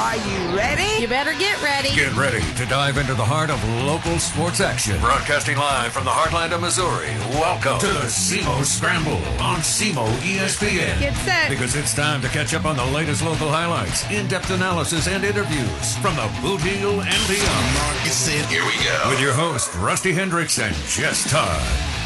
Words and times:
Are 0.00 0.16
you 0.16 0.56
ready? 0.56 1.00
You 1.00 1.06
better 1.06 1.32
get 1.34 1.62
ready. 1.62 1.94
Get 1.94 2.16
ready 2.16 2.40
to 2.54 2.66
dive 2.66 2.96
into 2.96 3.14
the 3.14 3.24
heart 3.24 3.50
of 3.50 3.62
local 3.84 4.18
sports 4.18 4.60
action. 4.60 4.98
Broadcasting 5.00 5.56
live 5.56 5.92
from 5.92 6.04
the 6.04 6.10
heartland 6.10 6.52
of 6.52 6.60
Missouri. 6.62 7.10
Welcome 7.38 7.78
to 7.78 7.86
the 7.86 8.08
SEMO 8.08 8.64
Scramble 8.64 9.20
on 9.40 9.60
SEMO 9.60 10.06
ESPN. 10.20 10.98
Get 10.98 11.14
set. 11.16 11.50
Because 11.50 11.76
it's 11.76 11.94
time 11.94 12.22
to 12.22 12.28
catch 12.28 12.54
up 12.54 12.64
on 12.64 12.76
the 12.76 12.86
latest 12.86 13.22
local 13.22 13.48
highlights, 13.48 14.10
in-depth 14.10 14.50
analysis, 14.50 15.08
and 15.08 15.24
interviews 15.24 15.96
from 15.98 16.16
the 16.16 16.28
Boot 16.40 16.62
Heel 16.62 17.00
and 17.00 17.28
beyond. 17.28 17.74
Mark 17.74 18.06
is 18.06 18.28
in. 18.28 18.46
Here 18.48 18.64
we 18.64 18.82
go. 18.82 19.10
With 19.10 19.20
your 19.20 19.34
host, 19.34 19.74
Rusty 19.76 20.12
Hendricks 20.12 20.58
and 20.58 20.74
Jess 20.88 21.30
Todd. 21.30 22.01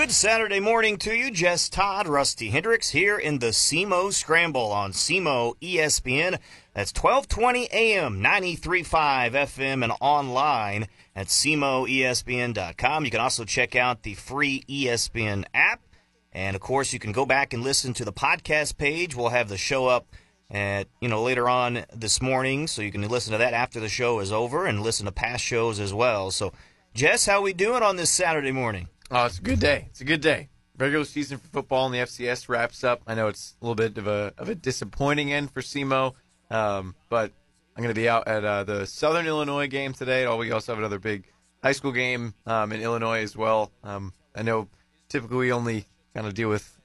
Good 0.00 0.12
Saturday 0.12 0.60
morning 0.60 0.96
to 1.00 1.12
you, 1.12 1.30
Jess 1.30 1.68
Todd, 1.68 2.08
Rusty 2.08 2.48
Hendricks 2.48 2.88
here 2.88 3.18
in 3.18 3.38
the 3.38 3.52
SEMO 3.52 4.10
Scramble 4.14 4.72
on 4.72 4.92
SEMO 4.92 5.56
ESPN. 5.60 6.38
That's 6.72 6.94
1220 6.94 7.68
AM, 7.70 8.18
93.5 8.18 9.32
FM, 9.32 9.84
and 9.84 9.92
online 10.00 10.88
at 11.14 11.26
SEMOESPN.com. 11.26 13.04
You 13.04 13.10
can 13.10 13.20
also 13.20 13.44
check 13.44 13.76
out 13.76 14.02
the 14.02 14.14
free 14.14 14.64
ESPN 14.70 15.44
app. 15.52 15.82
And 16.32 16.56
of 16.56 16.62
course, 16.62 16.94
you 16.94 16.98
can 16.98 17.12
go 17.12 17.26
back 17.26 17.52
and 17.52 17.62
listen 17.62 17.92
to 17.92 18.04
the 18.06 18.10
podcast 18.10 18.78
page. 18.78 19.14
We'll 19.14 19.28
have 19.28 19.50
the 19.50 19.58
show 19.58 19.86
up 19.86 20.06
at, 20.50 20.88
you 21.02 21.10
know, 21.10 21.22
later 21.22 21.46
on 21.46 21.84
this 21.94 22.22
morning. 22.22 22.68
So 22.68 22.80
you 22.80 22.90
can 22.90 23.06
listen 23.06 23.32
to 23.32 23.38
that 23.38 23.52
after 23.52 23.80
the 23.80 23.90
show 23.90 24.20
is 24.20 24.32
over 24.32 24.64
and 24.64 24.80
listen 24.80 25.04
to 25.04 25.12
past 25.12 25.44
shows 25.44 25.78
as 25.78 25.92
well. 25.92 26.30
So, 26.30 26.54
Jess, 26.94 27.26
how 27.26 27.42
we 27.42 27.52
doing 27.52 27.82
on 27.82 27.96
this 27.96 28.08
Saturday 28.08 28.50
morning? 28.50 28.88
Oh, 29.12 29.24
it's 29.24 29.40
a 29.40 29.42
good 29.42 29.58
day. 29.58 29.86
It's 29.90 30.00
a 30.00 30.04
good 30.04 30.20
day. 30.20 30.50
Regular 30.78 31.04
season 31.04 31.38
for 31.38 31.48
football 31.48 31.86
in 31.86 31.92
the 31.92 31.98
FCS 31.98 32.48
wraps 32.48 32.84
up. 32.84 33.02
I 33.08 33.16
know 33.16 33.26
it's 33.26 33.56
a 33.60 33.64
little 33.64 33.74
bit 33.74 33.98
of 33.98 34.06
a 34.06 34.32
of 34.38 34.48
a 34.48 34.54
disappointing 34.54 35.32
end 35.32 35.50
for 35.50 35.62
SEMO, 35.62 36.14
um, 36.48 36.94
but 37.08 37.32
I'm 37.76 37.82
going 37.82 37.92
to 37.92 38.00
be 38.00 38.08
out 38.08 38.28
at 38.28 38.44
uh, 38.44 38.62
the 38.62 38.86
Southern 38.86 39.26
Illinois 39.26 39.66
game 39.66 39.92
today. 39.92 40.26
Oh, 40.26 40.36
we 40.36 40.52
also 40.52 40.70
have 40.70 40.78
another 40.78 41.00
big 41.00 41.24
high 41.60 41.72
school 41.72 41.90
game 41.90 42.34
um, 42.46 42.70
in 42.70 42.82
Illinois 42.82 43.20
as 43.22 43.36
well. 43.36 43.72
Um, 43.82 44.12
I 44.36 44.42
know 44.42 44.68
typically 45.08 45.38
we 45.38 45.52
only 45.52 45.86
kind 46.14 46.28
of 46.28 46.34
deal 46.34 46.48
with 46.48 46.79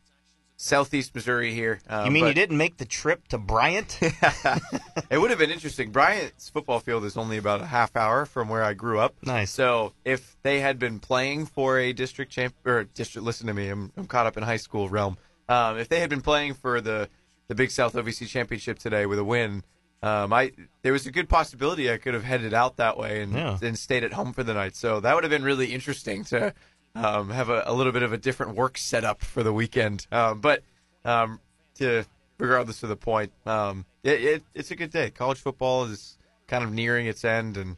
Southeast 0.57 1.13
Missouri 1.13 1.53
here. 1.53 1.79
Uh, 1.89 2.03
You 2.05 2.11
mean 2.11 2.23
but 2.23 2.27
you 2.29 2.33
didn't 2.33 2.57
make 2.57 2.77
the 2.77 2.85
trip 2.85 3.27
to 3.29 3.37
Bryant? 3.37 3.99
it 5.09 5.17
would 5.17 5.29
have 5.29 5.39
been 5.39 5.51
interesting. 5.51 5.91
Bryant's 5.91 6.49
football 6.49 6.79
field 6.79 7.03
is 7.05 7.17
only 7.17 7.37
about 7.37 7.61
a 7.61 7.65
half 7.65 7.95
hour 7.95 8.25
from 8.25 8.47
where 8.47 8.63
I 8.63 8.73
grew 8.73 8.99
up. 8.99 9.15
Nice. 9.23 9.51
So 9.51 9.93
if 10.05 10.37
they 10.43 10.61
had 10.61 10.79
been 10.79 10.99
playing 10.99 11.47
for 11.47 11.77
a 11.77 11.91
district 11.93 12.31
champ 12.31 12.55
or 12.65 12.85
district, 12.85 13.25
listen 13.25 13.47
to 13.47 13.53
me, 13.53 13.67
I'm, 13.69 13.91
I'm 13.97 14.07
caught 14.07 14.27
up 14.27 14.37
in 14.37 14.43
high 14.43 14.57
school 14.57 14.87
realm. 14.89 15.17
Um, 15.49 15.77
if 15.77 15.89
they 15.89 15.99
had 15.99 16.09
been 16.09 16.21
playing 16.21 16.53
for 16.55 16.81
the 16.81 17.09
the 17.47 17.53
Big 17.53 17.69
South 17.69 17.93
OVC 17.93 18.27
championship 18.27 18.79
today 18.79 19.05
with 19.05 19.19
a 19.19 19.23
win, 19.23 19.63
um, 20.01 20.33
I 20.33 20.51
there 20.81 20.93
was 20.93 21.05
a 21.05 21.11
good 21.11 21.29
possibility 21.29 21.91
I 21.91 21.97
could 21.97 22.15
have 22.15 22.23
headed 22.23 22.53
out 22.55 22.77
that 22.77 22.97
way 22.97 23.21
and 23.21 23.33
Yeah. 23.33 23.59
and 23.61 23.77
stayed 23.77 24.03
at 24.03 24.13
home 24.13 24.33
for 24.33 24.41
the 24.43 24.53
night. 24.55 24.75
So 24.75 24.99
that 25.01 25.13
would 25.13 25.23
have 25.23 25.29
been 25.31 25.43
really 25.43 25.67
interesting 25.73 26.23
to 26.25 26.53
um, 26.95 27.29
have 27.29 27.49
a, 27.49 27.63
a 27.65 27.73
little 27.73 27.91
bit 27.91 28.03
of 28.03 28.13
a 28.13 28.17
different 28.17 28.55
work 28.55 28.77
setup 28.77 29.21
for 29.21 29.43
the 29.43 29.53
weekend. 29.53 30.07
Um, 30.11 30.41
but 30.41 30.63
um, 31.03 31.39
to 31.75 32.05
regardless 32.37 32.83
of 32.83 32.89
the 32.89 32.95
point, 32.95 33.31
um, 33.45 33.85
it, 34.03 34.23
it, 34.23 34.43
it's 34.53 34.71
a 34.71 34.75
good 34.75 34.91
day. 34.91 35.09
College 35.09 35.39
football 35.39 35.85
is 35.85 36.17
kind 36.47 36.63
of 36.63 36.71
nearing 36.71 37.07
its 37.07 37.25
end, 37.25 37.57
and 37.57 37.77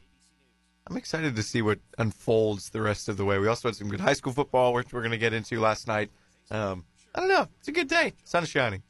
I'm 0.88 0.96
excited 0.96 1.36
to 1.36 1.42
see 1.42 1.62
what 1.62 1.78
unfolds 1.98 2.70
the 2.70 2.80
rest 2.80 3.08
of 3.08 3.16
the 3.16 3.24
way. 3.24 3.38
We 3.38 3.48
also 3.48 3.68
had 3.68 3.76
some 3.76 3.88
good 3.88 4.00
high 4.00 4.14
school 4.14 4.32
football, 4.32 4.72
which 4.72 4.92
we're 4.92 5.00
going 5.00 5.10
to 5.12 5.18
get 5.18 5.32
into 5.32 5.60
last 5.60 5.86
night. 5.86 6.10
Um, 6.50 6.84
I 7.14 7.20
don't 7.20 7.28
know. 7.28 7.48
It's 7.58 7.68
a 7.68 7.72
good 7.72 7.88
day. 7.88 8.14
Sun 8.24 8.44
is 8.44 8.48
shining. 8.48 8.82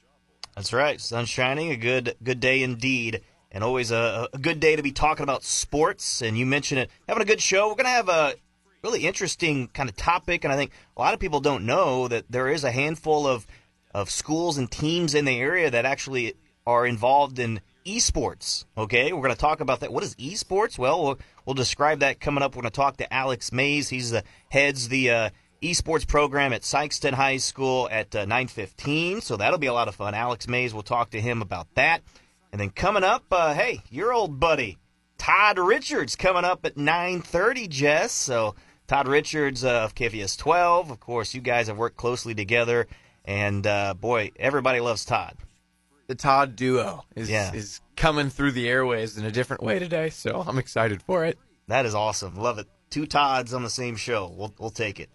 That's 0.54 0.72
right. 0.72 1.00
Sun 1.00 1.24
shining. 1.24 1.70
A 1.70 1.76
good 1.76 2.16
good 2.22 2.40
day 2.40 2.62
indeed. 2.62 3.22
And 3.50 3.64
always 3.64 3.90
a, 3.90 4.28
a 4.32 4.38
good 4.38 4.60
day 4.60 4.76
to 4.76 4.82
be 4.82 4.92
talking 4.92 5.22
about 5.22 5.42
sports. 5.42 6.20
And 6.20 6.36
you 6.36 6.44
mentioned 6.44 6.80
it. 6.80 6.90
Having 7.08 7.22
a 7.22 7.26
good 7.26 7.40
show. 7.40 7.68
We're 7.68 7.74
going 7.74 7.86
to 7.86 7.90
have 7.90 8.08
a 8.08 8.34
really 8.82 9.06
interesting 9.06 9.68
kind 9.68 9.88
of 9.88 9.96
topic. 9.96 10.44
And 10.44 10.52
I 10.52 10.56
think 10.56 10.72
a 10.96 11.00
lot 11.00 11.14
of 11.14 11.20
people 11.20 11.40
don't 11.40 11.66
know 11.66 12.08
that 12.08 12.24
there 12.30 12.48
is 12.48 12.64
a 12.64 12.70
handful 12.70 13.26
of, 13.26 13.46
of 13.94 14.10
schools 14.10 14.58
and 14.58 14.70
teams 14.70 15.14
in 15.14 15.24
the 15.24 15.38
area 15.38 15.70
that 15.70 15.84
actually 15.84 16.34
are 16.66 16.86
involved 16.86 17.38
in 17.38 17.60
esports. 17.86 18.66
Okay. 18.76 19.12
We're 19.12 19.22
going 19.22 19.34
to 19.34 19.40
talk 19.40 19.60
about 19.60 19.80
that. 19.80 19.92
What 19.92 20.04
is 20.04 20.14
esports? 20.16 20.78
Well, 20.78 21.18
we'll, 21.46 21.54
describe 21.54 22.00
that 22.00 22.20
coming 22.20 22.42
up. 22.42 22.54
We're 22.54 22.62
going 22.62 22.70
to 22.70 22.76
talk 22.76 22.98
to 22.98 23.12
Alex 23.12 23.52
Mayes. 23.52 23.88
He's 23.88 24.10
the 24.10 24.22
heads 24.50 24.88
the 24.88 25.10
uh, 25.10 25.30
esports 25.62 26.06
program 26.06 26.52
at 26.52 26.62
Sikeston 26.62 27.14
High 27.14 27.38
School 27.38 27.88
at 27.90 28.14
uh, 28.14 28.26
9:15. 28.26 29.22
So 29.22 29.36
that'll 29.36 29.58
be 29.58 29.66
a 29.66 29.72
lot 29.72 29.88
of 29.88 29.94
fun. 29.94 30.14
Alex 30.14 30.46
Mayes 30.46 30.74
We'll 30.74 30.82
talk 30.82 31.10
to 31.10 31.20
him 31.20 31.40
about 31.40 31.66
that. 31.74 32.02
And 32.52 32.60
then 32.60 32.70
coming 32.70 33.04
up, 33.04 33.24
uh, 33.30 33.54
hey, 33.54 33.82
your 33.90 34.12
old 34.12 34.38
buddy 34.38 34.78
Todd 35.18 35.58
Richards 35.58 36.16
coming 36.16 36.44
up 36.44 36.64
at 36.64 36.76
9:30. 36.76 37.68
Jess. 37.68 38.12
So 38.12 38.54
Todd 38.88 39.06
Richards 39.06 39.64
of 39.64 39.94
KFVS 39.94 40.36
12. 40.38 40.90
Of 40.90 40.98
course, 40.98 41.34
you 41.34 41.42
guys 41.42 41.66
have 41.68 41.76
worked 41.76 41.98
closely 41.98 42.34
together, 42.34 42.88
and 43.26 43.66
uh, 43.66 43.92
boy, 43.92 44.32
everybody 44.36 44.80
loves 44.80 45.04
Todd. 45.04 45.36
The 46.06 46.14
Todd 46.14 46.56
duo 46.56 47.04
is 47.14 47.28
Yeah. 47.28 47.52
is 47.52 47.80
coming 47.96 48.30
through 48.30 48.52
the 48.52 48.66
airways 48.66 49.18
in 49.18 49.26
a 49.26 49.30
different 49.30 49.62
way 49.62 49.78
today, 49.78 50.08
so 50.08 50.42
I'm 50.46 50.56
excited 50.58 51.02
for 51.02 51.26
it. 51.26 51.38
That 51.66 51.84
is 51.84 51.94
awesome. 51.94 52.34
Love 52.36 52.58
it. 52.58 52.66
Two 52.88 53.04
Todds 53.04 53.52
on 53.52 53.62
the 53.62 53.68
same 53.68 53.96
show. 53.96 54.32
We'll, 54.34 54.54
we'll 54.58 54.70
take 54.70 54.98
it. 55.00 55.10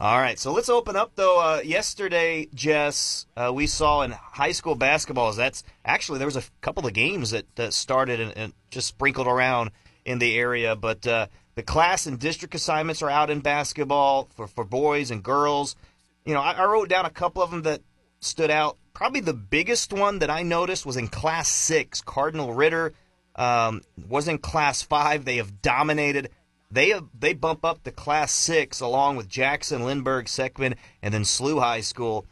All 0.00 0.18
right. 0.18 0.36
So 0.36 0.52
let's 0.52 0.68
open 0.68 0.96
up, 0.96 1.12
though. 1.14 1.38
Uh, 1.38 1.60
yesterday, 1.62 2.48
Jess, 2.52 3.26
uh, 3.36 3.52
we 3.54 3.68
saw 3.68 4.02
in 4.02 4.10
high 4.10 4.50
school 4.50 4.76
basketballs. 4.76 5.36
That's 5.36 5.62
actually, 5.84 6.18
there 6.18 6.26
was 6.26 6.34
a 6.34 6.42
couple 6.60 6.84
of 6.88 6.92
games 6.92 7.30
that, 7.30 7.44
that 7.54 7.72
started 7.72 8.18
and, 8.18 8.36
and 8.36 8.52
just 8.72 8.88
sprinkled 8.88 9.28
around 9.28 9.70
in 10.04 10.18
the 10.18 10.36
area. 10.36 10.74
But 10.74 11.06
uh, 11.06 11.28
the 11.54 11.62
class 11.62 12.06
and 12.06 12.18
district 12.18 12.54
assignments 12.54 13.02
are 13.02 13.10
out 13.10 13.30
in 13.30 13.40
basketball 13.40 14.28
for, 14.34 14.46
for 14.46 14.64
boys 14.64 15.10
and 15.10 15.22
girls. 15.22 15.76
You 16.24 16.34
know, 16.34 16.40
I, 16.40 16.52
I 16.52 16.64
wrote 16.64 16.88
down 16.88 17.04
a 17.04 17.10
couple 17.10 17.42
of 17.42 17.50
them 17.50 17.62
that 17.62 17.82
stood 18.20 18.50
out. 18.50 18.78
Probably 18.94 19.20
the 19.20 19.34
biggest 19.34 19.92
one 19.92 20.20
that 20.20 20.30
I 20.30 20.42
noticed 20.42 20.86
was 20.86 20.96
in 20.96 21.08
Class 21.08 21.48
6. 21.48 22.02
Cardinal 22.02 22.54
Ritter 22.54 22.94
um, 23.36 23.82
was 24.08 24.28
in 24.28 24.38
Class 24.38 24.82
5. 24.82 25.24
They 25.24 25.36
have 25.36 25.62
dominated. 25.62 26.30
They 26.70 26.90
have, 26.90 27.06
they 27.18 27.34
bump 27.34 27.64
up 27.64 27.82
to 27.84 27.90
Class 27.90 28.32
6 28.32 28.80
along 28.80 29.16
with 29.16 29.28
Jackson, 29.28 29.84
Lindbergh, 29.84 30.26
Seckman, 30.26 30.76
and 31.02 31.12
then 31.12 31.22
SLU 31.22 31.60
High 31.60 31.80
School. 31.80 32.26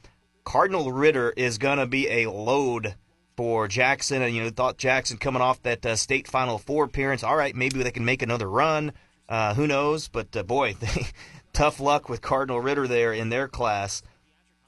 Cardinal 0.45 0.93
Ritter 0.93 1.33
is 1.37 1.59
going 1.59 1.79
to 1.79 1.87
be 1.87 2.09
a 2.09 2.31
load 2.31 2.95
for 3.37 3.69
Jackson. 3.69 4.23
And, 4.23 4.35
you 4.35 4.43
know, 4.43 4.51
thought 4.51 4.79
Jackson 4.79 5.19
coming 5.19 5.43
off 5.43 5.63
that 5.63 5.85
uh, 5.85 5.97
state 5.97 6.27
Final 6.29 6.59
Four 6.59 6.85
appearance. 6.85 7.23
All 7.23 7.37
right, 7.37 7.55
maybe 7.55 7.83
they 7.83 7.91
can 7.91 8.05
make 8.05 8.23
another 8.23 8.49
run. 8.49 8.93
Uh, 9.31 9.55
who 9.55 9.67
knows? 9.67 10.09
But, 10.09 10.37
uh, 10.37 10.43
boy, 10.43 10.75
tough 11.53 11.79
luck 11.81 12.09
with 12.09 12.21
Cardinal 12.21 12.61
Ritter 12.61 12.87
there 12.89 13.13
in 13.13 13.29
their 13.31 13.49
class. 13.49 14.03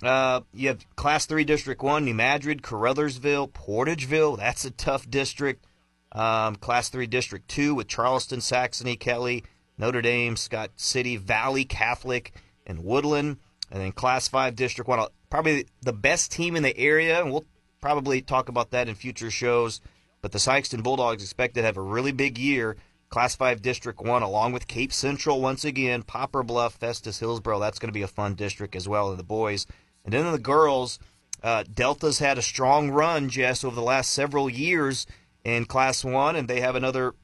Uh, 0.03 0.41
you 0.55 0.69
have 0.69 0.85
Class 0.97 1.27
3 1.27 1.45
District 1.45 1.83
1, 1.83 2.05
New 2.05 2.15
Madrid, 2.15 2.63
Caruthersville, 2.63 3.51
Portageville. 3.53 4.39
That's 4.39 4.65
a 4.65 4.71
tough 4.71 5.09
district. 5.11 5.65
Um, 6.13 6.57
Class 6.57 6.89
3 6.89 7.07
District 7.07 7.47
2 7.49 7.75
with 7.75 7.89
Charleston, 7.89 8.41
Saxony, 8.41 8.97
Kelly, 8.97 9.45
Notre 9.79 10.03
Dame, 10.03 10.37
Scott 10.37 10.71
City, 10.77 11.17
Valley, 11.17 11.65
Catholic, 11.65 12.33
and 12.67 12.85
Woodland. 12.85 13.39
And 13.71 13.81
then 13.81 13.93
Class 13.93 14.29
5 14.29 14.55
District 14.55 14.89
1, 14.89 15.07
probably 15.31 15.67
the 15.81 15.93
best 15.93 16.31
team 16.31 16.57
in 16.57 16.63
the 16.63 16.77
area, 16.77 17.21
and 17.21 17.33
we'll 17.33 17.47
probably 17.81 18.21
talk 18.21 18.49
about 18.49 18.71
that 18.71 18.89
in 18.89 18.95
future 18.95 19.31
shows. 19.31 19.81
But 20.21 20.33
the 20.33 20.39
Sikeston 20.39 20.83
Bulldogs 20.83 21.23
expected 21.23 21.63
to 21.63 21.67
have 21.67 21.77
a 21.77 21.83
really 21.83 22.13
big 22.13 22.39
year. 22.39 22.77
Class 23.13 23.37
5 23.37 23.61
District 23.61 24.01
1, 24.01 24.23
along 24.23 24.53
with 24.53 24.67
Cape 24.67 24.91
Central 24.91 25.43
once 25.43 25.67
again, 25.67 26.03
Poplar 26.03 26.43
Bluff, 26.43 26.77
Festus, 26.77 27.19
Hillsboro. 27.19 27.61
That's 27.61 27.79
going 27.79 27.91
to 27.91 27.93
be 27.93 28.01
a 28.01 28.09
fun 28.09 28.35
district 28.35 28.75
as 28.75 28.89
well, 28.89 29.11
and 29.11 29.19
the 29.19 29.23
boys. 29.23 29.67
And 30.07 30.15
then 30.15 30.33
the 30.33 30.39
girls, 30.39 30.99
uh, 31.43 31.65
Delta's 31.65 32.21
had 32.21 32.39
a 32.39 32.43
strong 32.43 32.91
run, 32.91 33.29
Jess, 33.29 33.65
over 33.65 33.75
the 33.75 33.83
last 33.83 34.13
several 34.13 34.49
years 34.49 35.07
in 35.45 35.67
Class 35.67 36.03
1, 36.03 36.37
and 36.37 36.49
they 36.49 36.63
have 36.63 36.75
another, 36.75 37.15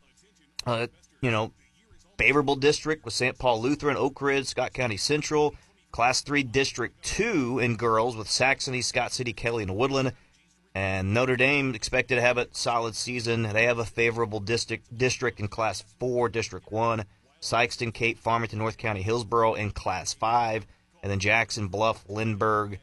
uh, 0.67 0.89
you 1.23 1.31
know, 1.31 1.53
favorable 2.19 2.57
district 2.57 3.07
with 3.07 3.15
St. 3.15 3.39
Paul 3.39 3.63
Lutheran, 3.63 3.97
Oak 3.97 4.21
Ridge, 4.21 4.47
Scott 4.47 4.75
County 4.75 4.99
Central. 4.99 5.55
Class 5.91 6.21
3 6.21 6.43
District 6.43 7.03
2 7.03 7.61
in 7.61 7.77
girls 7.77 8.15
with 8.15 8.31
Saxony, 8.31 8.83
Scott 8.83 9.11
City, 9.11 9.33
Kelly, 9.33 9.63
and 9.63 9.75
Woodland. 9.75 10.13
And 10.79 11.13
Notre 11.13 11.35
Dame 11.35 11.75
expected 11.75 12.15
to 12.15 12.21
have 12.21 12.39
a 12.39 12.47
solid 12.53 12.95
season. 12.95 13.43
They 13.43 13.65
have 13.65 13.81
a 13.81 13.85
favorable 13.85 14.39
district 14.39 14.97
district 14.97 15.41
in 15.41 15.49
Class 15.49 15.83
4, 15.99 16.29
District 16.29 16.71
1. 16.71 17.05
Sikeston, 17.41 17.93
Cape, 17.93 18.17
Farmington, 18.17 18.61
North 18.61 18.79
County, 18.79 19.03
Hillsboro 19.03 19.55
in 19.55 19.73
Class 19.73 20.13
5. 20.13 20.69
And 21.03 21.11
then 21.11 21.19
Jackson, 21.19 21.67
Bluff, 21.67 22.05
Lindbergh, 22.09 22.79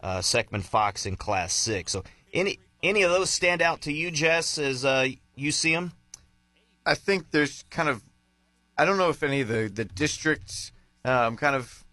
uh, 0.00 0.18
Seckman, 0.18 0.62
Fox 0.62 1.06
in 1.06 1.16
Class 1.16 1.52
6. 1.52 1.90
So 1.90 2.04
any 2.32 2.60
any 2.84 3.02
of 3.02 3.10
those 3.10 3.30
stand 3.30 3.62
out 3.62 3.80
to 3.80 3.92
you, 3.92 4.12
Jess, 4.12 4.56
as 4.56 4.84
uh, 4.84 5.08
you 5.34 5.50
see 5.50 5.74
them? 5.74 5.90
I 6.86 6.94
think 6.94 7.32
there's 7.32 7.64
kind 7.68 7.88
of, 7.88 8.00
I 8.78 8.84
don't 8.84 8.96
know 8.96 9.10
if 9.10 9.24
any 9.24 9.40
of 9.40 9.48
the 9.48 9.68
the 9.68 9.86
districts 9.86 10.70
um, 11.04 11.36
kind 11.36 11.56
of 11.56 11.84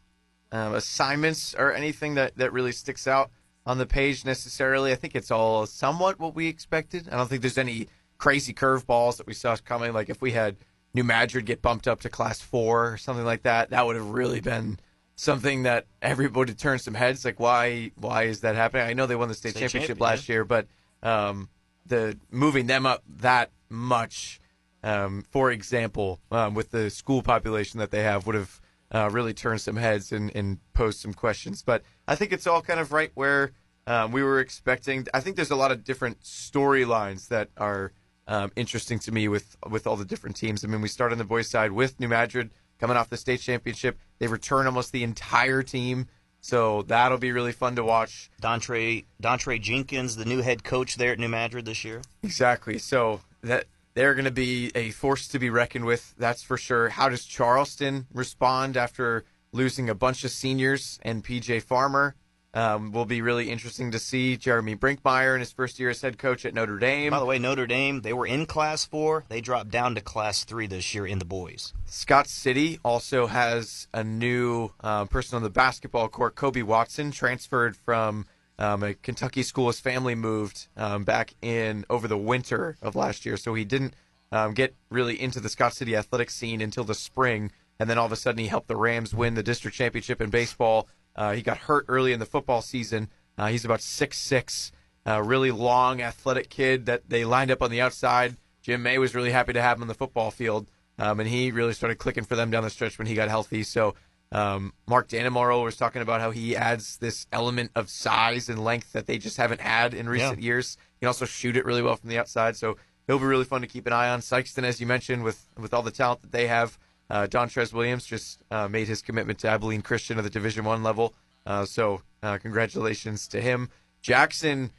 um, 0.51 0.75
assignments 0.75 1.56
or 1.56 1.74
anything 1.74 2.13
that, 2.13 2.38
that 2.38 2.53
really 2.53 2.74
sticks 2.74 3.07
out 3.07 3.31
on 3.68 3.78
the 3.78 3.86
page 3.86 4.25
necessarily. 4.25 4.94
I 4.94 4.96
think 4.96 5.14
it's 5.14 5.30
all 5.30 5.66
somewhat 5.66 6.19
what 6.19 6.34
we 6.34 6.48
expected. 6.48 7.10
I 7.12 7.18
don't 7.18 7.28
think 7.28 7.42
there's 7.42 7.58
any 7.58 7.90
crazy 8.18 8.54
curveballs 8.54 9.18
that 9.18 9.28
we 9.28 9.34
saw 9.34 9.58
coming. 9.58 9.92
Like 9.92 10.10
if 10.10 10.22
we 10.22 10.31
had 10.31 10.56
New 10.94 11.04
Madrid 11.04 11.46
get 11.46 11.62
bumped 11.62 11.86
up 11.86 12.00
to 12.02 12.10
class 12.10 12.40
four 12.40 12.94
or 12.94 12.98
something 12.98 13.25
like 13.25 13.44
that, 13.44 13.69
that 13.72 13.86
would 13.86 13.98
have 13.98 14.10
really 14.10 14.40
been 14.40 14.80
something 15.18 15.64
that 15.64 15.86
everybody 16.02 16.54
turned 16.54 16.80
some 16.80 16.94
heads. 16.94 17.25
Like 17.25 17.42
why 17.42 17.92
why 17.96 18.24
is 18.24 18.40
that 18.40 18.56
happening? 18.56 18.88
I 18.88 18.94
know 18.94 19.06
they 19.06 19.18
won 19.18 19.28
the 19.28 19.34
state, 19.34 19.52
State 19.52 19.60
championship 19.60 19.98
champion, 19.98 20.10
last 20.10 20.30
year, 20.30 20.46
but 20.46 20.68
um, 21.04 21.50
the 21.86 22.18
moving 22.31 22.68
them 22.68 22.86
up 22.86 23.04
that 23.18 23.52
much, 23.70 24.40
um, 24.81 25.25
for 25.30 25.52
example, 25.52 26.22
um, 26.31 26.54
with 26.54 26.72
the 26.72 26.90
school 26.90 27.22
population 27.22 27.81
that 27.81 27.92
they 27.92 28.04
have, 28.04 28.25
would 28.25 28.36
have 28.36 28.62
uh, 28.92 29.10
really 29.12 29.34
turn 29.34 29.60
some 29.60 29.75
heads 29.75 30.12
and, 30.12 30.34
and 30.36 30.60
posed 30.74 31.00
some 31.00 31.13
questions. 31.13 31.62
But 31.62 31.84
I 32.07 32.16
think 32.16 32.31
it's 32.31 32.48
all 32.48 32.62
kind 32.62 32.80
of 32.80 32.92
right 32.92 33.12
where 33.16 33.51
um, 33.86 34.12
we 34.12 34.24
were 34.24 34.39
expecting. 34.39 35.07
I 35.13 35.19
think 35.19 35.36
there's 35.36 35.51
a 35.51 35.56
lot 35.56 35.72
of 35.72 35.84
different 35.84 36.22
storylines 36.22 37.30
that 37.30 37.50
are 37.57 37.92
um, 38.28 38.51
interesting 38.56 39.00
to 39.00 39.12
me 39.12 39.28
with 39.28 39.56
with 39.69 39.88
all 39.88 39.95
the 39.95 40.06
different 40.06 40.36
teams. 40.36 40.63
I 40.63 40.68
mean, 40.68 40.81
we 40.81 40.89
start 40.89 41.12
on 41.12 41.18
the 41.18 41.24
boys' 41.24 41.50
side 41.50 41.72
with 41.72 42.00
New 42.00 42.10
Madrid 42.10 42.51
coming 42.80 42.98
off 42.98 43.10
the 43.10 43.18
state 43.18 43.39
championship. 43.39 43.98
They 44.19 44.28
return 44.28 44.66
almost 44.66 44.92
the 44.92 45.04
entire 45.04 45.63
team, 45.63 46.07
so 46.42 46.84
that'll 46.84 47.18
be 47.18 47.31
really 47.31 47.54
fun 47.54 47.75
to 47.78 47.84
watch. 47.84 48.30
Dontre 48.42 49.06
Dontre 49.22 49.62
Jenkins, 49.62 50.18
the 50.18 50.25
new 50.25 50.42
head 50.42 50.63
coach 50.63 50.95
there 50.95 51.13
at 51.13 51.19
New 51.19 51.30
Madrid 51.30 51.66
this 51.66 51.84
year. 51.84 52.01
Exactly. 52.24 52.78
So 52.78 53.22
that 53.42 53.66
they're 53.98 54.14
going 54.14 54.26
to 54.26 54.32
be 54.32 54.72
a 54.76 54.92
force 54.92 55.28
to 55.30 55.40
be 55.40 55.50
reckoned 55.50 55.86
with. 55.86 56.14
That's 56.20 56.44
for 56.44 56.56
sure. 56.56 56.90
How 56.90 57.10
does 57.10 57.26
Charleston 57.26 58.06
respond 58.14 58.78
after 58.78 59.26
losing 59.52 59.90
a 59.90 59.96
bunch 59.96 60.24
of 60.24 60.30
seniors 60.30 61.00
and 61.02 61.24
PJ 61.24 61.64
Farmer? 61.64 62.16
Um, 62.54 62.92
will 62.92 63.06
be 63.06 63.22
really 63.22 63.50
interesting 63.50 63.92
to 63.92 64.00
see 64.00 64.38
Jeremy 64.38 64.76
Brinkmeyer 64.76 65.34
in 65.34 65.40
his 65.40 65.52
first 65.52 65.80
year 65.80 65.90
as 65.90 66.02
head 66.02 66.20
coach 66.20 66.46
at 66.46 66.54
Notre 66.54 66.78
Dame. 66.78 67.10
By 67.10 67.20
the 67.20 67.26
way, 67.26 67.40
Notre 67.40 67.66
Dame, 67.66 68.02
they 68.02 68.14
were 68.14 68.28
in 68.28 68.46
class 68.46 68.86
four. 68.86 69.26
They 69.30 69.42
dropped 69.42 69.72
down 69.72 69.96
to 69.96 70.02
class 70.02 70.44
three 70.44 70.68
this 70.68 70.94
year 70.94 71.06
in 71.06 71.18
the 71.18 71.26
boys. 71.26 71.74
Scott 71.86 72.28
City 72.28 72.80
also 72.84 73.26
has 73.26 73.88
a 73.94 74.04
new 74.04 74.70
uh, 74.80 75.06
person 75.06 75.36
on 75.38 75.44
the 75.44 75.50
basketball 75.50 76.08
court. 76.08 76.36
Kobe 76.36 76.62
Watson 76.62 77.12
transferred 77.12 77.76
from 77.76 78.26
um, 78.59 78.83
a 78.83 78.94
Kentucky 78.94 79.44
school. 79.44 79.68
His 79.68 79.80
family 79.80 80.15
moved 80.15 80.68
um, 80.75 81.04
back 81.04 81.36
in 81.42 81.86
over 81.89 82.07
the 82.07 82.18
winter 82.18 82.77
of 82.81 82.95
last 82.95 83.25
year, 83.25 83.38
so 83.38 83.54
he 83.54 83.65
didn't 83.65 83.94
um, 84.31 84.54
get 84.54 84.75
really 84.89 85.19
into 85.19 85.39
the 85.39 85.50
Scott 85.50 85.74
City 85.74 85.95
athletics 85.95 86.36
scene 86.36 86.62
until 86.62 86.83
the 86.83 86.95
spring. 86.95 87.51
And 87.80 87.89
then 87.89 87.98
all 87.98 88.07
of 88.07 88.12
a 88.12 88.15
sudden, 88.15 88.39
he 88.39 88.48
helped 88.48 88.68
the 88.68 88.75
Rams 88.75 89.13
win 89.13 89.36
the 89.36 89.44
district 89.44 89.77
championship 89.77 90.19
in 90.21 90.30
baseball. 90.30 90.88
Uh, 91.15 91.33
he 91.33 91.42
got 91.42 91.57
hurt 91.57 91.86
early 91.88 92.12
in 92.12 92.19
the 92.19 92.25
football 92.25 92.62
season. 92.62 93.09
Uh, 93.38 93.48
he's 93.48 93.65
about 93.65 93.81
six 93.81 94.18
six, 94.18 94.71
uh, 95.06 95.21
really 95.21 95.51
long, 95.51 96.01
athletic 96.01 96.50
kid 96.50 96.88
that 96.88 97.10
they 97.10 97.24
lined 97.24 97.51
up 97.51 97.62
on 97.62 97.69
the 97.69 97.81
outside. 97.81 98.36
Jim 98.62 98.83
May 98.83 98.98
was 98.98 99.15
really 99.15 99.31
happy 99.31 99.53
to 99.53 99.62
have 99.62 99.77
him 99.77 99.83
on 99.83 99.88
the 99.88 99.94
football 99.94 100.31
field, 100.31 100.68
um, 100.98 101.19
and 101.19 101.30
he 101.30 101.51
really 101.51 101.74
started 101.74 102.00
clicking 102.00 102.24
for 102.24 102.36
them 102.36 102.51
down 102.51 102.63
the 102.63 102.69
stretch 102.69 102.98
when 102.98 103.07
he 103.07 103.15
got 103.15 103.30
healthy. 103.30 103.63
So 103.63 103.94
um, 104.31 104.74
Mark 104.88 105.07
Dannemoro 105.09 105.63
was 105.63 105.77
talking 105.77 106.01
about 106.01 106.19
how 106.21 106.31
he 106.31 106.56
adds 106.56 106.97
this 106.97 107.27
element 107.31 107.71
of 107.75 107.89
size 107.89 108.50
and 108.50 108.63
length 108.63 108.91
that 108.94 109.06
they 109.07 109.18
just 109.18 109.38
haven't 109.38 109.62
had 109.62 109.94
in 109.94 110.09
recent 110.09 110.39
Yeah. 110.39 110.45
years. 110.45 110.77
He 110.95 111.00
can 111.01 111.07
also 111.07 111.25
shoot 111.25 111.56
it 111.56 111.65
really 111.65 111.81
well 111.81 111.95
from 111.95 112.09
the 112.09 112.18
outside, 112.19 112.56
so 112.57 112.75
he'll 113.07 113.19
be 113.19 113.25
really 113.25 113.45
fun 113.45 113.62
to 113.62 113.68
keep 113.68 113.88
an 113.88 113.94
eye 113.94 114.09
on. 114.09 114.19
Sykeston, 114.21 114.63
as 114.63 114.81
you 114.81 114.88
mentioned, 114.88 115.24
with 115.24 115.47
with 115.57 115.74
all 115.74 115.81
the 115.83 115.91
talent 115.91 116.21
that 116.21 116.31
they 116.31 116.47
have. 116.47 116.77
Uh, 117.09 117.25
Don 117.25 117.47
Trez 117.47 117.71
Williams 117.71 118.06
just 118.06 118.41
uh, 118.51 118.68
made 118.68 118.88
his 118.89 119.01
commitment 119.01 119.39
to 119.39 119.47
Abilene 119.50 119.81
Christian 119.81 120.18
at 120.18 120.25
the 120.25 120.29
Division 120.29 120.65
One 120.65 120.83
level, 120.83 121.13
uh, 121.45 121.63
so 121.63 122.01
uh, 122.21 122.38
congratulations 122.38 123.29
to 123.29 123.39
him. 123.39 123.69
Jackson 124.01 124.71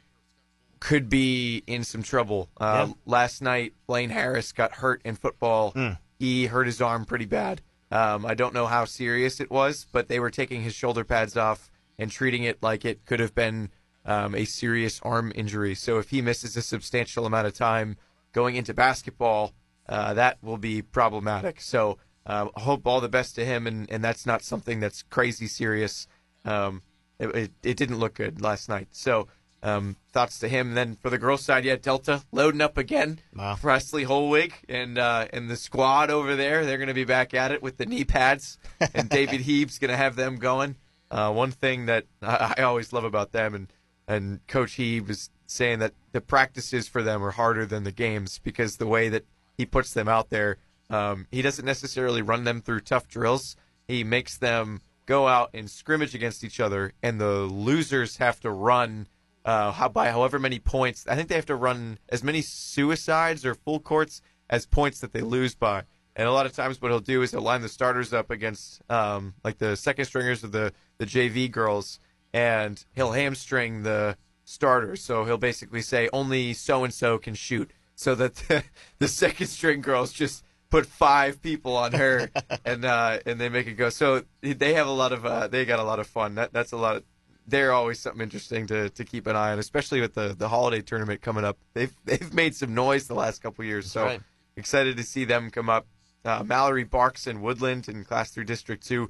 could 0.79 1.09
be 1.09 1.63
in 1.67 1.83
some 1.83 2.03
trouble. 2.03 2.49
Uh, 2.57 2.85
Yeah. 2.89 2.93
Last 3.05 3.41
night, 3.41 3.73
Blaine 3.87 4.11
Harris 4.11 4.51
got 4.51 4.73
hurt 4.73 5.01
in 5.03 5.15
football. 5.15 5.73
He 6.19 6.45
hurt 6.45 6.67
his 6.67 6.81
arm 6.81 7.05
pretty 7.05 7.25
bad. 7.25 7.61
Um, 7.91 8.25
I 8.25 8.35
don't 8.35 8.53
know 8.53 8.67
how 8.67 8.85
serious 8.85 9.39
it 9.39 9.49
was, 9.49 9.85
but 9.91 10.07
they 10.07 10.19
were 10.19 10.29
taking 10.29 10.61
his 10.61 10.75
shoulder 10.75 11.03
pads 11.03 11.35
off 11.35 11.71
and 11.97 12.11
treating 12.11 12.43
it 12.43 12.61
like 12.61 12.85
it 12.85 13.05
could 13.05 13.19
have 13.19 13.33
been 13.33 13.69
um, 14.05 14.35
a 14.35 14.45
serious 14.45 14.99
arm 15.03 15.31
injury. 15.35 15.75
So 15.75 15.97
if 15.97 16.09
he 16.09 16.21
misses 16.21 16.55
a 16.55 16.61
substantial 16.61 17.25
amount 17.25 17.47
of 17.47 17.53
time 17.53 17.97
going 18.31 18.55
into 18.55 18.73
basketball, 18.73 19.53
uh, 19.87 20.13
that 20.13 20.37
will 20.43 20.57
be 20.57 20.81
problematic. 20.81 21.59
So 21.61 21.97
I 22.25 22.47
hope 22.57 22.85
all 22.85 23.01
the 23.01 23.09
best 23.09 23.35
to 23.35 23.45
him, 23.45 23.65
and, 23.65 23.89
and 23.89 24.03
that's 24.03 24.25
not 24.25 24.43
something 24.43 24.79
that's 24.79 25.01
crazy 25.03 25.47
serious. 25.47 26.07
Um, 26.45 26.83
it, 27.17 27.27
it, 27.35 27.51
it 27.63 27.77
didn't 27.77 27.97
look 27.97 28.13
good 28.13 28.39
last 28.39 28.69
night. 28.69 28.89
So 28.91 29.27
um, 29.63 29.95
thoughts 30.11 30.39
to 30.39 30.47
him. 30.47 30.73
Then 30.73 30.95
for 30.95 31.09
the 31.09 31.17
girls' 31.17 31.43
side, 31.43 31.65
yeah, 31.65 31.75
Delta 31.75 32.23
loading 32.31 32.61
up 32.61 32.77
again. 32.77 33.19
Wow. 33.35 33.55
Presley 33.55 34.05
Holwig 34.05 34.53
and 34.67 34.97
uh, 34.97 35.27
and 35.33 35.49
the 35.49 35.55
squad 35.55 36.09
over 36.09 36.35
there, 36.35 36.65
they're 36.65 36.77
going 36.77 36.87
to 36.87 36.93
be 36.93 37.05
back 37.05 37.33
at 37.33 37.51
it 37.51 37.61
with 37.61 37.77
the 37.77 37.85
knee 37.85 38.03
pads, 38.05 38.57
and 38.93 39.09
David 39.09 39.41
Heaves 39.41 39.79
going 39.79 39.91
to 39.91 39.97
have 39.97 40.15
them 40.15 40.37
going. 40.37 40.75
Uh, 41.11 41.31
one 41.31 41.51
thing 41.51 41.87
that 41.87 42.05
I, 42.21 42.55
I 42.57 42.61
always 42.63 42.93
love 42.93 43.03
about 43.03 43.31
them, 43.31 43.55
and 43.55 43.73
and 44.07 44.45
Coach 44.47 44.73
Heave 44.73 45.07
was 45.07 45.29
saying 45.45 45.79
that 45.79 45.93
the 46.11 46.21
practices 46.21 46.87
for 46.87 47.03
them 47.03 47.23
are 47.23 47.31
harder 47.31 47.65
than 47.65 47.83
the 47.83 47.91
games 47.91 48.39
because 48.43 48.77
the 48.77 48.87
way 48.87 49.09
that 49.09 49.25
he 49.57 49.65
puts 49.65 49.93
them 49.93 50.07
out 50.07 50.29
there, 50.29 50.57
um, 50.89 51.27
he 51.31 51.41
doesn't 51.41 51.65
necessarily 51.65 52.21
run 52.21 52.43
them 52.43 52.61
through 52.61 52.81
tough 52.81 53.07
drills. 53.07 53.55
He 53.87 54.03
makes 54.03 54.37
them 54.37 54.81
go 55.05 55.27
out 55.27 55.49
and 55.55 55.69
scrimmage 55.69 56.13
against 56.13 56.43
each 56.43 56.59
other, 56.59 56.93
and 57.01 57.19
the 57.19 57.41
losers 57.41 58.17
have 58.17 58.39
to 58.41 58.51
run 58.51 59.07
uh, 59.45 59.71
how, 59.71 59.89
by 59.89 60.09
however 60.09 60.39
many 60.39 60.59
points. 60.59 61.05
I 61.07 61.15
think 61.15 61.29
they 61.29 61.35
have 61.35 61.45
to 61.47 61.55
run 61.55 61.99
as 62.09 62.23
many 62.23 62.41
suicides 62.41 63.45
or 63.45 63.55
full 63.55 63.79
courts 63.79 64.21
as 64.49 64.65
points 64.65 64.99
that 64.99 65.13
they 65.13 65.21
lose 65.21 65.55
by. 65.55 65.83
And 66.15 66.27
a 66.27 66.31
lot 66.31 66.45
of 66.45 66.53
times, 66.53 66.81
what 66.81 66.91
he'll 66.91 66.99
do 66.99 67.21
is 67.21 67.31
he'll 67.31 67.41
line 67.41 67.61
the 67.61 67.69
starters 67.69 68.13
up 68.13 68.29
against 68.29 68.81
um, 68.89 69.35
like 69.43 69.57
the 69.57 69.77
second 69.77 70.05
stringers 70.05 70.43
of 70.43 70.51
the 70.51 70.73
the 70.97 71.05
JV 71.05 71.49
girls, 71.49 71.99
and 72.33 72.83
he'll 72.93 73.13
hamstring 73.13 73.83
the 73.83 74.17
starters. 74.43 75.01
So 75.01 75.23
he'll 75.23 75.37
basically 75.37 75.81
say 75.81 76.09
only 76.11 76.53
so 76.53 76.83
and 76.83 76.93
so 76.93 77.17
can 77.17 77.35
shoot, 77.35 77.71
so 77.95 78.15
that 78.15 78.35
the, 78.35 78.63
the 78.99 79.07
second 79.07 79.47
string 79.47 79.81
girls 79.81 80.11
just 80.11 80.43
put 80.69 80.85
five 80.85 81.41
people 81.41 81.77
on 81.77 81.93
her, 81.93 82.29
and 82.65 82.83
uh, 82.83 83.19
and 83.25 83.39
they 83.39 83.47
make 83.47 83.67
it 83.67 83.75
go. 83.75 83.89
So 83.89 84.23
they 84.41 84.73
have 84.73 84.87
a 84.87 84.91
lot 84.91 85.13
of 85.13 85.25
uh, 85.25 85.47
they 85.47 85.63
got 85.63 85.79
a 85.79 85.83
lot 85.83 85.99
of 85.99 86.07
fun. 86.07 86.35
That 86.35 86.51
that's 86.51 86.73
a 86.73 86.77
lot 86.77 86.97
of 86.97 87.03
they're 87.49 87.73
always 87.73 87.99
something 87.99 88.21
interesting 88.21 88.67
to, 88.67 88.89
to 88.89 89.03
keep 89.03 89.27
an 89.27 89.35
eye 89.35 89.51
on, 89.51 89.59
especially 89.59 90.01
with 90.01 90.13
the, 90.13 90.35
the 90.37 90.49
holiday 90.49 90.81
tournament 90.81 91.21
coming 91.21 91.43
up. 91.43 91.57
They've 91.73 91.93
they've 92.05 92.33
made 92.33 92.55
some 92.55 92.73
noise 92.73 93.07
the 93.07 93.15
last 93.15 93.41
couple 93.41 93.65
years, 93.65 93.91
so 93.91 94.05
right. 94.05 94.21
excited 94.55 94.97
to 94.97 95.03
see 95.03 95.25
them 95.25 95.51
come 95.51 95.69
up. 95.69 95.87
Uh, 96.25 96.43
Mallory 96.43 96.83
Barks 96.83 97.27
and 97.27 97.41
Woodland 97.41 97.87
in 97.87 98.03
Class 98.03 98.31
Three 98.31 98.43
District 98.43 98.85
Two, 98.85 99.09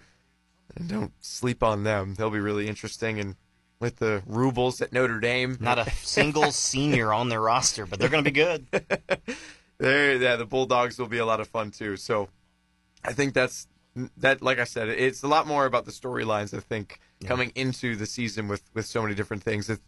and 0.76 0.88
don't 0.88 1.14
sleep 1.20 1.64
on 1.64 1.84
them. 1.84 2.16
They'll 2.16 2.30
be 2.30 2.40
really 2.40 2.68
interesting. 2.68 3.20
And 3.20 3.36
with 3.80 3.98
the 3.98 4.22
Rubles 4.26 4.82
at 4.82 4.94
Notre 4.94 5.20
Dame, 5.20 5.58
Not 5.60 5.80
a 5.80 5.90
single 6.04 6.52
senior 6.52 7.14
on 7.14 7.30
their 7.30 7.42
roster, 7.42 7.86
but 7.86 8.00
they're 8.00 8.10
going 8.10 8.24
to 8.24 8.32
be 8.32 8.36
good. 8.36 8.68
there, 9.78 10.16
yeah, 10.16 10.36
the 10.36 10.46
Bulldogs 10.46 11.00
will 11.00 11.08
be 11.08 11.18
a 11.18 11.26
lot 11.26 11.40
of 11.40 11.48
fun 11.48 11.72
too. 11.72 11.98
So, 11.98 12.30
I 13.04 13.14
think 13.14 13.34
that's 13.34 13.68
that. 14.18 14.42
Like 14.42 14.60
I 14.60 14.66
said, 14.66 14.90
it's 14.90 15.24
a 15.24 15.28
lot 15.28 15.48
more 15.48 15.66
about 15.66 15.86
the 15.86 15.92
storylines. 15.92 16.56
I 16.56 16.60
think 16.60 17.00
coming 17.26 17.52
into 17.56 17.96
the 17.96 18.06
season 18.06 18.48
with 18.48 18.64
with 18.74 18.86
so 18.86 19.02
many 19.02 19.16
different 19.16 19.44
things. 19.44 19.68
That 19.68 19.80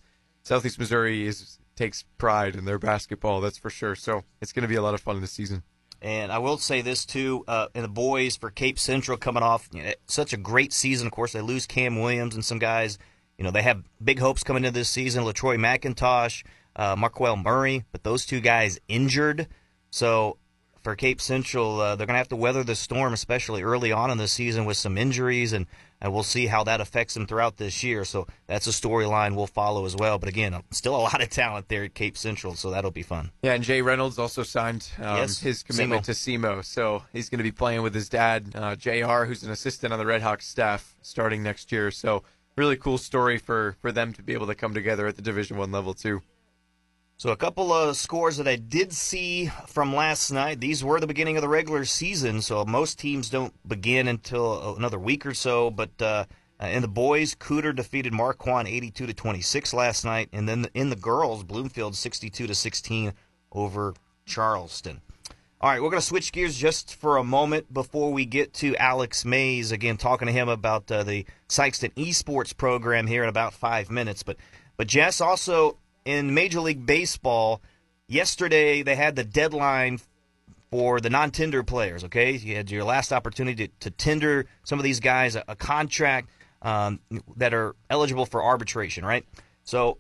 Southeast 0.44 0.80
Missouri 0.80 1.28
is 1.28 1.60
takes 1.76 2.04
pride 2.18 2.56
in 2.56 2.66
their 2.66 2.80
basketball. 2.80 3.42
That's 3.42 3.58
for 3.58 3.70
sure. 3.70 3.96
So 3.96 4.24
it's 4.42 4.52
going 4.52 4.64
to 4.64 4.70
be 4.70 4.76
a 4.76 4.82
lot 4.82 4.94
of 4.94 5.02
fun 5.02 5.20
this 5.22 5.32
season. 5.32 5.64
And 6.02 6.32
I 6.32 6.40
will 6.40 6.58
say 6.58 6.82
this 6.82 7.06
too, 7.06 7.44
uh, 7.48 7.68
in 7.76 7.84
the 7.84 7.88
boys 7.88 8.36
for 8.36 8.50
Cape 8.50 8.80
Central 8.80 9.18
coming 9.18 9.44
off 9.44 9.70
you 9.72 9.84
know, 9.84 9.92
such 10.08 10.34
a 10.34 10.38
great 10.38 10.74
season. 10.74 11.08
Of 11.08 11.14
course, 11.14 11.34
they 11.34 11.42
lose 11.42 11.68
Cam 11.68 12.00
Williams 12.00 12.34
and 12.34 12.44
some 12.44 12.60
guys. 12.60 12.98
You 13.38 13.44
know, 13.44 13.52
they 13.52 13.62
have 13.62 13.84
big 14.04 14.20
hopes 14.20 14.44
coming 14.44 14.64
into 14.64 14.80
this 14.80 14.90
season. 14.90 15.24
Latroy 15.24 15.58
McIntosh, 15.58 16.44
uh, 16.76 16.96
Marquel 16.96 17.38
Murray, 17.38 17.86
but 17.92 18.04
those 18.04 18.26
two 18.26 18.40
guys 18.40 18.80
injured. 18.88 19.48
So 19.92 20.38
for 20.82 20.96
Cape 20.96 21.22
Central, 21.22 21.80
uh, 21.80 21.96
they're 21.96 22.08
going 22.08 22.16
to 22.16 22.20
have 22.20 22.30
to 22.30 22.36
weather 22.36 22.64
the 22.64 22.76
storm, 22.76 23.14
especially 23.14 23.62
early 23.62 23.92
on 23.92 24.10
in 24.10 24.18
the 24.18 24.28
season 24.28 24.66
with 24.66 24.78
some 24.78 24.98
injuries, 24.98 25.54
and, 25.54 25.68
and 26.02 26.14
we'll 26.14 26.24
see 26.24 26.48
how 26.48 26.64
that 26.64 26.82
affects 26.82 27.14
them 27.14 27.28
throughout 27.28 27.58
this 27.58 27.84
year. 27.84 28.04
So 28.04 28.28
that's 28.48 28.68
a 28.68 28.72
storyline 28.72 29.36
we'll 29.36 29.48
follow 29.48 29.86
as 29.86 29.96
well. 29.96 30.18
But 30.18 30.30
again, 30.30 30.62
still 30.72 30.96
a 30.96 30.98
lot 31.12 31.22
of 31.22 31.30
talent 31.30 31.68
there 31.70 31.84
at 31.84 31.94
Cape 31.94 32.18
Central, 32.18 32.56
so 32.56 32.72
that'll 32.72 32.92
be 32.92 33.04
fun. 33.04 33.32
Yeah, 33.44 33.54
and 33.54 33.64
Jay 33.64 33.82
Reynolds 33.82 34.18
also 34.18 34.44
signed 34.44 34.90
um, 34.98 35.18
Yes, 35.18 35.40
his 35.40 35.64
commitment 35.64 36.06
to 36.06 36.12
SEMO, 36.12 36.64
so 36.64 37.04
he's 37.14 37.30
going 37.30 37.40
to 37.40 37.44
be 37.44 37.52
playing 37.52 37.82
with 37.84 37.94
his 37.94 38.10
dad, 38.10 38.52
uh, 38.56 38.76
Jr., 38.76 39.26
who's 39.26 39.44
an 39.44 39.52
assistant 39.52 39.94
on 39.94 40.00
the 40.00 40.06
Red 40.06 40.22
Hawks 40.22 40.48
staff, 40.48 40.96
starting 41.02 41.44
next 41.44 41.72
year. 41.72 41.92
So 41.92 42.24
really 42.56 42.78
cool 42.78 42.98
story 42.98 43.38
for 43.38 43.76
for 43.82 43.92
them 43.92 44.14
to 44.14 44.24
be 44.24 44.34
able 44.34 44.48
to 44.48 44.56
come 44.56 44.74
together 44.74 45.08
at 45.08 45.16
the 45.16 45.22
Division 45.22 45.58
One 45.58 45.72
level 45.72 45.94
too. 45.94 46.22
So 47.22 47.30
a 47.30 47.38
couple 47.38 47.72
of 47.72 47.98
scores 47.98 48.38
that 48.38 48.48
I 48.48 48.56
did 48.56 48.92
see 48.92 49.46
from 49.68 49.96
last 49.96 50.32
night. 50.32 50.60
These 50.60 50.84
were 50.84 51.00
the 51.00 51.06
beginning 51.06 51.38
of 51.38 51.44
the 51.44 51.48
regular 51.48 51.86
season, 51.86 52.42
so 52.42 52.66
most 52.66 52.98
teams 52.98 53.30
don't 53.30 53.54
begin 53.70 54.08
until 54.08 54.76
another 54.76 54.98
week 54.98 55.24
or 55.28 55.36
so. 55.36 55.70
But 55.70 56.02
uh, 56.02 56.26
Uh, 56.62 56.68
in 56.68 56.82
the 56.84 56.88
boys, 56.88 57.34
Cooter 57.34 57.76
defeated 57.76 58.14
Marquand 58.14 58.68
82 58.68 59.08
to 59.08 59.14
26 59.14 59.74
last 59.74 60.06
night, 60.06 60.30
and 60.32 60.48
then 60.48 60.68
in 60.76 60.90
the 60.90 60.96
girls, 60.96 61.44
Bloomfield 61.44 61.96
62 61.96 62.46
to 62.46 62.54
16 62.54 63.14
over 63.52 63.96
Charleston. 64.26 65.02
All 65.60 65.70
right, 65.70 65.82
we're 65.82 65.90
going 65.90 66.02
to 66.02 66.06
switch 66.06 66.32
gears 66.32 66.58
just 66.58 66.96
for 66.96 67.18
a 67.18 67.24
moment 67.24 67.72
before 67.74 68.12
we 68.12 68.26
get 68.26 68.54
to 68.56 68.76
Alex 68.78 69.26
Mayes 69.26 69.72
again, 69.72 69.98
talking 69.98 70.28
to 70.28 70.32
him 70.32 70.50
about 70.50 70.92
uh, 70.92 71.04
the 71.04 71.26
Sikeston 71.50 71.94
Esports 71.96 72.56
program 72.56 73.08
here 73.08 73.24
in 73.24 73.30
about 73.30 73.54
five 73.54 73.90
minutes. 73.90 74.22
But, 74.22 74.38
but 74.78 74.88
Jess, 74.88 75.22
also 75.22 75.78
in 76.06 76.34
Major 76.34 76.62
League 76.62 76.86
Baseball, 76.86 77.62
yesterday 78.08 78.82
they 78.84 78.96
had 78.96 79.16
the 79.16 79.24
deadline 79.24 80.00
for 80.72 81.02
the 81.02 81.10
non-tender 81.10 81.64
players. 81.64 82.04
Okay, 82.06 82.32
you 82.32 82.56
had 82.56 82.72
your 82.72 82.84
last 82.84 83.12
opportunity 83.12 83.68
to, 83.68 83.74
to 83.82 83.92
tender 83.92 84.46
some 84.64 84.80
of 84.80 84.84
these 84.84 85.00
guys 85.00 85.36
a, 85.36 85.44
a 85.48 85.56
contract 85.56 86.30
um, 86.62 87.00
that 87.36 87.54
are 87.54 87.76
eligible 87.90 88.26
for 88.26 88.44
arbitration, 88.44 89.04
right? 89.04 89.26
So 89.64 89.98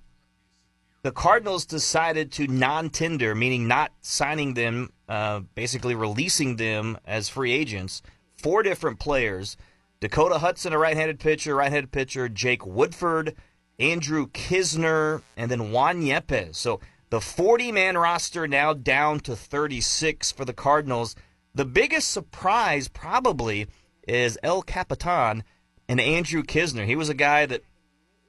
the 1.03 1.11
Cardinals 1.11 1.65
decided 1.65 2.31
to 2.33 2.47
non-tender, 2.47 3.33
meaning 3.35 3.67
not 3.67 3.91
signing 4.01 4.53
them, 4.53 4.91
uh, 5.09 5.41
basically 5.55 5.95
releasing 5.95 6.55
them 6.55 6.97
as 7.05 7.27
free 7.27 7.51
agents. 7.51 8.01
Four 8.37 8.63
different 8.63 8.99
players: 8.99 9.57
Dakota 9.99 10.39
Hudson, 10.39 10.73
a 10.73 10.77
right-handed 10.77 11.19
pitcher, 11.19 11.55
right-handed 11.55 11.91
pitcher, 11.91 12.29
Jake 12.29 12.65
Woodford, 12.65 13.35
Andrew 13.81 14.27
Knizner, 14.27 15.21
and 15.35 15.49
then 15.49 15.71
Juan 15.71 16.01
Yepez. 16.01 16.55
So 16.55 16.79
the 17.09 17.19
40-man 17.19 17.97
roster 17.97 18.47
now 18.47 18.73
down 18.73 19.19
to 19.21 19.35
36 19.35 20.31
for 20.31 20.45
the 20.45 20.53
Cardinals. 20.53 21.15
The 21.53 21.65
biggest 21.65 22.11
surprise 22.11 22.87
probably 22.87 23.67
is 24.07 24.37
El 24.43 24.61
Capitan 24.61 25.43
and 25.89 25.99
Andrew 25.99 26.43
Knizner. 26.43 26.85
He 26.85 26.95
was 26.95 27.09
a 27.09 27.13
guy 27.13 27.45
that 27.45 27.63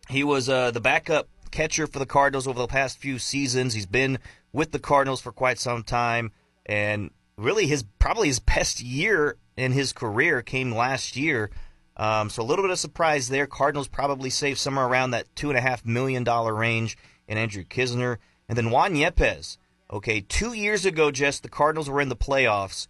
he 0.08 0.24
was 0.24 0.48
uh, 0.48 0.70
the 0.72 0.80
backup 0.80 1.28
catcher 1.50 1.86
for 1.86 1.98
the 1.98 2.06
Cardinals 2.06 2.48
over 2.48 2.58
the 2.58 2.66
past 2.66 2.98
few 2.98 3.18
seasons. 3.18 3.74
He's 3.74 3.86
been 3.86 4.18
with 4.52 4.72
the 4.72 4.78
Cardinals 4.78 5.20
for 5.20 5.32
quite 5.32 5.58
some 5.58 5.84
time, 5.84 6.32
and 6.66 7.10
really 7.36 7.66
his 7.66 7.84
probably 7.98 8.28
his 8.28 8.40
best 8.40 8.80
year 8.80 9.36
in 9.56 9.72
his 9.72 9.92
career 9.92 10.42
came 10.42 10.74
last 10.74 11.16
year. 11.16 11.50
Um, 12.02 12.30
so 12.30 12.42
a 12.42 12.44
little 12.44 12.64
bit 12.64 12.72
of 12.72 12.80
surprise 12.80 13.28
there. 13.28 13.46
Cardinals 13.46 13.86
probably 13.86 14.28
saved 14.28 14.58
somewhere 14.58 14.86
around 14.86 15.12
that 15.12 15.32
two 15.36 15.50
and 15.50 15.56
a 15.56 15.60
half 15.60 15.86
million 15.86 16.24
dollar 16.24 16.52
range 16.52 16.98
in 17.28 17.38
Andrew 17.38 17.62
Knizner, 17.62 18.16
and 18.48 18.58
then 18.58 18.72
Juan 18.72 18.94
Yepez. 18.94 19.56
Okay, 19.88 20.20
two 20.20 20.52
years 20.52 20.84
ago, 20.84 21.12
just 21.12 21.44
the 21.44 21.48
Cardinals 21.48 21.88
were 21.88 22.00
in 22.00 22.08
the 22.08 22.16
playoffs. 22.16 22.88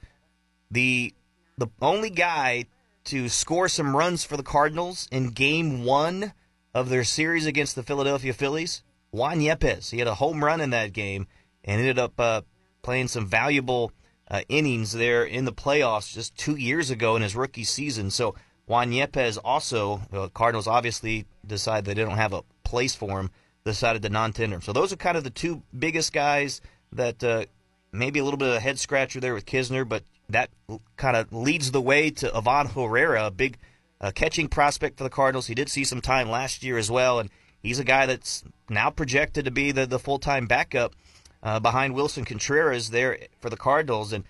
The 0.71 1.13
the 1.59 1.67
only 1.83 2.09
guy 2.09 2.65
to 3.05 3.29
score 3.29 3.69
some 3.69 3.95
runs 3.95 4.25
for 4.25 4.39
the 4.39 4.43
Cardinals 4.43 5.09
in 5.13 5.29
game 5.29 5.85
one 5.85 6.33
of 6.73 6.89
their 6.89 7.05
series 7.05 7.45
against 7.45 7.75
the 7.75 7.83
Philadelphia 7.83 8.33
Phillies. 8.33 8.83
Juan 9.11 9.41
Yepez. 9.41 9.91
He 9.91 9.99
had 9.99 10.09
a 10.09 10.15
home 10.15 10.43
run 10.43 10.63
in 10.63 10.71
that 10.71 10.95
game 10.95 11.27
and 11.65 11.79
ended 11.79 11.99
up 11.99 12.19
uh, 12.19 12.41
playing 12.81 13.09
some 13.09 13.27
valuable 13.27 13.93
uh, 14.31 14.41
innings 14.49 14.93
there 14.93 15.23
in 15.23 15.45
the 15.45 15.53
playoffs 15.53 16.15
just 16.15 16.35
two 16.35 16.57
years 16.57 16.91
ago 16.91 17.15
in 17.15 17.21
his 17.21 17.37
rookie 17.37 17.65
season. 17.65 18.11
So 18.11 18.35
Juan 18.67 18.93
Yepez 18.93 19.39
also, 19.45 20.03
the 20.11 20.29
Cardinals 20.31 20.67
obviously 20.67 21.27
decided 21.47 21.85
they 21.85 21.95
didn't 21.95 22.13
have 22.17 22.33
a 22.33 22.43
place 22.65 22.95
for 22.95 23.21
him, 23.21 23.31
decided 23.65 24.03
to 24.03 24.09
non-tender 24.09 24.57
him. 24.57 24.63
So 24.63 24.73
those 24.73 24.93
are 24.93 24.97
kind 24.97 25.17
of 25.17 25.25
the 25.25 25.31
two 25.31 25.63
biggest 25.77 26.13
guys 26.13 26.61
that 26.93 27.23
uh, 27.25 27.45
maybe 27.93 28.19
a 28.19 28.25
little 28.25 28.39
bit 28.39 28.49
of 28.49 28.55
a 28.55 28.61
head 28.61 28.79
scratcher 28.79 29.21
there 29.21 29.35
with 29.35 29.47
Knizner, 29.47 29.89
but 29.89 30.05
that 30.29 30.51
kind 30.97 31.17
of 31.17 31.33
leads 31.33 31.71
the 31.71 31.81
way 31.81 32.11
to 32.11 32.35
Ivan 32.35 32.69
Herrera, 32.69 33.27
a 33.27 33.31
big 33.31 33.59
uh, 34.01 34.11
catching 34.15 34.49
prospect 34.49 34.99
for 34.99 35.05
the 35.05 35.11
Cardinals. 35.11 35.47
He 35.47 35.55
did 35.55 35.69
see 35.69 35.85
some 35.85 36.01
time 36.01 36.31
last 36.31 36.63
year 36.63 36.79
as 36.79 36.91
well, 36.91 37.19
and 37.19 37.31
he's 37.63 37.79
a 37.79 37.85
guy 37.85 38.07
that's 38.07 38.45
now 38.69 38.91
projected 38.91 39.45
to 39.45 39.51
be 39.51 39.73
the, 39.73 39.87
the 39.87 39.99
full 39.99 40.19
time 40.19 40.47
backup 40.47 40.95
uh, 41.43 41.61
behind 41.61 41.95
Willson 41.95 42.25
Contreras 42.25 42.91
there 42.91 43.19
for 43.41 43.51
the 43.51 43.57
Cardinals. 43.57 44.13
And 44.13 44.25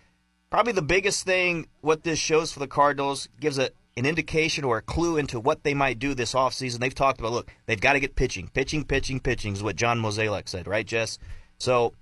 probably 0.51 0.73
the 0.73 0.83
biggest 0.83 1.25
thing 1.25 1.69
what 1.81 2.03
this 2.03 2.19
shows 2.19 2.53
for 2.53 2.59
the 2.59 2.67
Cardinals 2.67 3.29
gives 3.41 3.59
a, 3.59 3.71
an 3.97 4.07
indication 4.07 4.65
or 4.65 4.79
a 4.79 4.83
clue 4.83 5.17
into 5.17 5.39
what 5.39 5.65
they 5.65 5.75
might 5.75 5.99
do 5.99 6.15
this 6.15 6.35
offseason. 6.35 6.79
They've 6.79 6.95
talked 6.95 7.21
about, 7.21 7.33
look, 7.33 7.51
they've 7.67 7.81
got 7.81 7.93
to 7.93 8.01
get 8.01 8.17
pitching. 8.17 8.49
Pitching, 8.53 8.85
pitching, 8.85 9.21
pitching 9.21 9.53
is 9.53 9.63
what 9.63 9.77
John 9.77 10.01
Mozeliak 10.01 10.49
said, 10.49 10.67
right, 10.67 10.87
Jess? 10.87 11.19
So 11.59 11.95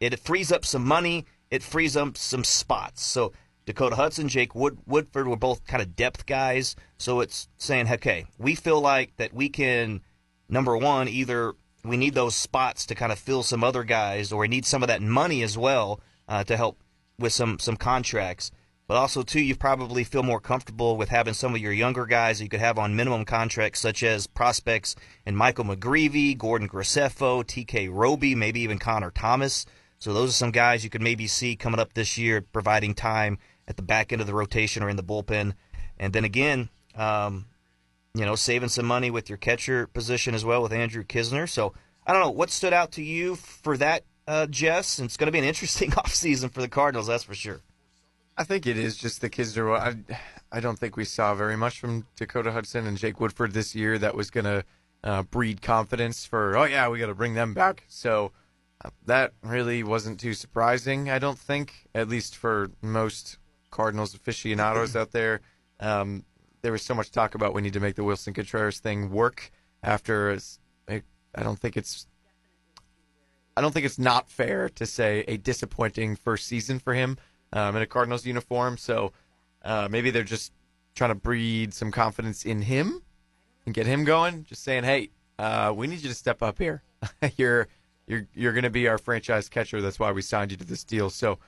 it 0.00 0.18
frees 0.18 0.50
up 0.50 0.64
some 0.64 0.84
money 0.84 1.24
it 1.50 1.62
frees 1.62 1.96
up 1.96 2.16
some 2.16 2.44
spots. 2.44 3.02
So 3.02 3.32
Dakota 3.66 3.96
Hudson, 3.96 4.28
Jake 4.28 4.54
Wood, 4.54 4.78
Woodford 4.86 5.28
were 5.28 5.36
both 5.36 5.66
kind 5.66 5.82
of 5.82 5.96
depth 5.96 6.26
guys. 6.26 6.76
So 6.98 7.20
it's 7.20 7.48
saying, 7.56 7.90
okay, 7.90 8.26
we 8.38 8.54
feel 8.54 8.80
like 8.80 9.16
that 9.16 9.32
we 9.32 9.48
can, 9.48 10.02
number 10.48 10.76
one, 10.76 11.08
either 11.08 11.54
we 11.84 11.96
need 11.96 12.14
those 12.14 12.34
spots 12.34 12.86
to 12.86 12.94
kind 12.94 13.12
of 13.12 13.18
fill 13.18 13.42
some 13.42 13.64
other 13.64 13.84
guys, 13.84 14.32
or 14.32 14.40
we 14.40 14.48
need 14.48 14.66
some 14.66 14.82
of 14.82 14.88
that 14.88 15.02
money 15.02 15.42
as 15.42 15.56
well 15.56 16.00
uh, 16.28 16.44
to 16.44 16.56
help 16.56 16.82
with 17.18 17.32
some 17.32 17.58
some 17.58 17.76
contracts. 17.76 18.50
But 18.88 18.96
also, 18.96 19.22
too, 19.22 19.42
you 19.42 19.54
probably 19.54 20.02
feel 20.02 20.22
more 20.22 20.40
comfortable 20.40 20.96
with 20.96 21.10
having 21.10 21.34
some 21.34 21.54
of 21.54 21.60
your 21.60 21.74
younger 21.74 22.06
guys 22.06 22.38
that 22.38 22.44
you 22.44 22.48
could 22.48 22.60
have 22.60 22.78
on 22.78 22.96
minimum 22.96 23.26
contracts, 23.26 23.80
such 23.80 24.02
as 24.02 24.26
prospects 24.26 24.96
and 25.26 25.36
Michael 25.36 25.66
McGreevy, 25.66 26.36
Gordon 26.38 26.70
Graceffo, 26.70 27.44
TK 27.44 27.90
Roby, 27.92 28.34
maybe 28.34 28.60
even 28.60 28.78
Connor 28.78 29.10
Thomas. 29.10 29.66
So 29.98 30.14
those 30.14 30.30
are 30.30 30.32
some 30.32 30.52
guys 30.52 30.84
you 30.84 30.90
could 30.90 31.02
maybe 31.02 31.26
see 31.26 31.54
coming 31.54 31.78
up 31.78 31.92
this 31.92 32.16
year, 32.16 32.40
providing 32.40 32.94
time 32.94 33.38
at 33.68 33.76
the 33.76 33.82
back 33.82 34.10
end 34.10 34.22
of 34.22 34.26
the 34.26 34.32
rotation 34.32 34.82
or 34.82 34.88
in 34.88 34.96
the 34.96 35.02
bullpen. 35.02 35.52
And 35.98 36.14
then 36.14 36.24
again, 36.24 36.70
um, 36.94 37.44
you 38.14 38.24
know, 38.24 38.36
saving 38.36 38.70
some 38.70 38.86
money 38.86 39.10
with 39.10 39.28
your 39.28 39.36
catcher 39.36 39.86
position 39.86 40.34
as 40.34 40.46
well 40.46 40.62
with 40.62 40.72
Andrew 40.72 41.04
Knizner. 41.04 41.46
So 41.46 41.74
I 42.06 42.14
don't 42.14 42.22
know 42.22 42.30
what 42.30 42.48
stood 42.48 42.72
out 42.72 42.92
to 42.92 43.02
you 43.02 43.34
for 43.34 43.76
that, 43.76 44.04
uh, 44.26 44.46
Jess. 44.46 44.98
It's 44.98 45.18
going 45.18 45.26
to 45.26 45.32
be 45.32 45.40
an 45.40 45.44
interesting 45.44 45.90
offseason 45.92 46.50
for 46.50 46.62
the 46.62 46.68
Cardinals, 46.68 47.08
that's 47.08 47.24
for 47.24 47.34
sure. 47.34 47.60
I 48.38 48.44
think 48.44 48.68
it 48.68 48.78
is 48.78 48.96
just 48.96 49.20
the 49.20 49.28
Knizner. 49.28 49.76
I, 49.76 50.16
I 50.52 50.60
don't 50.60 50.78
think 50.78 50.96
we 50.96 51.04
saw 51.04 51.34
very 51.34 51.56
much 51.56 51.80
from 51.80 52.06
Dakota 52.14 52.52
Hudson 52.52 52.86
and 52.86 52.96
Jake 52.96 53.18
Woodford 53.18 53.52
this 53.52 53.74
year 53.74 53.98
that 53.98 54.14
was 54.14 54.30
going 54.30 54.44
to 54.44 54.64
uh, 55.02 55.24
breed 55.24 55.60
confidence 55.60 56.24
for, 56.24 56.56
oh, 56.56 56.62
yeah, 56.62 56.88
we 56.88 57.00
got 57.00 57.08
to 57.08 57.16
bring 57.16 57.34
them 57.34 57.52
back. 57.52 57.82
So 57.88 58.30
that 59.06 59.32
really 59.42 59.82
wasn't 59.82 60.20
too 60.20 60.34
surprising, 60.34 61.10
I 61.10 61.18
don't 61.18 61.38
think, 61.38 61.88
at 61.96 62.08
least 62.08 62.36
for 62.36 62.70
most 62.80 63.38
Cardinals 63.72 64.14
aficionados 64.14 64.94
out 64.94 65.10
there. 65.10 65.40
Um, 65.80 66.24
there 66.62 66.70
was 66.70 66.82
so 66.82 66.94
much 66.94 67.10
talk 67.10 67.34
about 67.34 67.54
we 67.54 67.62
need 67.62 67.72
to 67.72 67.80
make 67.80 67.96
the 67.96 68.04
Willson 68.04 68.34
Contreras 68.34 68.78
thing 68.78 69.10
work 69.10 69.50
after. 69.82 70.38
I 70.88 71.42
don't 71.42 71.58
think 71.58 71.76
it's. 71.76 72.06
I 73.56 73.60
don't 73.60 73.72
think 73.72 73.84
it's 73.84 73.98
not 73.98 74.30
fair 74.30 74.68
to 74.68 74.86
say 74.86 75.24
a 75.26 75.36
disappointing 75.36 76.14
first 76.14 76.46
season 76.46 76.78
for 76.78 76.94
him 76.94 77.18
um, 77.52 77.76
in 77.76 77.82
a 77.82 77.86
Cardinals 77.86 78.26
uniform. 78.26 78.76
So 78.76 79.12
uh, 79.64 79.88
maybe 79.90 80.10
they're 80.10 80.22
just 80.22 80.52
trying 80.94 81.10
to 81.10 81.14
breed 81.14 81.74
some 81.74 81.90
confidence 81.90 82.44
in 82.44 82.62
him 82.62 83.02
and 83.64 83.74
get 83.74 83.86
him 83.86 84.04
going. 84.04 84.44
Just 84.44 84.62
saying, 84.62 84.84
hey, 84.84 85.10
uh, 85.38 85.72
we 85.74 85.86
need 85.86 86.00
you 86.00 86.08
to 86.08 86.14
step 86.14 86.42
up 86.42 86.58
here. 86.58 86.82
You're 87.36 87.68
you're 88.08 88.26
you're 88.34 88.52
going 88.52 88.64
to 88.64 88.70
be 88.70 88.88
our 88.88 88.98
franchise 88.98 89.48
catcher. 89.48 89.80
That's 89.80 90.00
why 90.00 90.10
we 90.12 90.22
signed 90.22 90.50
you 90.50 90.56
to 90.56 90.64
this 90.64 90.82
deal. 90.82 91.10
So 91.10 91.38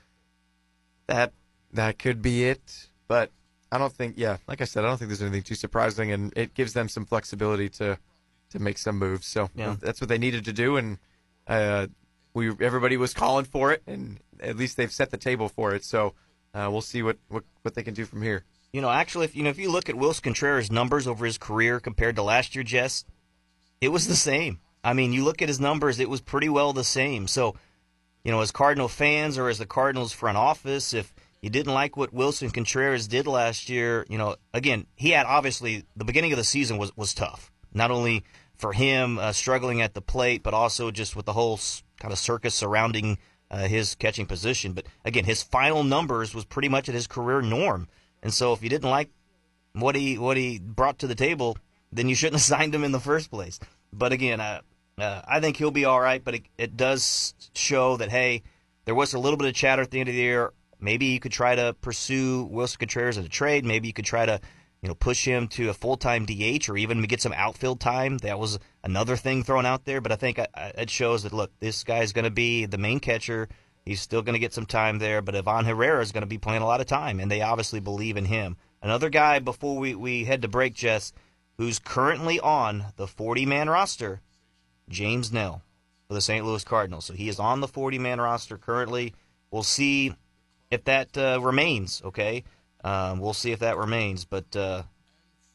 that 1.07 1.33
that 1.73 1.99
could 1.99 2.23
be 2.23 2.45
it. 2.45 2.89
But 3.09 3.31
I 3.73 3.79
don't 3.79 3.93
think, 3.93 4.15
yeah, 4.17 4.39
like 4.47 4.61
I 4.61 4.65
said, 4.65 4.85
I 4.85 4.89
don't 4.89 4.99
think 4.99 5.09
there's 5.09 5.23
anything 5.23 5.43
too 5.43 5.55
surprising, 5.55 6.13
and 6.13 6.33
it 6.37 6.55
gives 6.55 6.73
them 6.73 6.89
some 6.89 7.05
flexibility 7.05 7.69
to 7.71 7.99
to 8.51 8.59
make 8.59 8.79
some 8.79 8.99
moves. 8.99 9.27
So 9.27 9.51
yeah. 9.55 9.77
that's 9.81 10.01
what 10.01 10.09
they 10.09 10.19
needed 10.19 10.45
to 10.45 10.53
do, 10.53 10.77
and 10.77 10.99
uh, 11.47 11.87
we 12.35 12.51
everybody 12.61 12.97
was 12.97 13.15
calling 13.15 13.45
for 13.45 13.73
it, 13.73 13.83
and 13.87 14.19
at 14.43 14.57
least 14.57 14.77
they've 14.77 14.93
set 14.93 15.11
the 15.11 15.17
table 15.17 15.49
for 15.49 15.75
it. 15.75 15.85
So 15.85 16.15
uh, 16.55 16.69
we'll 16.71 16.81
see 16.81 17.03
what, 17.03 17.19
what 17.29 17.45
what 17.63 17.75
they 17.75 17.83
can 17.83 17.95
do 17.95 18.05
from 18.05 18.23
here. 18.23 18.45
You 18.73 18.81
know, 18.81 18.91
actually, 18.91 19.25
if 19.25 19.37
you 19.37 19.43
know 19.43 19.51
if 19.51 19.59
you 19.59 19.71
look 19.71 19.89
at 19.89 19.97
Willson 19.97 20.23
Contreras' 20.23 20.71
numbers 20.71 21.07
over 21.07 21.25
his 21.27 21.39
career 21.39 21.81
compared 21.81 22.17
to 22.17 22.23
last 22.23 22.55
year, 22.55 22.65
Jess, 22.65 23.05
it 23.81 23.89
was 23.89 24.07
the 24.07 24.17
same. 24.17 24.61
I 24.83 24.93
mean, 24.93 25.13
you 25.13 25.25
look 25.25 25.43
at 25.43 25.49
his 25.49 25.61
numbers, 25.61 26.01
it 26.01 26.09
was 26.09 26.21
pretty 26.21 26.49
well 26.49 26.73
the 26.73 26.85
same. 26.85 27.27
So, 27.27 27.57
you 28.25 28.33
know, 28.33 28.41
as 28.41 28.51
Cardinal 28.51 28.89
fans 28.89 29.37
or 29.37 29.49
as 29.49 29.59
the 29.59 29.67
Cardinals 29.67 30.13
front 30.13 30.39
office, 30.39 30.95
if 30.95 31.13
you 31.43 31.51
didn't 31.51 31.75
like 31.75 31.97
what 31.97 32.15
Willson 32.15 32.51
Contreras 32.51 33.07
did 33.07 33.27
last 33.27 33.69
year, 33.69 34.07
you 34.09 34.19
know, 34.19 34.37
again, 34.55 34.87
he 34.97 35.11
had 35.11 35.27
obviously 35.27 35.85
the 35.97 36.05
beginning 36.05 36.33
of 36.33 36.39
the 36.39 36.45
season 36.45 36.79
was, 36.79 36.97
was 36.97 37.13
tough. 37.15 37.51
Not 37.73 37.91
only 37.91 38.25
for 38.57 38.73
him 38.73 39.19
uh, 39.19 39.33
struggling 39.33 39.81
at 39.81 39.95
the 39.95 40.03
plate, 40.03 40.43
but 40.43 40.55
also 40.55 40.91
just 40.91 41.17
with 41.17 41.27
the 41.27 41.33
whole 41.33 41.59
kind 41.99 42.13
of 42.13 42.19
circus 42.19 42.55
surrounding 42.55 43.19
uh, 43.51 43.67
his 43.67 43.95
catching 43.95 44.27
position. 44.27 44.73
But 44.73 44.87
again, 45.05 45.25
his 45.25 45.43
final 45.43 45.83
numbers 45.83 46.35
was 46.35 46.45
pretty 46.45 46.69
much 46.69 46.89
at 46.89 46.95
his 46.95 47.07
career 47.07 47.43
norm. 47.43 47.89
And 48.23 48.33
so 48.33 48.53
if 48.53 48.63
you 48.63 48.69
didn't 48.69 48.91
like 48.91 49.11
what 49.73 49.97
he 49.97 50.19
what 50.19 50.37
he 50.37 50.59
brought 50.59 50.99
to 51.01 51.07
the 51.07 51.15
table, 51.15 51.57
then 51.93 52.09
you 52.09 52.15
shouldn't 52.15 52.35
have 52.41 52.43
signed 52.43 52.75
him 52.75 52.85
in 52.85 52.93
the 52.93 53.01
first 53.01 53.31
place. 53.31 53.59
But 53.93 54.13
again, 54.13 54.41
uh, 54.41 54.61
uh, 54.99 55.23
I 55.27 55.41
think 55.41 55.57
he'll 55.57 55.71
be 55.71 55.85
all 55.85 56.01
right, 56.01 56.23
but 56.23 56.35
it, 56.35 56.43
it 56.59 56.77
does 56.77 57.35
show 57.55 57.97
that 57.97 58.11
hey, 58.11 58.43
there 58.85 58.95
was 58.95 59.15
a 59.15 59.19
little 59.19 59.37
bit 59.37 59.49
of 59.49 59.55
chatter 59.55 59.83
at 59.83 59.91
the 59.91 60.01
end 60.01 60.09
of 60.09 60.15
the 60.15 60.21
year. 60.21 60.53
Maybe 60.79 61.07
you 61.07 61.21
could 61.21 61.33
try 61.33 61.55
to 61.55 61.75
pursue 61.81 62.49
Willson 62.51 62.79
Contreras 62.79 63.19
in 63.19 63.25
a 63.25 63.29
trade. 63.29 63.65
Maybe 63.67 63.87
you 63.87 63.93
could 63.93 64.07
try 64.07 64.25
to 64.25 64.41
you 64.83 64.89
know, 64.89 64.95
push 64.95 65.25
him 65.25 65.47
to 65.49 65.69
a 65.69 65.75
full 65.75 65.97
time 65.97 66.25
DH 66.25 66.69
or 66.69 66.77
even 66.77 67.03
get 67.03 67.21
some 67.21 67.35
outfield 67.35 67.81
time. 67.81 68.19
That 68.19 68.39
was 68.39 68.59
another 68.83 69.17
thing 69.17 69.43
thrown 69.43 69.67
out 69.67 69.85
there. 69.85 70.01
But 70.01 70.13
I 70.13 70.17
think 70.17 70.39
uh, 70.39 70.47
uh, 70.55 70.73
it 70.77 70.91
shows 70.91 71.23
that 71.23 71.33
look, 71.33 71.51
this 71.61 71.85
guy's 71.85 72.13
going 72.13 72.25
to 72.25 72.31
be 72.31 72.67
the 72.67 72.79
main 72.79 73.01
catcher. 73.01 73.49
He's 73.85 74.01
still 74.01 74.23
going 74.23 74.35
to 74.35 74.41
get 74.41 74.53
some 74.53 74.67
time 74.67 74.99
there, 74.99 75.23
but 75.23 75.35
Ivan 75.35 75.65
Herrera 75.65 76.03
is 76.03 76.13
going 76.13 76.23
to 76.23 76.27
be 76.27 76.39
playing 76.39 76.63
a 76.63 76.67
lot 76.67 76.81
of 76.81 76.87
time, 76.87 77.19
and 77.19 77.31
they 77.31 77.41
obviously 77.41 77.81
believe 77.81 78.17
in 78.17 78.27
him. 78.27 78.57
Another 78.83 79.09
guy 79.09 79.39
before 79.39 79.79
we, 79.79 79.95
we 79.95 80.25
head 80.25 80.43
to 80.43 80.49
break, 80.49 80.75
Jess, 80.75 81.13
who's 81.57 81.79
currently 81.79 82.39
on 82.41 82.87
the 82.97 83.07
40 83.07 83.47
man 83.47 83.69
roster, 83.69 84.21
James 84.89 85.31
Naile 85.31 85.63
for 86.09 86.15
the 86.15 86.21
St. 86.21 86.45
Louis 86.45 86.65
Cardinals. 86.65 87.05
So 87.05 87.15
he 87.15 87.29
is 87.29 87.39
on 87.39 87.61
the 87.61 87.69
40 87.69 87.99
man 87.99 88.21
roster 88.21 88.59
currently. 88.59 89.15
We'll 89.51 89.63
see 89.63 90.15
if 90.71 90.85
that 90.85 91.17
uh, 91.17 91.41
remains, 91.41 92.03
okay? 92.05 92.45
Um, 92.83 93.19
we'll 93.19 93.35
see 93.35 93.53
if 93.53 93.59
that 93.61 93.77
remains, 93.77 94.25
but 94.25 94.55
uh, 94.57 94.83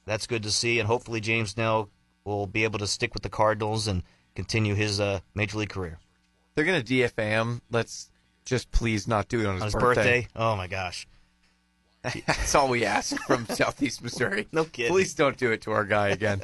that's 0.05 0.27
good 0.27 0.43
to 0.43 0.51
see, 0.51 0.79
and 0.79 0.87
hopefully 0.87 1.19
James 1.19 1.55
Naile 1.55 1.89
will 2.25 2.47
be 2.47 2.63
able 2.63 2.79
to 2.79 2.87
stick 2.87 3.13
with 3.13 3.23
the 3.23 3.29
Cardinals 3.29 3.87
and 3.87 4.03
continue 4.35 4.75
his 4.75 4.99
uh, 4.99 5.19
major 5.33 5.57
league 5.57 5.69
career. 5.69 5.99
They're 6.55 6.65
going 6.65 6.83
to 6.83 6.93
DFA 6.93 7.29
him. 7.29 7.61
Let's 7.71 8.09
just 8.43 8.71
please 8.71 9.07
not 9.07 9.27
do 9.27 9.41
it 9.41 9.45
on 9.45 9.55
his, 9.55 9.61
on 9.61 9.67
his 9.67 9.75
birthday. 9.75 10.21
birthday. 10.21 10.27
Oh 10.35 10.55
my 10.55 10.67
gosh. 10.67 11.07
That's 12.27 12.55
all 12.55 12.69
we 12.69 12.85
ask 12.85 13.15
from 13.25 13.45
Southeast 13.49 14.03
Missouri. 14.03 14.47
No 14.51 14.65
kidding. 14.65 14.91
Please 14.91 15.13
don't 15.13 15.37
do 15.37 15.51
it 15.51 15.61
to 15.61 15.71
our 15.71 15.85
guy 15.85 16.09
again. 16.09 16.41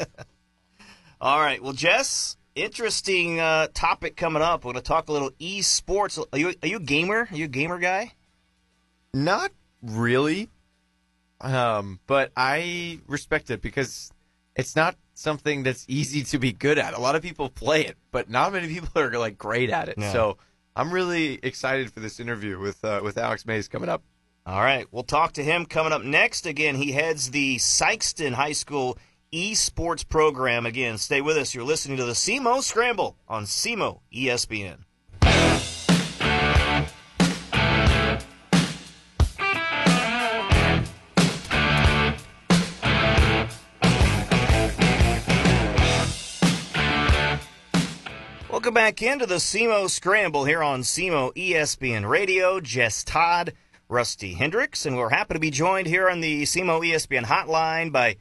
all 1.21 1.39
right. 1.39 1.61
Well, 1.61 1.73
Jess, 1.73 2.37
interesting 2.55 3.39
uh, 3.39 3.67
topic 3.73 4.15
coming 4.15 4.41
up. 4.41 4.65
We're 4.65 4.73
going 4.73 4.83
to 4.83 4.87
talk 4.87 5.09
a 5.09 5.13
little 5.13 5.31
esports. 5.39 6.23
Are 6.31 6.37
you 6.37 6.53
are 6.61 6.67
you 6.67 6.77
a 6.77 6.81
gamer? 6.81 7.27
Are 7.29 7.35
you 7.35 7.45
a 7.45 7.49
gamer 7.49 7.79
guy? 7.79 8.13
Not 9.13 9.51
really. 9.81 10.49
Um, 11.39 11.99
but 12.07 12.31
I 12.35 12.99
respect 13.07 13.49
it 13.49 13.61
because 13.61 14.11
it's 14.55 14.75
not 14.75 14.95
something 15.21 15.63
that's 15.63 15.85
easy 15.87 16.23
to 16.23 16.39
be 16.39 16.51
good 16.51 16.77
at. 16.77 16.93
A 16.93 16.99
lot 16.99 17.15
of 17.15 17.21
people 17.21 17.49
play 17.49 17.85
it, 17.85 17.97
but 18.11 18.29
not 18.29 18.51
many 18.51 18.67
people 18.73 18.89
are 19.01 19.11
like 19.11 19.37
great 19.37 19.69
at 19.69 19.89
it. 19.89 19.95
Yeah. 19.97 20.11
So 20.11 20.37
I'm 20.75 20.91
really 20.91 21.39
excited 21.43 21.91
for 21.91 21.99
this 21.99 22.19
interview 22.19 22.59
with 22.59 22.83
uh, 22.83 23.01
with 23.03 23.17
Alex 23.17 23.45
Mayes 23.45 23.67
coming 23.67 23.89
up. 23.89 24.03
All 24.45 24.61
right, 24.61 24.87
we'll 24.91 25.03
talk 25.03 25.33
to 25.33 25.43
him 25.43 25.65
coming 25.67 25.93
up 25.93 26.03
next. 26.03 26.47
Again, 26.47 26.75
he 26.75 26.91
heads 26.91 27.29
the 27.29 27.57
Sikeston 27.57 28.33
High 28.33 28.53
School 28.53 28.97
esports 29.31 30.07
program. 30.07 30.65
Again, 30.65 30.97
stay 30.97 31.21
with 31.21 31.37
us. 31.37 31.53
You're 31.53 31.63
listening 31.63 31.97
to 31.97 32.05
the 32.05 32.13
SEMO 32.15 32.61
Scramble 32.63 33.17
on 33.27 33.43
SEMO 33.43 33.99
ESPN. 34.13 34.79
Welcome 48.71 48.85
back 48.85 49.01
into 49.01 49.25
the 49.25 49.41
SEMO 49.41 49.89
Scramble 49.89 50.45
here 50.45 50.63
on 50.63 50.83
SEMO 50.83 51.33
ESPN 51.35 52.07
Radio. 52.07 52.61
Jess 52.61 53.03
Todd, 53.03 53.51
Rusty 53.89 54.33
Hendricks, 54.35 54.85
and 54.85 54.95
we're 54.95 55.09
happy 55.09 55.33
to 55.33 55.41
be 55.41 55.51
joined 55.51 55.87
here 55.87 56.09
on 56.09 56.21
the 56.21 56.43
SEMO 56.43 56.79
ESPN 56.79 57.25
hotline 57.25 57.91
by 57.91 58.15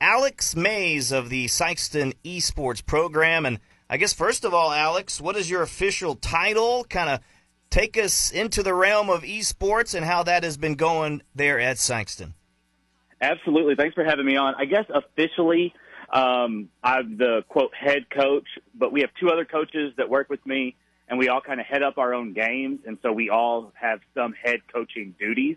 Alex 0.00 0.56
Mayes 0.56 1.12
of 1.12 1.28
the 1.28 1.48
Sikeston 1.48 2.14
Esports 2.24 2.82
program. 2.86 3.44
And 3.44 3.60
I 3.90 3.98
guess, 3.98 4.14
first 4.14 4.46
of 4.46 4.54
all, 4.54 4.72
Alex, 4.72 5.20
what 5.20 5.36
is 5.36 5.50
your 5.50 5.60
official 5.60 6.14
title? 6.14 6.84
Kind 6.84 7.10
of 7.10 7.20
take 7.68 7.98
us 7.98 8.30
into 8.30 8.62
the 8.62 8.72
realm 8.72 9.10
of 9.10 9.20
esports 9.20 9.94
and 9.94 10.06
how 10.06 10.22
that 10.22 10.44
has 10.44 10.56
been 10.56 10.76
going 10.76 11.20
there 11.34 11.60
at 11.60 11.76
Sikeston. 11.76 12.32
Absolutely. 13.20 13.74
Thanks 13.74 13.94
for 13.94 14.04
having 14.04 14.24
me 14.24 14.38
on. 14.38 14.54
I 14.56 14.64
guess 14.64 14.86
officially, 14.88 15.74
um, 16.12 16.68
I'm 16.82 17.16
the 17.16 17.44
quote 17.48 17.74
head 17.74 18.10
coach, 18.10 18.46
but 18.74 18.92
we 18.92 19.00
have 19.00 19.10
two 19.20 19.30
other 19.30 19.44
coaches 19.44 19.92
that 19.96 20.08
work 20.08 20.28
with 20.28 20.44
me, 20.44 20.76
and 21.08 21.18
we 21.18 21.28
all 21.28 21.40
kind 21.40 21.60
of 21.60 21.66
head 21.66 21.82
up 21.82 21.98
our 21.98 22.14
own 22.14 22.32
games, 22.32 22.80
and 22.86 22.98
so 23.02 23.12
we 23.12 23.30
all 23.30 23.72
have 23.74 24.00
some 24.14 24.32
head 24.32 24.60
coaching 24.72 25.14
duties. 25.18 25.56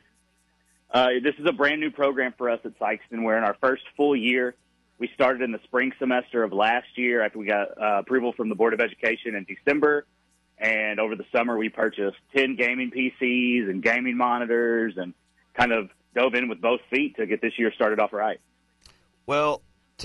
Uh, 0.92 1.08
this 1.24 1.34
is 1.40 1.46
a 1.48 1.52
brand 1.52 1.82
new 1.82 1.90
program 1.90 2.34
for 2.38 2.52
us 2.52 2.60
at 2.66 2.78
Sikeston. 2.78 3.24
We're 3.24 3.38
in 3.38 3.44
our 3.44 3.58
first 3.60 3.84
full 3.98 4.16
year. 4.16 4.54
We 5.00 5.10
started 5.16 5.42
in 5.42 5.52
the 5.52 5.60
spring 5.64 5.92
semester 5.98 6.44
of 6.44 6.54
last 6.54 6.88
year 6.96 7.24
after 7.24 7.40
we 7.40 7.48
got 7.48 7.70
uh, 7.82 8.00
approval 8.00 8.32
from 8.34 8.48
the 8.48 8.56
Board 8.56 8.76
of 8.76 8.80
Education 8.80 9.34
in 9.36 9.44
December. 9.44 10.06
And 10.60 11.00
over 11.00 11.16
the 11.16 11.26
summer, 11.32 11.58
we 11.58 11.70
purchased 11.70 12.18
10 12.36 12.56
gaming 12.56 12.92
PCs 12.92 13.70
and 13.70 13.82
gaming 13.82 14.16
monitors 14.16 14.94
and 14.98 15.16
kind 15.56 15.72
of 15.72 15.90
dove 16.16 16.36
in 16.36 16.48
with 16.48 16.62
both 16.62 16.80
feet 16.92 17.16
to 17.18 17.26
get 17.26 17.42
this 17.42 17.58
year 17.58 17.72
started 17.74 18.00
off 18.00 18.14
right. 18.14 18.40
Well, 19.26 19.62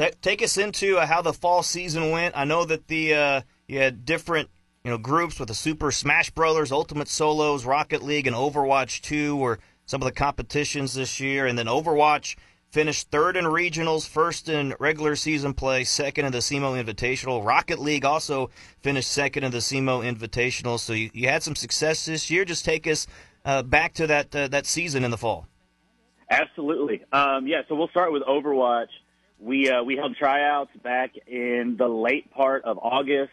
take 0.07 0.43
us 0.43 0.57
into 0.57 0.99
uh, 0.99 1.07
how 1.07 1.23
the 1.23 1.33
fall 1.33 1.63
season 1.63 2.11
went. 2.11 2.37
I 2.37 2.45
know 2.45 2.65
that 2.65 2.87
the 2.89 3.15
uh, 3.15 3.41
you 3.67 3.79
had 3.79 4.05
different 4.05 4.49
you 4.85 4.91
know 4.91 4.99
groups 4.99 5.39
with 5.39 5.49
the 5.49 5.55
Super 5.55 5.91
Smash 5.91 6.31
Brothers, 6.31 6.73
Ultimate 6.73 7.09
Solos, 7.09 7.65
Rocket 7.65 8.03
League, 8.03 8.27
and 8.27 8.37
Overwatch 8.37 9.01
2 9.03 9.37
were 9.37 9.59
some 9.87 10.03
of 10.03 10.07
the 10.07 10.13
competitions 10.13 10.95
this 10.95 11.19
year, 11.19 11.47
and 11.47 11.59
then 11.59 11.67
Overwatch 11.67 12.37
finished 12.71 13.11
third 13.11 13.37
in 13.37 13.47
regionals, 13.47 14.07
first 14.07 14.49
in 14.49 14.75
regular 14.79 15.17
season 15.17 15.55
play, 15.55 15.85
second 15.85 16.27
in 16.27 16.33
the 16.33 16.39
SEMO 16.39 16.83
Invitational. 16.83 17.45
Rocket 17.45 17.79
League 17.79 18.05
also 18.05 18.51
finished 18.83 19.11
second 19.11 19.45
in 19.45 19.51
the 19.51 19.59
SEMO 19.59 20.03
Invitational. 20.03 20.79
So 20.79 20.93
you, 20.93 21.11
you 21.15 21.29
had 21.29 21.43
some 21.43 21.57
success 21.57 22.05
this 22.05 22.31
year. 22.31 22.45
Just 22.45 22.65
take 22.65 22.87
us 22.87 23.07
uh, 23.45 23.63
back 23.63 23.95
to 23.95 24.07
that 24.07 24.35
uh, 24.37 24.49
that 24.49 24.67
season 24.67 25.05
in 25.05 25.11
the 25.11 25.19
fall. 25.19 25.47
Absolutely. 26.31 27.03
Um, 27.11 27.47
yeah, 27.47 27.63
so 27.69 27.75
we'll 27.75 27.89
start 27.89 28.13
with 28.13 28.23
Overwatch. 28.23 28.89
We 29.40 29.70
uh, 29.70 29.83
we 29.85 29.96
held 29.96 30.16
tryouts 30.16 30.70
back 30.83 31.12
in 31.27 31.77
the 31.79 31.88
late 31.88 32.31
part 32.31 32.64
of 32.64 32.79
August. 32.79 33.33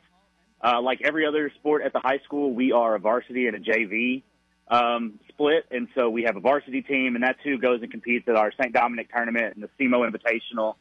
Uh, 0.64 0.82
like 0.82 1.02
every 1.04 1.26
other 1.26 1.52
sport 1.56 1.84
at 1.84 1.94
the 1.94 2.00
high 2.00 2.20
school, 2.26 2.54
we 2.54 2.72
are 2.72 2.96
a 2.96 3.00
varsity 3.00 3.48
and 3.48 3.56
a 3.56 3.60
JV 3.60 4.24
um, 4.68 5.20
split, 5.30 5.66
and 5.70 5.88
so 5.96 6.10
we 6.10 6.24
have 6.24 6.36
a 6.36 6.40
varsity 6.40 6.82
team, 6.82 7.16
and 7.16 7.24
that's 7.24 7.40
who 7.44 7.58
goes 7.58 7.82
and 7.82 7.92
competes 7.92 8.28
at 8.28 8.36
our 8.36 8.52
St. 8.52 8.74
Dominic 8.74 9.12
tournament 9.12 9.56
and 9.56 9.64
the 9.64 9.70
SEMO 9.80 10.10
Invitational. 10.10 10.76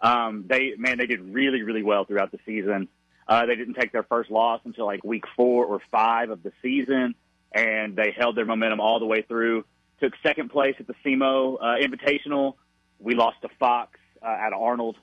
Um, 0.00 0.44
they 0.46 0.74
man, 0.76 0.98
they 0.98 1.06
did 1.06 1.20
really 1.20 1.62
really 1.62 1.82
well 1.82 2.04
throughout 2.04 2.30
the 2.30 2.38
season. 2.44 2.88
Uh, 3.28 3.46
they 3.46 3.56
didn't 3.56 3.74
take 3.74 3.92
their 3.92 4.04
first 4.04 4.30
loss 4.30 4.60
until 4.64 4.86
like 4.86 5.02
week 5.04 5.24
four 5.36 5.64
or 5.66 5.80
five 5.90 6.30
of 6.30 6.42
the 6.42 6.52
season, 6.62 7.14
and 7.52 7.96
they 7.96 8.14
held 8.16 8.36
their 8.36 8.44
momentum 8.44 8.80
all 8.80 9.00
the 9.00 9.06
way 9.06 9.22
through. 9.22 9.64
Took 10.00 10.12
second 10.22 10.50
place 10.50 10.76
at 10.78 10.86
the 10.86 10.94
SEMO 11.04 11.56
uh, 11.60 11.64
Invitational. 11.82 12.54
We 12.98 13.14
lost 13.14 13.40
to 13.42 13.48
Fox 13.58 13.98
uh, 14.22 14.46
of 14.46 14.52
Arnold 14.60 14.96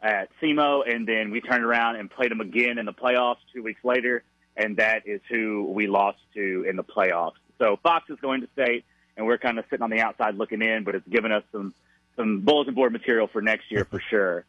at 0.00 0.28
SEMO, 0.40 0.82
and 0.88 1.06
then 1.06 1.30
we 1.30 1.40
turned 1.40 1.64
around 1.64 1.96
and 1.96 2.10
played 2.10 2.30
them 2.30 2.40
again 2.40 2.78
in 2.78 2.86
the 2.86 2.92
playoffs 2.92 3.38
two 3.52 3.62
weeks 3.62 3.84
later, 3.84 4.22
and 4.56 4.76
that 4.76 5.06
is 5.06 5.20
who 5.28 5.70
we 5.72 5.86
lost 5.86 6.18
to 6.34 6.64
in 6.68 6.76
the 6.76 6.84
playoffs. 6.84 7.32
So 7.58 7.78
Fox 7.82 8.08
is 8.08 8.18
going 8.20 8.40
to 8.42 8.48
state, 8.52 8.84
and 9.16 9.26
we're 9.26 9.38
kind 9.38 9.58
of 9.58 9.64
sitting 9.68 9.82
on 9.82 9.90
the 9.90 10.00
outside 10.00 10.36
looking 10.36 10.62
in, 10.62 10.84
but 10.84 10.94
it's 10.94 11.08
given 11.08 11.32
us 11.32 11.42
some 11.52 11.74
some 12.16 12.40
bulletin 12.40 12.74
board 12.74 12.92
material 12.92 13.28
for 13.28 13.40
next 13.40 13.70
year 13.70 13.84
for 13.84 14.00
sure. 14.10 14.44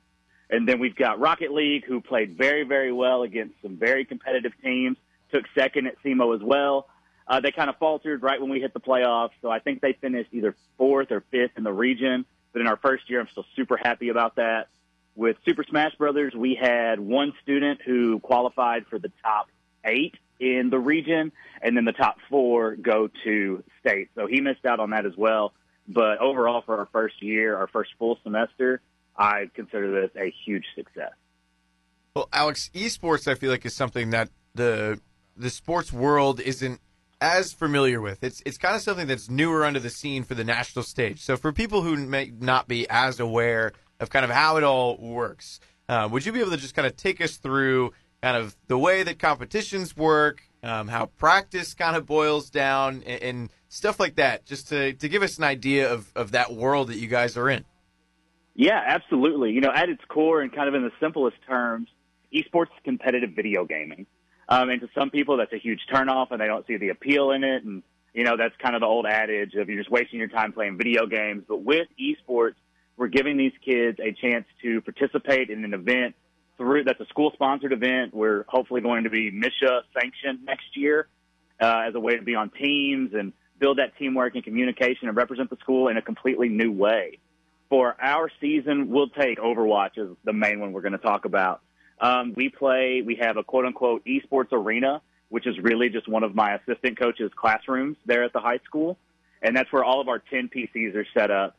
And 0.49 0.67
then 0.67 0.79
we've 0.79 0.95
got 0.95 1.19
Rocket 1.19 1.53
League, 1.53 1.85
who 1.85 2.01
played 2.01 2.35
very, 2.35 2.63
very 2.63 2.91
well 2.91 3.21
against 3.21 3.53
some 3.61 3.77
very 3.77 4.05
competitive 4.05 4.53
teams. 4.63 4.97
Took 5.31 5.45
second 5.53 5.85
at 5.85 6.01
SEMO 6.03 6.35
as 6.35 6.41
well. 6.41 6.87
Uh, 7.27 7.39
they 7.39 7.51
kind 7.51 7.69
of 7.69 7.77
faltered 7.77 8.23
right 8.23 8.41
when 8.41 8.49
we 8.49 8.59
hit 8.59 8.73
the 8.73 8.79
playoffs, 8.79 9.29
so 9.43 9.51
I 9.51 9.59
think 9.59 9.81
they 9.81 9.93
finished 9.93 10.29
either 10.33 10.55
fourth 10.79 11.11
or 11.11 11.23
fifth 11.29 11.51
in 11.57 11.63
the 11.63 11.71
region. 11.71 12.25
But 12.53 12.61
in 12.61 12.67
our 12.67 12.77
first 12.77 13.09
year, 13.09 13.19
I'm 13.19 13.27
still 13.31 13.45
super 13.55 13.77
happy 13.77 14.09
about 14.09 14.35
that. 14.35 14.67
With 15.15 15.37
Super 15.45 15.63
Smash 15.63 15.95
Brothers, 15.95 16.33
we 16.33 16.55
had 16.55 16.99
one 16.99 17.33
student 17.43 17.81
who 17.85 18.19
qualified 18.19 18.85
for 18.87 18.99
the 18.99 19.11
top 19.23 19.49
eight 19.83 20.15
in 20.39 20.69
the 20.69 20.79
region, 20.79 21.31
and 21.61 21.75
then 21.75 21.85
the 21.85 21.91
top 21.91 22.17
four 22.29 22.75
go 22.75 23.09
to 23.23 23.63
state. 23.81 24.09
So 24.15 24.27
he 24.27 24.39
missed 24.41 24.65
out 24.65 24.79
on 24.79 24.91
that 24.91 25.05
as 25.05 25.15
well. 25.17 25.53
But 25.87 26.19
overall, 26.19 26.61
for 26.61 26.77
our 26.77 26.87
first 26.91 27.21
year, 27.21 27.57
our 27.57 27.67
first 27.67 27.91
full 27.97 28.17
semester, 28.23 28.81
I 29.17 29.49
consider 29.53 30.01
this 30.01 30.11
a 30.15 30.33
huge 30.45 30.65
success. 30.75 31.11
Well, 32.15 32.29
Alex, 32.31 32.69
esports, 32.73 33.27
I 33.27 33.35
feel 33.35 33.51
like 33.51 33.65
is 33.65 33.75
something 33.75 34.11
that 34.11 34.29
the 34.55 34.99
the 35.35 35.49
sports 35.49 35.91
world 35.91 36.39
isn't 36.39 36.79
as 37.21 37.53
familiar 37.53 38.01
with. 38.01 38.23
It's 38.23 38.41
it's 38.45 38.57
kind 38.57 38.75
of 38.75 38.81
something 38.81 39.07
that's 39.07 39.29
newer 39.29 39.65
under 39.65 39.79
the 39.79 39.89
scene 39.89 40.23
for 40.23 40.35
the 40.35 40.43
national 40.43 40.83
stage. 40.83 41.21
So 41.21 41.37
for 41.37 41.51
people 41.51 41.81
who 41.81 41.95
may 41.95 42.31
not 42.39 42.67
be 42.67 42.87
as 42.89 43.19
aware 43.19 43.73
of 43.99 44.09
kind 44.09 44.23
of 44.23 44.31
how 44.31 44.57
it 44.57 44.63
all 44.63 44.97
works, 44.97 45.59
uh, 45.87 46.07
would 46.11 46.25
you 46.25 46.31
be 46.31 46.39
able 46.39 46.51
to 46.51 46.57
just 46.57 46.75
kind 46.75 46.87
of 46.87 46.95
take 46.95 47.19
us 47.21 47.37
through 47.37 47.91
kind 48.21 48.37
of 48.37 48.55
the 48.67 48.77
way 48.77 49.03
that 49.03 49.19
competitions 49.19 49.95
work, 49.95 50.41
um, 50.63 50.87
how 50.87 51.05
practice 51.05 51.73
kind 51.73 51.95
of 51.95 52.05
boils 52.05 52.49
down, 52.49 53.03
and, 53.05 53.21
and, 53.21 53.49
stuff 53.71 53.99
like 53.99 54.15
that, 54.15 54.47
just 54.47 54.67
to, 54.67 54.93
to 54.93 55.07
give 55.07 55.21
us 55.21 55.37
an 55.37 55.43
idea 55.43 55.93
of, 55.93 56.11
of 56.15 56.31
that 56.31 56.51
world 56.51 56.87
that 56.87 56.97
you 56.97 57.05
guys 57.05 57.37
are 57.37 57.47
in. 57.47 57.63
Yeah, 58.55 58.81
absolutely. 58.83 59.51
You 59.51 59.61
know, 59.61 59.71
at 59.71 59.89
its 59.89 60.01
core 60.07 60.41
and 60.41 60.51
kind 60.51 60.67
of 60.67 60.73
in 60.73 60.81
the 60.81 60.91
simplest 60.99 61.37
terms, 61.47 61.87
esports 62.33 62.63
is 62.63 62.81
competitive 62.83 63.29
video 63.35 63.65
gaming. 63.65 64.07
Um, 64.49 64.69
and 64.69 64.81
to 64.81 64.89
some 64.97 65.11
people, 65.11 65.37
that's 65.37 65.53
a 65.53 65.59
huge 65.59 65.81
turnoff, 65.93 66.31
and 66.31 66.41
they 66.41 66.47
don't 66.47 66.65
see 66.65 66.77
the 66.77 66.89
appeal 66.89 67.31
in 67.31 67.43
it. 67.43 67.63
And 67.63 67.83
you 68.13 68.23
know, 68.23 68.35
that's 68.35 68.55
kind 68.57 68.75
of 68.75 68.81
the 68.81 68.87
old 68.87 69.05
adage 69.05 69.53
of 69.53 69.69
you're 69.69 69.77
just 69.77 69.91
wasting 69.91 70.19
your 70.19 70.27
time 70.27 70.51
playing 70.51 70.77
video 70.77 71.05
games. 71.05 71.43
But 71.47 71.61
with 71.61 71.87
esports, 72.01 72.55
we're 72.97 73.07
giving 73.07 73.37
these 73.37 73.53
kids 73.63 73.99
a 73.99 74.11
chance 74.11 74.45
to 74.63 74.81
participate 74.81 75.49
in 75.51 75.63
an 75.63 75.73
event 75.73 76.15
through 76.57 76.83
that's 76.83 76.99
a 76.99 77.05
school 77.05 77.31
sponsored 77.33 77.71
event. 77.71 78.13
We're 78.13 78.43
hopefully 78.47 78.81
going 78.81 79.05
to 79.05 79.09
be 79.09 79.31
MSHSAA 79.31 79.81
sanctioned 79.93 80.45
next 80.45 80.75
year 80.75 81.07
uh, 81.61 81.83
as 81.87 81.95
a 81.95 81.99
way 81.99 82.17
to 82.17 82.23
be 82.23 82.35
on 82.35 82.49
teams 82.49 83.13
and 83.13 83.31
build 83.59 83.77
that 83.77 83.97
teamwork 83.97 84.35
and 84.35 84.43
communication 84.43 85.07
and 85.07 85.15
represent 85.15 85.49
the 85.49 85.57
school 85.57 85.87
in 85.87 85.97
a 85.97 86.01
completely 86.01 86.49
new 86.49 86.71
way. 86.71 87.19
For 87.69 87.95
our 88.01 88.31
season, 88.41 88.89
we'll 88.89 89.09
take 89.09 89.37
Overwatch 89.37 89.97
as 89.97 90.07
the 90.23 90.33
main 90.33 90.59
one 90.59 90.73
we're 90.73 90.81
going 90.81 90.93
to 90.93 90.97
talk 90.97 91.25
about. 91.25 91.61
Um, 92.01 92.33
we 92.35 92.49
play, 92.49 93.01
we 93.05 93.15
have 93.15 93.37
a 93.37 93.43
quote 93.43 93.65
unquote 93.65 94.05
esports 94.05 94.51
arena, 94.51 95.01
which 95.29 95.45
is 95.45 95.57
really 95.59 95.89
just 95.89 96.07
one 96.07 96.23
of 96.23 96.33
my 96.33 96.55
assistant 96.55 96.99
coaches' 96.99 97.31
classrooms 97.35 97.97
there 98.05 98.23
at 98.23 98.33
the 98.33 98.39
high 98.39 98.59
school. 98.65 98.97
And 99.41 99.55
that's 99.55 99.71
where 99.71 99.83
all 99.83 100.01
of 100.01 100.07
our 100.07 100.19
10 100.19 100.49
PCs 100.49 100.95
are 100.95 101.05
set 101.13 101.31
up. 101.31 101.55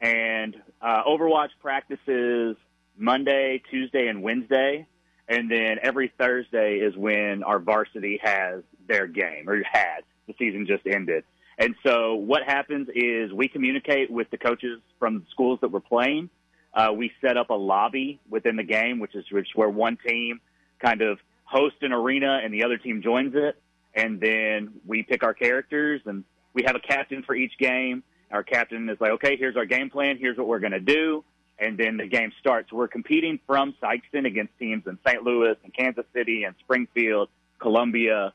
And 0.00 0.56
uh, 0.80 1.02
Overwatch 1.04 1.50
practices 1.60 2.56
Monday, 2.96 3.62
Tuesday, 3.70 4.08
and 4.08 4.22
Wednesday. 4.22 4.86
And 5.28 5.50
then 5.50 5.78
every 5.82 6.12
Thursday 6.18 6.76
is 6.76 6.94
when 6.96 7.42
our 7.42 7.58
varsity 7.58 8.20
has 8.22 8.62
their 8.86 9.06
game, 9.06 9.48
or 9.48 9.62
had. 9.62 10.02
The 10.26 10.34
season 10.38 10.66
just 10.66 10.86
ended. 10.86 11.24
And 11.58 11.74
so 11.86 12.14
what 12.14 12.42
happens 12.42 12.88
is 12.94 13.32
we 13.32 13.48
communicate 13.48 14.10
with 14.10 14.30
the 14.30 14.38
coaches 14.38 14.80
from 14.98 15.20
the 15.20 15.24
schools 15.30 15.60
that 15.60 15.70
we're 15.70 15.80
playing. 15.80 16.28
Uh, 16.74 16.92
we 16.92 17.12
set 17.20 17.36
up 17.36 17.50
a 17.50 17.54
lobby 17.54 18.20
within 18.28 18.56
the 18.56 18.64
game, 18.64 18.98
which 18.98 19.14
is 19.14 19.24
which 19.30 19.48
where 19.54 19.68
one 19.68 19.96
team 20.06 20.40
kind 20.80 21.02
of 21.02 21.18
hosts 21.44 21.78
an 21.82 21.92
arena 21.92 22.40
and 22.42 22.52
the 22.52 22.64
other 22.64 22.78
team 22.78 23.02
joins 23.02 23.34
it. 23.34 23.56
And 23.94 24.20
then 24.20 24.80
we 24.84 25.04
pick 25.04 25.22
our 25.22 25.34
characters 25.34 26.00
and 26.04 26.24
we 26.52 26.64
have 26.66 26.74
a 26.74 26.80
captain 26.80 27.22
for 27.22 27.34
each 27.34 27.56
game. 27.58 28.02
Our 28.30 28.42
captain 28.42 28.88
is 28.88 29.00
like, 29.00 29.12
okay, 29.12 29.36
here's 29.36 29.56
our 29.56 29.66
game 29.66 29.90
plan. 29.90 30.18
Here's 30.18 30.36
what 30.36 30.48
we're 30.48 30.58
going 30.58 30.72
to 30.72 30.80
do. 30.80 31.24
And 31.58 31.78
then 31.78 31.96
the 31.96 32.08
game 32.08 32.32
starts. 32.40 32.72
We're 32.72 32.88
competing 32.88 33.38
from 33.46 33.74
Sikeston 33.80 34.26
against 34.26 34.58
teams 34.58 34.82
in 34.88 34.98
St. 35.06 35.22
Louis 35.22 35.54
and 35.62 35.72
Kansas 35.72 36.04
City 36.12 36.42
and 36.42 36.56
Springfield, 36.64 37.28
Columbia, 37.60 38.32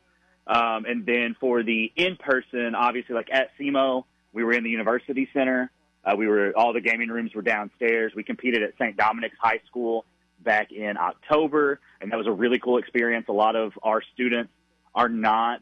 um, 0.50 0.86
and 0.86 1.06
then 1.06 1.36
for 1.40 1.62
the 1.62 1.92
in 1.96 2.18
person, 2.18 2.74
obviously, 2.74 3.14
like 3.14 3.30
at 3.32 3.52
SEMO, 3.60 4.06
we 4.34 4.44
were 4.44 4.54
in 4.54 4.64
the 4.64 4.72
University 4.72 5.30
Center. 5.32 5.72
Uh, 6.04 6.16
we 6.18 6.28
were 6.28 6.54
all 6.56 6.74
the 6.74 6.82
gaming 6.82 7.10
rooms 7.10 7.34
were 7.34 7.42
downstairs. 7.42 8.14
We 8.16 8.24
competed 8.24 8.64
at 8.64 8.74
St. 8.80 8.96
Dominic's 8.96 9.38
High 9.40 9.60
School 9.68 10.06
back 10.40 10.72
in 10.72 10.98
October, 10.98 11.80
and 12.02 12.12
that 12.12 12.18
was 12.18 12.28
a 12.28 12.32
really 12.32 12.60
cool 12.60 12.78
experience. 12.78 13.26
A 13.28 13.34
lot 13.34 13.56
of 13.56 13.74
our 13.84 14.02
students 14.14 14.52
are 14.96 15.10
not 15.10 15.62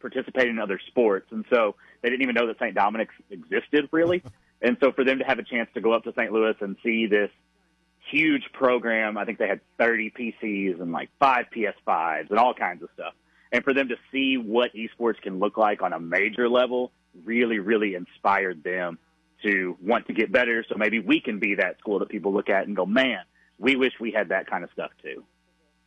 participating 0.00 0.52
in 0.52 0.58
other 0.58 0.80
sports, 0.88 1.26
and 1.30 1.44
so 1.50 1.74
they 2.02 2.10
didn't 2.10 2.22
even 2.22 2.34
know 2.34 2.46
that 2.46 2.58
St. 2.58 2.74
Dominic's 2.74 3.14
existed 3.30 3.88
really. 3.90 4.22
and 4.62 4.76
so 4.80 4.92
for 4.92 5.04
them 5.04 5.18
to 5.18 5.24
have 5.24 5.38
a 5.38 5.44
chance 5.44 5.68
to 5.74 5.80
go 5.80 5.92
up 5.92 6.04
to 6.04 6.12
St. 6.12 6.32
Louis 6.32 6.54
and 6.60 6.76
see 6.82 7.06
this 7.06 7.30
huge 8.10 8.44
program, 8.52 9.18
I 9.18 9.24
think 9.24 9.38
they 9.38 9.48
had 9.48 9.60
30 9.78 10.10
PCs 10.10 10.80
and 10.80 10.92
like 10.92 11.10
five 11.18 11.46
PS5s 11.54 12.30
and 12.30 12.38
all 12.38 12.54
kinds 12.54 12.82
of 12.82 12.90
stuff 12.94 13.14
and 13.54 13.62
for 13.62 13.72
them 13.72 13.88
to 13.88 13.96
see 14.10 14.36
what 14.36 14.72
esports 14.74 15.20
can 15.22 15.38
look 15.38 15.56
like 15.56 15.80
on 15.80 15.92
a 15.92 16.00
major 16.00 16.48
level 16.48 16.90
really, 17.24 17.60
really 17.60 17.94
inspired 17.94 18.64
them 18.64 18.98
to 19.44 19.76
want 19.80 20.06
to 20.08 20.12
get 20.12 20.32
better. 20.32 20.64
So 20.68 20.74
maybe 20.76 20.98
we 20.98 21.20
can 21.20 21.38
be 21.38 21.54
that 21.56 21.78
school 21.78 21.98
that 22.00 22.08
people 22.08 22.32
look 22.32 22.48
at 22.48 22.66
and 22.66 22.76
go, 22.76 22.84
man, 22.84 23.20
we 23.58 23.76
wish 23.76 23.92
we 24.00 24.10
had 24.10 24.28
that 24.30 24.48
kind 24.48 24.64
of 24.64 24.70
stuff 24.72 24.90
too. 25.02 25.24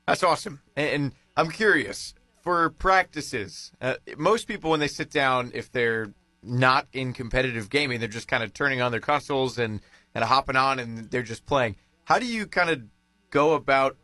That's 0.07 0.23
awesome. 0.23 0.61
And 0.75 1.11
I'm 1.35 1.51
curious 1.51 2.13
for 2.41 2.69
practices. 2.69 3.71
Uh, 3.81 3.95
most 4.17 4.47
people, 4.47 4.71
when 4.71 4.79
they 4.79 4.87
sit 4.87 5.11
down, 5.11 5.51
if 5.53 5.71
they're 5.71 6.13
not 6.41 6.87
in 6.93 7.11
competitive 7.11 7.69
gaming, 7.69 7.99
they're 7.99 8.07
just 8.07 8.27
kind 8.27 8.43
of 8.43 8.53
turning 8.53 8.81
on 8.81 8.91
their 8.91 9.01
consoles 9.01 9.57
and, 9.59 9.81
and 10.15 10.23
hopping 10.23 10.55
on 10.55 10.79
and 10.79 11.11
they're 11.11 11.23
just 11.23 11.45
playing. 11.45 11.75
How 12.05 12.19
do 12.19 12.25
you 12.25 12.47
kind 12.47 12.69
of 12.69 12.83
go 13.29 13.53
about 13.53 13.97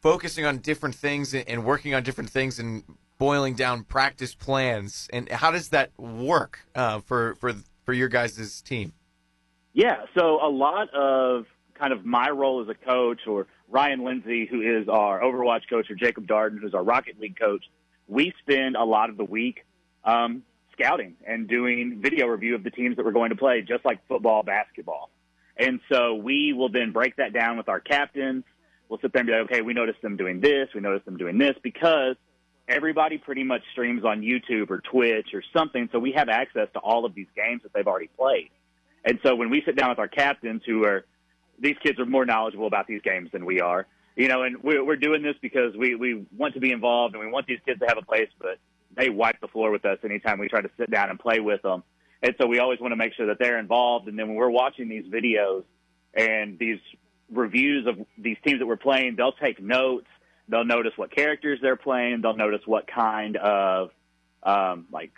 focusing 0.00 0.44
on 0.44 0.58
different 0.58 0.94
things 0.94 1.34
and 1.34 1.64
working 1.64 1.94
on 1.94 2.02
different 2.02 2.30
things 2.30 2.58
and 2.58 2.84
boiling 3.18 3.54
down 3.54 3.84
practice 3.84 4.34
plans. 4.34 5.08
And 5.12 5.28
how 5.28 5.50
does 5.50 5.68
that 5.70 5.90
work 5.98 6.60
uh, 6.74 7.00
for 7.00 7.34
for 7.34 7.52
for 7.88 7.94
your 7.94 8.08
guys' 8.08 8.60
team? 8.60 8.92
Yeah, 9.72 10.04
so 10.14 10.46
a 10.46 10.50
lot 10.50 10.92
of 10.92 11.46
kind 11.72 11.94
of 11.94 12.04
my 12.04 12.28
role 12.28 12.60
as 12.60 12.68
a 12.68 12.74
coach, 12.74 13.20
or 13.26 13.46
Ryan 13.66 14.04
Lindsay, 14.04 14.44
who 14.44 14.60
is 14.60 14.90
our 14.90 15.22
Overwatch 15.22 15.70
coach, 15.70 15.90
or 15.90 15.94
Jacob 15.94 16.26
Darden, 16.26 16.58
who's 16.60 16.74
our 16.74 16.84
Rocket 16.84 17.18
League 17.18 17.38
coach, 17.38 17.64
we 18.06 18.34
spend 18.42 18.76
a 18.76 18.84
lot 18.84 19.08
of 19.08 19.16
the 19.16 19.24
week 19.24 19.64
um, 20.04 20.42
scouting 20.74 21.14
and 21.26 21.48
doing 21.48 22.02
video 22.02 22.26
review 22.26 22.54
of 22.54 22.62
the 22.62 22.70
teams 22.70 22.96
that 22.96 23.06
we're 23.06 23.12
going 23.12 23.30
to 23.30 23.36
play, 23.36 23.62
just 23.62 23.86
like 23.86 24.06
football, 24.06 24.42
basketball. 24.42 25.08
And 25.56 25.80
so 25.90 26.14
we 26.14 26.52
will 26.52 26.68
then 26.68 26.92
break 26.92 27.16
that 27.16 27.32
down 27.32 27.56
with 27.56 27.70
our 27.70 27.80
captains 27.80 28.44
we'll 28.88 28.98
sit 29.00 29.12
there 29.12 29.20
and 29.20 29.26
be 29.26 29.32
like, 29.32 29.50
okay, 29.50 29.60
we 29.60 29.74
noticed 29.74 30.00
them 30.02 30.16
doing 30.16 30.40
this, 30.40 30.68
we 30.74 30.80
noticed 30.80 31.04
them 31.04 31.16
doing 31.16 31.38
this, 31.38 31.54
because 31.62 32.16
everybody 32.68 33.18
pretty 33.18 33.44
much 33.44 33.62
streams 33.72 34.04
on 34.04 34.20
YouTube 34.20 34.70
or 34.70 34.80
Twitch 34.80 35.28
or 35.32 35.42
something, 35.52 35.88
so 35.90 35.98
we 35.98 36.12
have 36.12 36.28
access 36.28 36.68
to 36.74 36.78
all 36.80 37.04
of 37.04 37.14
these 37.14 37.26
games 37.34 37.62
that 37.62 37.72
they've 37.72 37.86
already 37.86 38.10
played. 38.16 38.50
And 39.04 39.18
so 39.22 39.34
when 39.34 39.50
we 39.50 39.62
sit 39.64 39.76
down 39.76 39.88
with 39.90 39.98
our 39.98 40.08
captains, 40.08 40.62
who 40.66 40.84
are 40.84 41.04
these 41.58 41.76
kids 41.82 41.98
are 41.98 42.06
more 42.06 42.24
knowledgeable 42.24 42.66
about 42.66 42.86
these 42.86 43.02
games 43.02 43.30
than 43.32 43.44
we 43.44 43.60
are, 43.60 43.86
you 44.16 44.28
know, 44.28 44.42
and 44.42 44.62
we're, 44.62 44.84
we're 44.84 44.96
doing 44.96 45.22
this 45.22 45.36
because 45.40 45.74
we 45.76 45.94
we 45.94 46.26
want 46.36 46.54
to 46.54 46.60
be 46.60 46.72
involved 46.72 47.14
and 47.14 47.24
we 47.24 47.30
want 47.30 47.46
these 47.46 47.60
kids 47.64 47.80
to 47.80 47.86
have 47.86 47.98
a 47.98 48.04
place, 48.04 48.28
but 48.38 48.58
they 48.96 49.08
wipe 49.10 49.40
the 49.40 49.48
floor 49.48 49.70
with 49.70 49.84
us 49.84 49.98
anytime 50.04 50.38
we 50.38 50.48
try 50.48 50.60
to 50.60 50.70
sit 50.76 50.90
down 50.90 51.10
and 51.10 51.18
play 51.18 51.40
with 51.40 51.62
them. 51.62 51.82
And 52.22 52.34
so 52.40 52.46
we 52.46 52.58
always 52.58 52.80
want 52.80 52.92
to 52.92 52.96
make 52.96 53.14
sure 53.14 53.26
that 53.26 53.38
they're 53.38 53.58
involved. 53.58 54.08
And 54.08 54.18
then 54.18 54.28
when 54.28 54.36
we're 54.36 54.50
watching 54.50 54.88
these 54.88 55.04
videos 55.04 55.62
and 56.14 56.58
these 56.58 56.80
reviews 57.30 57.86
of 57.86 58.04
these 58.16 58.36
teams 58.44 58.58
that 58.58 58.66
we're 58.66 58.76
playing, 58.76 59.14
they'll 59.16 59.32
take 59.32 59.62
notes. 59.62 60.06
They'll 60.48 60.64
notice 60.64 60.92
what 60.96 61.14
characters 61.14 61.58
they're 61.60 61.76
playing. 61.76 62.22
They'll 62.22 62.36
notice 62.36 62.62
what 62.66 62.86
kind 62.86 63.36
of, 63.36 63.90
um, 64.42 64.86
like, 64.92 65.12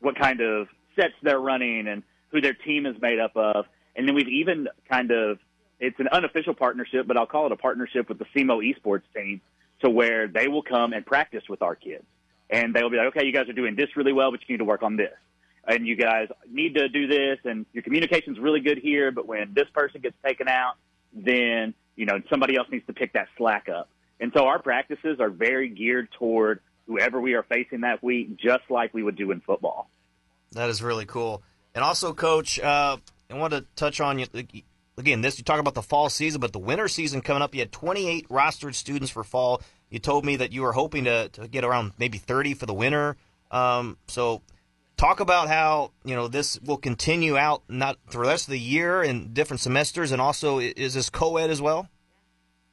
what 0.00 0.18
kind 0.18 0.40
of 0.40 0.68
sets 0.94 1.14
they're 1.22 1.40
running 1.40 1.88
and 1.88 2.02
who 2.28 2.40
their 2.40 2.54
team 2.54 2.86
is 2.86 3.00
made 3.00 3.18
up 3.18 3.36
of. 3.36 3.66
And 3.94 4.06
then 4.06 4.14
we've 4.14 4.28
even 4.28 4.68
kind 4.90 5.10
of, 5.10 5.38
it's 5.80 5.98
an 5.98 6.08
unofficial 6.08 6.54
partnership, 6.54 7.06
but 7.06 7.16
I'll 7.16 7.26
call 7.26 7.46
it 7.46 7.52
a 7.52 7.56
partnership 7.56 8.08
with 8.08 8.18
the 8.18 8.26
SEMO 8.34 8.60
esports 8.60 9.02
team 9.14 9.40
to 9.80 9.90
where 9.90 10.28
they 10.28 10.48
will 10.48 10.62
come 10.62 10.92
and 10.92 11.04
practice 11.04 11.44
with 11.48 11.62
our 11.62 11.74
kids. 11.74 12.04
And 12.48 12.74
they'll 12.74 12.90
be 12.90 12.96
like, 12.96 13.08
okay, 13.08 13.26
you 13.26 13.32
guys 13.32 13.48
are 13.48 13.54
doing 13.54 13.76
this 13.76 13.96
really 13.96 14.12
well, 14.12 14.30
but 14.30 14.40
you 14.40 14.54
need 14.54 14.58
to 14.58 14.64
work 14.64 14.82
on 14.82 14.96
this. 14.96 15.12
And 15.66 15.86
you 15.86 15.96
guys 15.96 16.28
need 16.48 16.74
to 16.76 16.88
do 16.88 17.08
this, 17.08 17.38
and 17.44 17.66
your 17.72 17.82
communication's 17.82 18.38
really 18.38 18.60
good 18.60 18.78
here, 18.78 19.10
but 19.10 19.26
when 19.26 19.52
this 19.52 19.66
person 19.74 20.00
gets 20.00 20.14
taken 20.24 20.46
out, 20.46 20.74
then 21.12 21.74
you 21.96 22.06
know 22.06 22.20
somebody 22.30 22.56
else 22.56 22.68
needs 22.70 22.86
to 22.86 22.92
pick 22.92 23.14
that 23.14 23.26
slack 23.36 23.68
up. 23.68 23.88
And 24.20 24.32
so 24.34 24.46
our 24.46 24.60
practices 24.60 25.18
are 25.20 25.30
very 25.30 25.68
geared 25.68 26.08
toward 26.18 26.60
whoever 26.86 27.20
we 27.20 27.34
are 27.34 27.42
facing 27.42 27.82
that 27.82 28.02
week, 28.02 28.36
just 28.38 28.64
like 28.70 28.94
we 28.94 29.02
would 29.02 29.16
do 29.16 29.30
in 29.30 29.40
football. 29.40 29.90
That 30.52 30.70
is 30.70 30.82
really 30.82 31.04
cool. 31.04 31.42
And 31.74 31.84
also, 31.84 32.14
Coach, 32.14 32.58
uh, 32.60 32.96
I 33.30 33.34
want 33.34 33.52
to 33.52 33.64
touch 33.74 34.00
on 34.00 34.18
you 34.18 34.26
again. 34.96 35.20
This 35.20 35.38
you 35.38 35.44
talk 35.44 35.60
about 35.60 35.74
the 35.74 35.82
fall 35.82 36.08
season, 36.08 36.40
but 36.40 36.52
the 36.52 36.58
winter 36.58 36.88
season 36.88 37.20
coming 37.20 37.42
up. 37.42 37.54
You 37.54 37.60
had 37.60 37.72
28 37.72 38.28
rostered 38.28 38.74
students 38.74 39.10
for 39.10 39.24
fall. 39.24 39.60
You 39.90 39.98
told 39.98 40.24
me 40.24 40.36
that 40.36 40.52
you 40.52 40.62
were 40.62 40.72
hoping 40.72 41.04
to, 41.04 41.28
to 41.30 41.48
get 41.48 41.64
around 41.64 41.92
maybe 41.98 42.18
30 42.18 42.54
for 42.54 42.66
the 42.66 42.74
winter. 42.74 43.16
Um, 43.50 43.98
so 44.08 44.42
talk 44.96 45.20
about 45.20 45.48
how 45.48 45.92
you 46.04 46.16
know 46.16 46.28
this 46.28 46.58
will 46.60 46.78
continue 46.78 47.36
out 47.36 47.62
not 47.68 47.98
the 48.10 48.18
rest 48.18 48.46
of 48.46 48.52
the 48.52 48.58
year 48.58 49.02
in 49.02 49.32
different 49.32 49.60
semesters, 49.60 50.12
and 50.12 50.20
also 50.20 50.58
is 50.58 50.94
this 50.94 51.10
co-ed 51.10 51.50
as 51.50 51.60
well? 51.60 51.88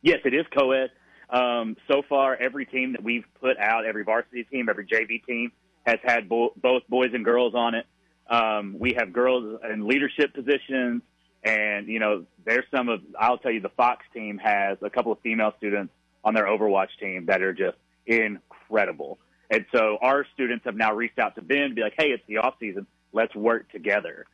Yes, 0.01 0.19
it 0.25 0.33
is 0.33 0.45
co-ed. 0.57 0.91
Um, 1.33 1.75
so 1.87 2.03
far, 2.07 2.35
every 2.35 2.67
team 2.67 2.91
that 2.91 3.03
we've 3.03 3.25
put 3.41 3.57
out, 3.57 3.85
every 3.85 4.03
varsity 4.03 4.43
team, 4.43 4.69
every 4.69 4.85
JV 4.85 5.25
team, 5.25 5.51
has 5.83 5.97
had 6.03 6.29
bo- 6.29 6.53
both 6.55 6.83
boys 6.87 7.09
and 7.13 7.25
girls 7.25 7.55
on 7.55 7.73
it. 7.73 7.87
Um, 8.29 8.77
we 8.77 8.93
have 8.93 9.11
girls 9.11 9.59
in 9.69 9.87
leadership 9.87 10.33
positions, 10.33 11.01
and 11.43 11.87
you 11.87 11.99
know, 11.99 12.25
there's 12.45 12.65
some 12.73 12.87
of. 12.87 13.01
I'll 13.19 13.39
tell 13.39 13.51
you, 13.51 13.61
the 13.61 13.69
Fox 13.69 14.05
team 14.13 14.37
has 14.37 14.77
a 14.83 14.91
couple 14.91 15.11
of 15.11 15.19
female 15.21 15.53
students 15.57 15.91
on 16.23 16.35
their 16.35 16.45
Overwatch 16.45 16.89
team 16.99 17.25
that 17.25 17.41
are 17.41 17.53
just 17.53 17.77
incredible. 18.05 19.17
And 19.49 19.65
so 19.75 19.97
our 20.01 20.25
students 20.33 20.65
have 20.65 20.75
now 20.75 20.93
reached 20.93 21.19
out 21.19 21.35
to 21.35 21.41
Ben 21.41 21.69
to 21.69 21.75
be 21.75 21.81
like, 21.81 21.95
hey, 21.97 22.09
it's 22.09 22.23
the 22.27 22.37
off 22.37 22.55
season. 22.59 22.87
Let's 23.11 23.35
work 23.35 23.71
together. 23.71 24.25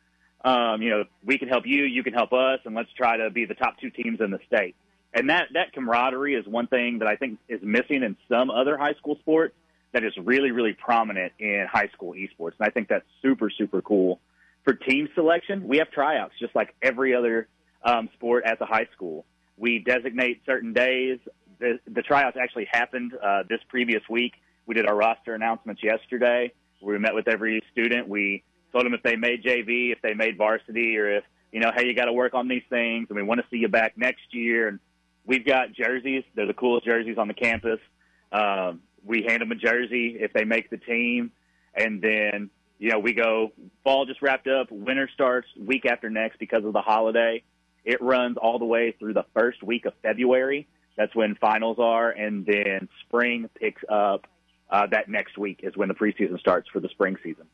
Um, 0.44 0.80
you 0.82 0.90
know, 0.90 1.04
we 1.24 1.38
can 1.38 1.48
help 1.48 1.64
you, 1.66 1.84
you 1.84 2.02
can 2.02 2.14
help 2.14 2.32
us, 2.32 2.60
and 2.64 2.74
let's 2.74 2.92
try 2.96 3.16
to 3.16 3.28
be 3.30 3.44
the 3.44 3.54
top 3.54 3.78
two 3.78 3.90
teams 3.90 4.20
in 4.20 4.30
the 4.30 4.38
state. 4.46 4.76
And 5.12 5.30
that, 5.30 5.48
that 5.54 5.72
camaraderie 5.72 6.34
is 6.34 6.46
one 6.46 6.66
thing 6.66 7.00
that 7.00 7.08
I 7.08 7.16
think 7.16 7.38
is 7.48 7.60
missing 7.62 8.02
in 8.02 8.16
some 8.28 8.50
other 8.50 8.78
high 8.78 8.94
school 8.94 9.16
sports 9.20 9.54
that 9.92 10.04
is 10.04 10.12
really, 10.22 10.52
really 10.52 10.72
prominent 10.72 11.32
in 11.38 11.66
high 11.70 11.88
school 11.92 12.12
esports. 12.12 12.52
And 12.58 12.68
I 12.68 12.70
think 12.70 12.88
that's 12.88 13.06
super, 13.20 13.50
super 13.50 13.82
cool. 13.82 14.20
For 14.64 14.74
team 14.74 15.08
selection, 15.14 15.66
we 15.66 15.78
have 15.78 15.90
tryouts 15.90 16.34
just 16.38 16.54
like 16.54 16.74
every 16.80 17.14
other 17.14 17.48
um, 17.82 18.08
sport 18.14 18.44
at 18.46 18.58
the 18.60 18.66
high 18.66 18.86
school. 18.94 19.24
We 19.56 19.80
designate 19.80 20.42
certain 20.46 20.72
days. 20.72 21.18
The, 21.58 21.80
the 21.92 22.02
tryouts 22.02 22.36
actually 22.40 22.68
happened 22.70 23.12
uh, 23.14 23.42
this 23.48 23.60
previous 23.68 24.02
week 24.08 24.34
we 24.70 24.74
did 24.74 24.86
our 24.86 24.94
roster 24.94 25.34
announcements 25.34 25.82
yesterday. 25.82 26.52
We 26.80 26.96
met 27.00 27.12
with 27.12 27.26
every 27.26 27.60
student. 27.72 28.08
We 28.08 28.44
told 28.70 28.86
them 28.86 28.94
if 28.94 29.02
they 29.02 29.16
made 29.16 29.42
JV, 29.42 29.90
if 29.90 30.00
they 30.00 30.14
made 30.14 30.38
varsity, 30.38 30.96
or 30.96 31.16
if 31.16 31.24
you 31.50 31.58
know, 31.58 31.72
hey, 31.74 31.86
you 31.86 31.92
got 31.92 32.04
to 32.04 32.12
work 32.12 32.34
on 32.34 32.46
these 32.46 32.62
things, 32.70 33.08
and 33.10 33.16
we 33.16 33.24
want 33.24 33.40
to 33.40 33.46
see 33.50 33.56
you 33.56 33.66
back 33.66 33.98
next 33.98 34.22
year. 34.30 34.68
And 34.68 34.78
we've 35.30 35.46
got 35.46 35.72
jerseys; 35.72 36.24
they're 36.34 36.48
the 36.48 36.52
coolest 36.52 36.84
jerseys 36.84 37.16
on 37.16 37.28
the 37.28 37.34
campus. 37.34 37.78
Um, 38.32 38.80
we 39.04 39.24
hand 39.26 39.40
them 39.40 39.52
a 39.52 39.54
jersey 39.54 40.16
if 40.18 40.32
they 40.32 40.44
make 40.44 40.68
the 40.68 40.76
team, 40.76 41.30
and 41.74 42.02
then 42.02 42.50
you 42.78 42.90
know 42.90 42.98
we 42.98 43.14
go. 43.14 43.52
Fall 43.84 44.04
just 44.04 44.20
wrapped 44.20 44.48
up. 44.48 44.70
Winter 44.70 45.08
starts 45.14 45.46
week 45.56 45.86
after 45.86 46.10
next 46.10 46.38
because 46.38 46.64
of 46.64 46.72
the 46.72 46.82
holiday. 46.82 47.42
It 47.84 48.02
runs 48.02 48.36
all 48.36 48.58
the 48.58 48.66
way 48.66 48.94
through 48.98 49.14
the 49.14 49.24
first 49.32 49.62
week 49.62 49.86
of 49.86 49.94
February. 50.02 50.68
That's 50.96 51.14
when 51.14 51.36
finals 51.36 51.78
are, 51.78 52.10
and 52.10 52.44
then 52.44 52.88
spring 53.06 53.48
picks 53.54 53.82
up. 53.88 54.26
Uh, 54.68 54.86
that 54.86 55.08
next 55.08 55.36
week 55.36 55.60
is 55.64 55.76
when 55.76 55.88
the 55.88 55.94
preseason 55.94 56.38
starts 56.38 56.68
for 56.72 56.78
the 56.78 56.88
spring 56.90 57.16
season. 57.24 57.46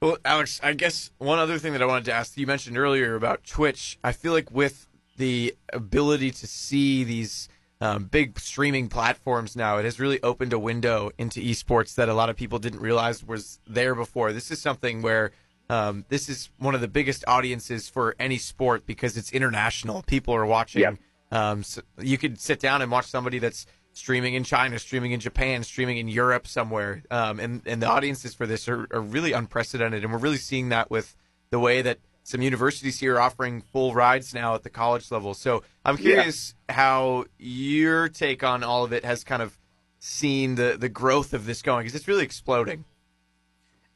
Well, 0.00 0.16
Alex, 0.24 0.60
I 0.62 0.74
guess 0.74 1.10
one 1.18 1.40
other 1.40 1.58
thing 1.58 1.72
that 1.72 1.82
I 1.82 1.86
wanted 1.86 2.04
to 2.04 2.12
ask 2.12 2.38
you 2.38 2.46
mentioned 2.46 2.78
earlier 2.78 3.16
about 3.16 3.44
Twitch. 3.44 3.98
I 4.04 4.12
feel 4.12 4.32
like 4.32 4.50
with 4.50 4.86
the 5.20 5.54
ability 5.72 6.30
to 6.30 6.46
see 6.46 7.04
these 7.04 7.48
um, 7.82 8.04
big 8.04 8.40
streaming 8.40 8.88
platforms 8.88 9.54
now, 9.54 9.76
it 9.76 9.84
has 9.84 10.00
really 10.00 10.20
opened 10.22 10.54
a 10.54 10.58
window 10.58 11.10
into 11.18 11.40
esports 11.40 11.94
that 11.94 12.08
a 12.08 12.14
lot 12.14 12.30
of 12.30 12.36
people 12.36 12.58
didn't 12.58 12.80
realize 12.80 13.22
was 13.22 13.60
there 13.66 13.94
before. 13.94 14.32
This 14.32 14.50
is 14.50 14.60
something 14.60 15.02
where 15.02 15.30
um, 15.68 16.06
this 16.08 16.28
is 16.30 16.48
one 16.58 16.74
of 16.74 16.80
the 16.80 16.88
biggest 16.88 17.22
audiences 17.28 17.88
for 17.88 18.16
any 18.18 18.38
sport 18.38 18.86
because 18.86 19.18
it's 19.18 19.30
international. 19.30 20.02
People 20.02 20.34
are 20.34 20.46
watching. 20.46 20.82
Um, 21.30 21.62
so 21.62 21.82
you 22.00 22.18
could 22.18 22.40
sit 22.40 22.58
down 22.58 22.82
and 22.82 22.90
watch 22.90 23.06
somebody 23.06 23.38
that's 23.38 23.66
streaming 23.92 24.34
in 24.34 24.42
China, 24.42 24.78
streaming 24.78 25.12
in 25.12 25.20
Japan, 25.20 25.62
streaming 25.62 25.98
in 25.98 26.08
Europe 26.08 26.46
somewhere, 26.46 27.02
um, 27.10 27.38
and 27.38 27.62
and 27.66 27.82
the 27.82 27.86
audiences 27.86 28.34
for 28.34 28.46
this 28.46 28.68
are, 28.68 28.88
are 28.90 29.00
really 29.00 29.32
unprecedented, 29.32 30.02
and 30.02 30.12
we're 30.12 30.18
really 30.18 30.38
seeing 30.38 30.70
that 30.70 30.90
with 30.90 31.14
the 31.50 31.58
way 31.60 31.82
that 31.82 31.98
some 32.30 32.42
universities 32.42 33.00
here 33.00 33.16
are 33.16 33.20
offering 33.20 33.60
full 33.60 33.92
rides 33.92 34.32
now 34.32 34.54
at 34.54 34.62
the 34.62 34.70
college 34.70 35.10
level. 35.10 35.34
So 35.34 35.62
I'm 35.84 35.96
curious 35.96 36.54
yeah. 36.68 36.76
how 36.76 37.24
your 37.38 38.08
take 38.08 38.44
on 38.44 38.62
all 38.62 38.84
of 38.84 38.92
it 38.92 39.04
has 39.04 39.24
kind 39.24 39.42
of 39.42 39.58
seen 39.98 40.54
the 40.54 40.76
the 40.78 40.88
growth 40.88 41.34
of 41.34 41.44
this 41.44 41.60
going 41.60 41.84
because 41.84 41.94
it's 41.94 42.08
really 42.08 42.24
exploding. 42.24 42.84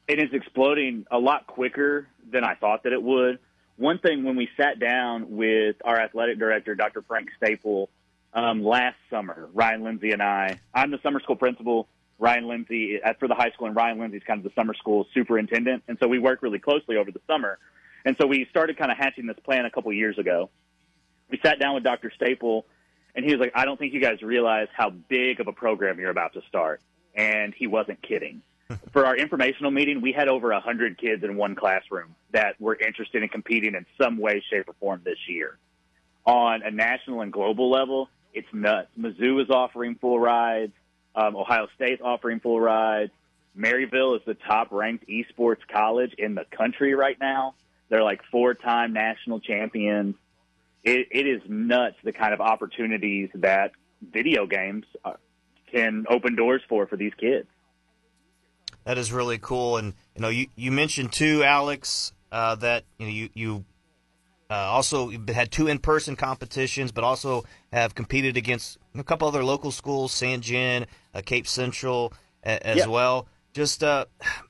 It 0.06 0.18
is 0.18 0.28
exploding 0.32 1.06
a 1.10 1.18
lot 1.18 1.46
quicker 1.46 2.08
than 2.30 2.44
I 2.44 2.54
thought 2.56 2.82
that 2.82 2.92
it 2.92 3.02
would. 3.02 3.38
One 3.76 3.98
thing 3.98 4.24
when 4.24 4.36
we 4.36 4.48
sat 4.56 4.78
down 4.78 5.36
with 5.36 5.76
our 5.84 5.98
athletic 5.98 6.38
director, 6.38 6.74
Dr. 6.74 7.02
Frank 7.02 7.30
Staple, 7.36 7.88
um, 8.34 8.62
last 8.62 8.96
summer, 9.08 9.48
Ryan 9.54 9.82
Lindsay 9.82 10.10
and 10.10 10.22
I, 10.22 10.60
I'm 10.74 10.90
the 10.90 11.00
summer 11.02 11.20
school 11.20 11.36
principal. 11.36 11.88
Ryan 12.18 12.46
Lindsay, 12.46 13.00
uh, 13.02 13.14
for 13.18 13.26
the 13.26 13.34
high 13.34 13.50
school, 13.50 13.66
and 13.66 13.74
Ryan 13.74 13.98
Lindsay's 13.98 14.22
kind 14.24 14.38
of 14.38 14.44
the 14.44 14.52
summer 14.54 14.74
school 14.74 15.06
superintendent. 15.14 15.82
And 15.88 15.98
so 16.00 16.06
we 16.06 16.18
work 16.18 16.42
really 16.42 16.60
closely 16.60 16.96
over 16.96 17.10
the 17.10 17.20
summer. 17.26 17.58
And 18.04 18.16
so 18.20 18.26
we 18.26 18.46
started 18.50 18.76
kind 18.76 18.92
of 18.92 18.98
hatching 18.98 19.26
this 19.26 19.38
plan 19.44 19.64
a 19.64 19.70
couple 19.70 19.92
years 19.92 20.18
ago. 20.18 20.50
We 21.30 21.38
sat 21.42 21.58
down 21.58 21.74
with 21.74 21.84
Dr. 21.84 22.12
Staple, 22.14 22.66
and 23.14 23.24
he 23.24 23.32
was 23.32 23.40
like, 23.40 23.52
I 23.54 23.64
don't 23.64 23.78
think 23.78 23.94
you 23.94 24.00
guys 24.00 24.22
realize 24.22 24.68
how 24.76 24.90
big 24.90 25.40
of 25.40 25.48
a 25.48 25.52
program 25.52 25.98
you're 25.98 26.10
about 26.10 26.34
to 26.34 26.42
start. 26.48 26.80
And 27.14 27.54
he 27.54 27.66
wasn't 27.66 28.02
kidding. 28.02 28.42
For 28.92 29.06
our 29.06 29.16
informational 29.16 29.70
meeting, 29.70 30.00
we 30.00 30.12
had 30.12 30.28
over 30.28 30.48
100 30.50 30.98
kids 30.98 31.22
in 31.22 31.36
one 31.36 31.54
classroom 31.54 32.14
that 32.32 32.60
were 32.60 32.76
interested 32.76 33.22
in 33.22 33.28
competing 33.28 33.74
in 33.74 33.86
some 34.00 34.18
way, 34.18 34.42
shape, 34.50 34.68
or 34.68 34.74
form 34.74 35.00
this 35.04 35.18
year. 35.28 35.58
On 36.26 36.62
a 36.62 36.70
national 36.70 37.20
and 37.20 37.32
global 37.32 37.70
level, 37.70 38.08
it's 38.32 38.48
nuts. 38.52 38.88
Mizzou 38.98 39.42
is 39.42 39.50
offering 39.50 39.94
full 39.96 40.18
rides. 40.18 40.72
Um, 41.14 41.36
Ohio 41.36 41.68
State's 41.76 42.02
offering 42.02 42.40
full 42.40 42.60
rides. 42.60 43.12
Maryville 43.56 44.16
is 44.16 44.22
the 44.26 44.34
top 44.34 44.72
ranked 44.72 45.06
esports 45.08 45.60
college 45.72 46.12
in 46.18 46.34
the 46.34 46.44
country 46.50 46.94
right 46.94 47.18
now. 47.20 47.54
They're 47.88 48.02
like 48.02 48.20
four 48.30 48.54
time 48.54 48.92
national 48.92 49.40
champions. 49.40 50.16
It, 50.82 51.08
it 51.10 51.26
is 51.26 51.42
nuts 51.48 51.96
the 52.04 52.12
kind 52.12 52.34
of 52.34 52.40
opportunities 52.40 53.30
that 53.34 53.72
video 54.12 54.46
games 54.46 54.84
uh, 55.04 55.14
can 55.70 56.06
open 56.08 56.36
doors 56.36 56.62
for 56.68 56.86
for 56.86 56.96
these 56.96 57.14
kids. 57.14 57.48
That 58.84 58.98
is 58.98 59.12
really 59.12 59.38
cool, 59.38 59.78
and 59.78 59.94
you 60.14 60.20
know, 60.20 60.28
you, 60.28 60.46
you 60.56 60.70
mentioned 60.70 61.12
too, 61.12 61.42
Alex, 61.42 62.12
uh, 62.30 62.54
that 62.56 62.84
you 62.98 63.06
know 63.06 63.12
you 63.12 63.28
you 63.32 63.64
uh, 64.50 64.54
also 64.54 65.10
had 65.28 65.50
two 65.50 65.68
in-person 65.68 66.16
competitions, 66.16 66.92
but 66.92 67.02
also 67.02 67.44
have 67.72 67.94
competed 67.94 68.36
against 68.36 68.78
a 68.94 69.02
couple 69.02 69.26
other 69.26 69.42
local 69.42 69.70
schools, 69.70 70.12
San 70.12 70.42
Jen, 70.42 70.86
uh, 71.14 71.22
Cape 71.24 71.46
Central, 71.46 72.12
a, 72.44 72.66
as 72.66 72.86
well. 72.86 73.26
Just 73.54 73.82
uh, 73.82 74.04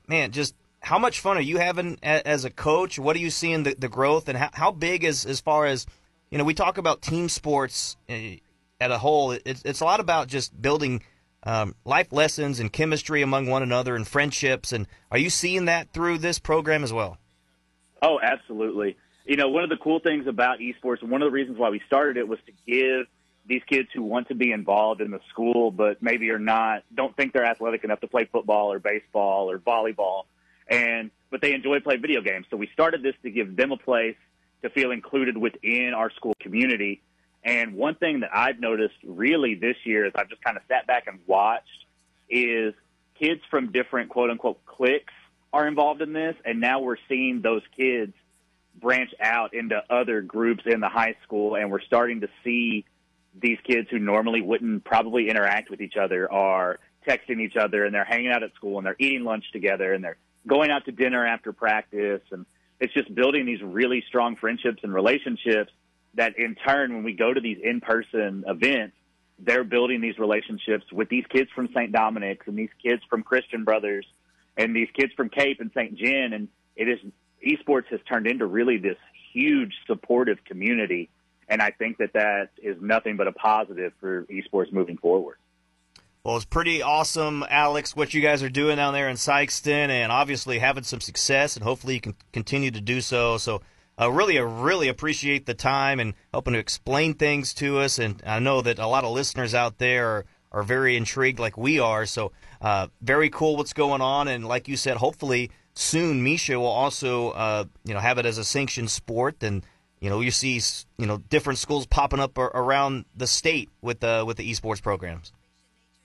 man, 0.08 0.32
just 0.32 0.54
how 0.84 0.98
much 0.98 1.20
fun 1.20 1.36
are 1.36 1.42
you 1.42 1.58
having 1.58 1.98
as 2.02 2.44
a 2.44 2.50
coach? 2.50 2.98
What 2.98 3.16
are 3.16 3.20
you 3.20 3.30
seeing 3.30 3.64
the, 3.64 3.74
the 3.74 3.88
growth, 3.88 4.28
and 4.28 4.38
how, 4.38 4.50
how 4.52 4.70
big 4.70 5.04
is 5.04 5.26
as 5.26 5.40
far 5.40 5.66
as 5.66 5.86
you 6.30 6.38
know? 6.38 6.44
We 6.44 6.54
talk 6.54 6.78
about 6.78 7.02
team 7.02 7.28
sports 7.28 7.96
uh, 8.08 8.36
at 8.80 8.90
a 8.90 8.98
whole. 8.98 9.32
It's 9.32 9.62
it's 9.64 9.80
a 9.80 9.84
lot 9.84 10.00
about 10.00 10.28
just 10.28 10.60
building. 10.60 11.02
Um, 11.46 11.74
life 11.84 12.10
lessons 12.10 12.58
and 12.58 12.72
chemistry 12.72 13.20
among 13.20 13.48
one 13.48 13.62
another 13.62 13.96
and 13.96 14.08
friendships. 14.08 14.72
And 14.72 14.86
are 15.10 15.18
you 15.18 15.28
seeing 15.28 15.66
that 15.66 15.92
through 15.92 16.16
this 16.16 16.38
program 16.38 16.82
as 16.82 16.90
well? 16.90 17.18
Oh, 18.00 18.18
absolutely 18.18 18.96
you 19.24 19.36
know, 19.36 19.48
one 19.48 19.64
of 19.64 19.70
the 19.70 19.76
cool 19.76 20.00
things 20.00 20.26
about 20.26 20.58
esports, 20.58 21.00
and 21.00 21.10
one 21.10 21.22
of 21.22 21.26
the 21.26 21.32
reasons 21.32 21.58
why 21.58 21.70
we 21.70 21.80
started 21.86 22.16
it 22.16 22.28
was 22.28 22.38
to 22.46 22.52
give 22.66 23.06
these 23.46 23.62
kids 23.66 23.88
who 23.94 24.02
want 24.02 24.28
to 24.28 24.34
be 24.34 24.52
involved 24.52 25.00
in 25.00 25.10
the 25.10 25.20
school, 25.30 25.70
but 25.70 26.02
maybe 26.02 26.30
are 26.30 26.38
not, 26.38 26.82
don't 26.94 27.14
think 27.16 27.32
they're 27.32 27.44
athletic 27.44 27.84
enough 27.84 28.00
to 28.00 28.06
play 28.06 28.28
football 28.30 28.72
or 28.72 28.78
baseball 28.78 29.50
or 29.50 29.58
volleyball, 29.58 30.24
and 30.68 31.10
but 31.30 31.40
they 31.40 31.52
enjoy 31.52 31.80
playing 31.80 32.00
video 32.00 32.20
games. 32.20 32.46
So 32.50 32.56
we 32.56 32.68
started 32.72 33.02
this 33.02 33.14
to 33.22 33.30
give 33.30 33.56
them 33.56 33.72
a 33.72 33.76
place 33.76 34.16
to 34.62 34.70
feel 34.70 34.92
included 34.92 35.36
within 35.36 35.92
our 35.94 36.10
school 36.10 36.34
community. 36.40 37.02
And 37.42 37.74
one 37.74 37.96
thing 37.96 38.20
that 38.20 38.30
I've 38.32 38.60
noticed 38.60 38.94
really 39.04 39.54
this 39.54 39.76
year, 39.84 40.06
as 40.06 40.12
I've 40.14 40.28
just 40.28 40.42
kind 40.42 40.56
of 40.56 40.62
sat 40.68 40.86
back 40.86 41.06
and 41.06 41.18
watched, 41.26 41.86
is 42.30 42.72
kids 43.18 43.40
from 43.50 43.72
different 43.72 44.10
quote 44.10 44.30
unquote 44.30 44.64
cliques 44.64 45.12
are 45.52 45.68
involved 45.68 46.02
in 46.02 46.12
this, 46.12 46.34
and 46.44 46.60
now 46.60 46.80
we're 46.80 46.96
seeing 47.08 47.40
those 47.42 47.62
kids 47.76 48.12
branch 48.80 49.10
out 49.20 49.54
into 49.54 49.80
other 49.88 50.20
groups 50.20 50.64
in 50.66 50.80
the 50.80 50.88
high 50.88 51.14
school, 51.22 51.54
and 51.54 51.70
we're 51.70 51.80
starting 51.80 52.22
to 52.22 52.28
see 52.42 52.84
these 53.40 53.58
kids 53.64 53.88
who 53.90 53.98
normally 53.98 54.40
wouldn't 54.40 54.84
probably 54.84 55.28
interact 55.28 55.70
with 55.70 55.80
each 55.80 55.96
other 55.96 56.30
are 56.30 56.78
texting 57.06 57.40
each 57.40 57.56
other, 57.56 57.84
and 57.84 57.94
they're 57.94 58.04
hanging 58.04 58.30
out 58.30 58.42
at 58.42 58.54
school, 58.54 58.78
and 58.78 58.86
they're 58.86 58.96
eating 58.98 59.24
lunch 59.24 59.44
together, 59.52 59.92
and 59.92 60.02
they're 60.02 60.16
going 60.46 60.70
out 60.70 60.84
to 60.86 60.92
dinner 60.92 61.26
after 61.26 61.52
practice, 61.52 62.22
and 62.30 62.46
it's 62.80 62.92
just 62.92 63.14
building 63.14 63.46
these 63.46 63.62
really 63.62 64.04
strong 64.08 64.36
friendships 64.36 64.82
and 64.82 64.92
relationships 64.92 65.72
that 66.14 66.38
in 66.38 66.54
turn, 66.54 66.94
when 66.94 67.04
we 67.04 67.12
go 67.12 67.32
to 67.32 67.40
these 67.40 67.58
in-person 67.62 68.44
events, 68.46 68.96
they're 69.38 69.64
building 69.64 70.00
these 70.00 70.18
relationships 70.18 70.84
with 70.92 71.08
these 71.08 71.24
kids 71.28 71.50
from 71.54 71.68
St. 71.68 71.92
Dominic's 71.92 72.46
and 72.46 72.56
these 72.56 72.70
kids 72.82 73.02
from 73.10 73.22
Christian 73.22 73.64
Brothers 73.64 74.06
and 74.56 74.74
these 74.74 74.88
kids 74.94 75.12
from 75.16 75.28
Cape 75.28 75.60
and 75.60 75.70
St. 75.74 75.96
Jen. 75.96 76.32
And 76.32 76.48
it 76.76 76.88
is 76.88 77.00
esports 77.44 77.86
has 77.90 78.00
turned 78.08 78.26
into 78.26 78.46
really 78.46 78.78
this 78.78 78.96
huge 79.32 79.72
supportive 79.86 80.44
community. 80.44 81.10
And 81.48 81.60
I 81.60 81.70
think 81.70 81.98
that 81.98 82.12
that 82.14 82.50
is 82.62 82.76
nothing 82.80 83.16
but 83.16 83.26
a 83.26 83.32
positive 83.32 83.92
for 84.00 84.24
esports 84.24 84.72
moving 84.72 84.96
forward. 84.96 85.36
Well, 86.24 86.36
it's 86.36 86.46
pretty 86.46 86.80
awesome, 86.80 87.44
Alex, 87.50 87.94
what 87.94 88.14
you 88.14 88.22
guys 88.22 88.42
are 88.42 88.48
doing 88.48 88.76
down 88.76 88.94
there 88.94 89.10
in 89.10 89.16
Sikeston, 89.16 89.90
and 89.90 90.10
obviously 90.10 90.58
having 90.58 90.82
some 90.82 91.02
success, 91.02 91.54
and 91.54 91.62
hopefully 91.62 91.92
you 91.92 92.00
can 92.00 92.14
continue 92.32 92.70
to 92.70 92.80
do 92.80 93.02
so. 93.02 93.36
So, 93.36 93.60
uh, 94.00 94.10
really, 94.10 94.38
I 94.38 94.40
really 94.40 94.88
appreciate 94.88 95.44
the 95.44 95.52
time 95.52 96.00
and 96.00 96.14
helping 96.32 96.54
to 96.54 96.58
explain 96.58 97.12
things 97.12 97.52
to 97.54 97.78
us. 97.78 97.98
And 97.98 98.22
I 98.24 98.38
know 98.38 98.62
that 98.62 98.78
a 98.78 98.86
lot 98.86 99.04
of 99.04 99.12
listeners 99.12 99.54
out 99.54 99.76
there 99.76 100.08
are, 100.08 100.24
are 100.50 100.62
very 100.62 100.96
intrigued, 100.96 101.38
like 101.38 101.58
we 101.58 101.78
are. 101.78 102.06
So, 102.06 102.32
uh, 102.62 102.86
very 103.02 103.28
cool 103.28 103.58
what's 103.58 103.74
going 103.74 104.00
on. 104.00 104.26
And 104.26 104.48
like 104.48 104.66
you 104.66 104.78
said, 104.78 104.96
hopefully 104.96 105.50
soon 105.74 106.24
MSHSAA 106.24 106.56
will 106.56 106.64
also 106.64 107.32
uh, 107.32 107.64
you 107.84 107.92
know 107.92 108.00
have 108.00 108.16
it 108.16 108.24
as 108.24 108.38
a 108.38 108.44
sanctioned 108.44 108.90
sport, 108.90 109.42
and 109.42 109.62
you 110.00 110.08
know 110.08 110.22
you 110.22 110.30
see 110.30 110.58
you 110.96 111.04
know 111.04 111.18
different 111.18 111.58
schools 111.58 111.84
popping 111.84 112.20
up 112.20 112.38
around 112.38 113.04
the 113.14 113.26
state 113.26 113.68
with 113.82 114.00
the 114.00 114.24
with 114.26 114.38
the 114.38 114.50
esports 114.50 114.82
programs. 114.82 115.30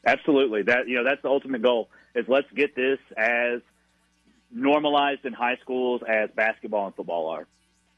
Absolutely, 0.06 0.64
that 0.64 0.88
you 0.88 0.96
know 0.96 1.04
that's 1.04 1.22
the 1.22 1.30
ultimate 1.30 1.62
goal 1.62 1.90
is 2.16 2.26
let's 2.28 2.48
get 2.56 2.76
this 2.76 3.00
as 3.18 3.62
normalized 4.52 5.26
in 5.26 5.34
high 5.34 5.58
schools 5.62 6.02
as 6.08 6.30
basketball 6.36 6.88
and 6.88 6.96
football 6.96 7.28
are. 7.28 7.48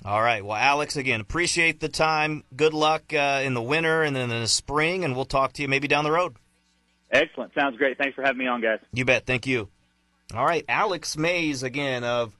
All 0.04 0.22
right. 0.22 0.44
Well, 0.44 0.58
Alex, 0.58 0.98
again, 0.98 1.22
appreciate 1.22 1.80
the 1.80 1.90
time. 1.90 2.44
Good 2.56 2.74
luck 2.74 3.14
uh, 3.14 3.42
in 3.44 3.54
the 3.54 3.62
winter 3.62 4.02
and 4.02 4.16
then 4.16 4.32
in 4.32 4.42
the 4.42 4.48
spring, 4.48 5.06
and 5.06 5.16
we'll 5.16 5.26
talk 5.26 5.54
to 5.54 5.62
you 5.62 5.68
maybe 5.68 5.88
down 5.88 6.04
the 6.04 6.12
road. 6.12 6.36
Excellent. 7.12 7.54
Sounds 7.54 7.78
great. 7.78 7.98
Thanks 7.98 8.16
for 8.16 8.24
having 8.24 8.40
me 8.40 8.48
on, 8.48 8.62
guys. 8.62 8.80
You 8.94 9.06
bet. 9.06 9.26
Thank 9.26 9.46
you. 9.46 9.70
All 10.34 10.46
right, 10.46 10.64
Alex 10.70 11.18
Mayes 11.18 11.62
again 11.62 12.04
of 12.06 12.34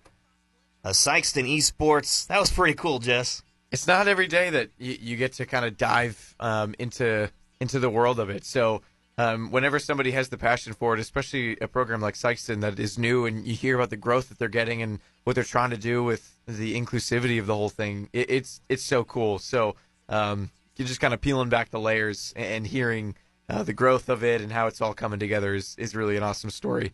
uh, 0.84 0.90
Sikeston 0.90 1.46
Esports. 1.58 2.26
That 2.28 2.40
was 2.40 2.50
pretty 2.50 2.74
cool, 2.74 3.00
Jess. 3.00 3.44
It's 3.70 3.86
not 3.86 4.08
every 4.08 4.28
day 4.28 4.50
that 4.50 4.70
you, 4.78 4.98
you 5.00 5.18
get 5.18 5.34
to 5.34 5.46
kind 5.46 5.66
of 5.66 5.78
dive 5.78 6.36
um, 6.40 6.74
into 6.80 7.30
into 7.60 7.80
the 7.80 7.90
world 7.90 8.20
of 8.20 8.30
it. 8.30 8.46
So 8.46 8.82
um, 9.22 9.52
whenever 9.52 9.78
somebody 9.78 10.12
has 10.12 10.30
the 10.30 10.38
passion 10.38 10.74
for 10.74 10.96
it, 10.96 11.00
especially 11.00 11.56
a 11.62 11.68
program 11.68 12.02
like 12.02 12.16
Sikeston 12.16 12.62
that 12.62 12.80
is 12.80 12.98
new, 12.98 13.28
and 13.28 13.46
you 13.46 13.54
hear 13.54 13.76
about 13.76 13.92
the 13.92 13.98
growth 13.98 14.30
that 14.30 14.40
they're 14.40 14.48
getting 14.48 14.82
and 14.82 15.00
what 15.26 15.36
they're 15.36 15.44
trying 15.44 15.70
to 15.70 15.78
do 15.78 16.04
with 16.04 16.40
the 16.48 16.76
inclusivity 16.76 17.40
of 17.40 17.46
the 17.46 17.54
whole 17.56 17.70
thing, 17.70 18.10
it, 18.14 18.32
it's 18.32 18.62
it's 18.68 18.84
so 18.84 19.04
cool. 19.04 19.38
So 19.38 19.76
um, 20.10 20.50
you're 20.76 20.88
just 20.88 21.00
kind 21.00 21.14
of 21.14 21.22
peeling 21.22 21.50
back 21.50 21.70
the 21.70 21.80
layers 21.80 22.34
and 22.36 22.66
hearing 22.66 23.14
uh, 23.48 23.62
the 23.62 23.74
growth 23.74 24.10
of 24.10 24.24
it 24.24 24.42
and 24.42 24.52
how 24.52 24.66
it's 24.66 24.82
all 24.82 24.96
coming 24.96 25.20
together 25.20 25.54
is 25.54 25.76
is 25.78 25.96
really 25.96 26.18
an 26.18 26.24
awesome 26.24 26.50
story. 26.50 26.92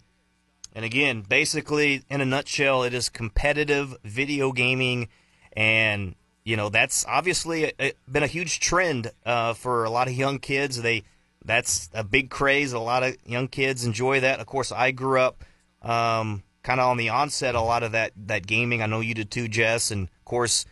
And 0.75 0.83
again, 0.83 1.21
basically, 1.21 2.03
in 2.09 2.19
a 2.19 2.25
nutshell, 2.25 2.83
it 2.83 2.93
is 2.93 3.07
competitive 3.07 3.95
video 4.03 4.51
gaming, 4.51 5.07
and 5.53 6.15
you 6.43 6.57
know 6.57 6.67
that's 6.67 7.05
obviously 7.05 7.71
a, 7.79 7.93
been 8.11 8.23
a 8.23 8.27
huge 8.27 8.59
trend 8.59 9.11
uh, 9.25 9.53
for 9.53 9.85
a 9.85 9.89
lot 9.89 10.09
of 10.09 10.13
young 10.13 10.39
kids. 10.39 10.81
They 10.81 11.03
that's 11.47 11.89
a 11.93 12.03
big 12.03 12.29
craze. 12.29 12.73
A 12.73 12.79
lot 12.79 13.03
of 13.03 13.15
young 13.25 13.47
kids 13.47 13.86
enjoy 13.86 14.19
that. 14.19 14.39
Of 14.39 14.45
course, 14.45 14.71
I 14.71 14.91
grew 14.91 15.19
up 15.19 15.43
um, 15.81 16.43
kind 16.62 16.79
of 16.79 16.88
on 16.88 16.97
the 16.97 17.10
onset 17.10 17.55
a 17.55 17.62
lot 17.62 17.81
of 17.81 17.93
that 17.93 18.12
that 18.27 18.45
gaming. 18.45 18.81
I 18.81 18.86
know 18.86 18.99
you 18.99 19.13
did 19.13 19.31
too, 19.31 19.47
Jess. 19.47 19.89
And 19.89 20.10
of 20.10 20.25
course, 20.25 20.65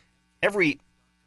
every 0.43 0.79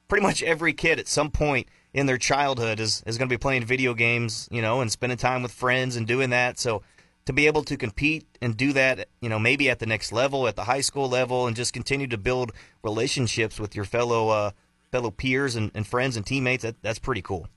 pretty 0.06 0.24
much 0.24 0.42
every 0.42 0.74
kid 0.74 1.00
at 1.00 1.08
some 1.08 1.30
point 1.30 1.66
in 1.92 2.06
their 2.06 2.18
childhood 2.18 2.78
is 2.78 3.02
is 3.06 3.18
going 3.18 3.28
to 3.28 3.32
be 3.32 3.38
playing 3.38 3.64
video 3.64 3.94
games, 3.94 4.48
you 4.52 4.62
know, 4.62 4.80
and 4.80 4.92
spending 4.92 5.18
time 5.18 5.42
with 5.42 5.52
friends 5.52 5.96
and 5.96 6.06
doing 6.06 6.30
that. 6.30 6.58
So 6.58 6.82
to 7.24 7.32
be 7.32 7.46
able 7.46 7.64
to 7.64 7.76
compete 7.76 8.26
and 8.40 8.56
do 8.56 8.72
that, 8.74 9.08
you 9.20 9.28
know, 9.28 9.38
maybe 9.38 9.70
at 9.70 9.78
the 9.78 9.86
next 9.86 10.12
level, 10.12 10.46
at 10.46 10.56
the 10.56 10.64
high 10.64 10.82
school 10.82 11.08
level, 11.08 11.46
and 11.46 11.56
just 11.56 11.72
continue 11.72 12.06
to 12.06 12.18
build 12.18 12.52
relationships 12.82 13.58
with 13.58 13.74
your 13.74 13.84
fellow 13.86 14.28
uh, 14.28 14.50
fellow 14.92 15.10
peers 15.10 15.56
and, 15.56 15.70
and 15.74 15.86
friends 15.86 16.16
and 16.16 16.26
teammates, 16.26 16.62
that, 16.62 16.80
that's 16.82 16.98
pretty 16.98 17.22
cool 17.22 17.48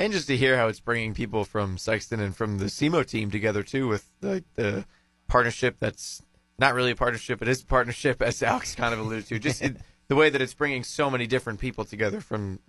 and 0.00 0.14
just 0.14 0.28
to 0.28 0.36
hear 0.36 0.56
how 0.56 0.68
it's 0.68 0.80
bringing 0.80 1.12
people 1.12 1.44
from 1.44 1.76
Sikeston 1.76 2.20
and 2.20 2.34
from 2.34 2.56
the 2.56 2.70
SEMO 2.70 3.06
team 3.06 3.30
together 3.30 3.62
too, 3.62 3.86
with 3.86 4.10
the, 4.20 4.42
the 4.54 4.86
partnership 5.28 5.76
that's 5.78 6.22
not 6.58 6.74
really 6.74 6.92
a 6.92 6.96
partnership, 6.96 7.38
but 7.38 7.48
it 7.48 7.50
is 7.50 7.62
a 7.62 7.66
partnership, 7.66 8.22
as 8.22 8.42
Alex 8.42 8.74
kind 8.74 8.94
of 8.94 9.00
alluded 9.00 9.26
to. 9.26 9.38
Just 9.38 9.60
it, 9.60 9.76
the 10.08 10.16
way 10.16 10.30
that 10.30 10.40
it's 10.40 10.54
bringing 10.54 10.84
so 10.84 11.10
many 11.10 11.26
different 11.26 11.60
people 11.60 11.84
together 11.84 12.20
from 12.22 12.60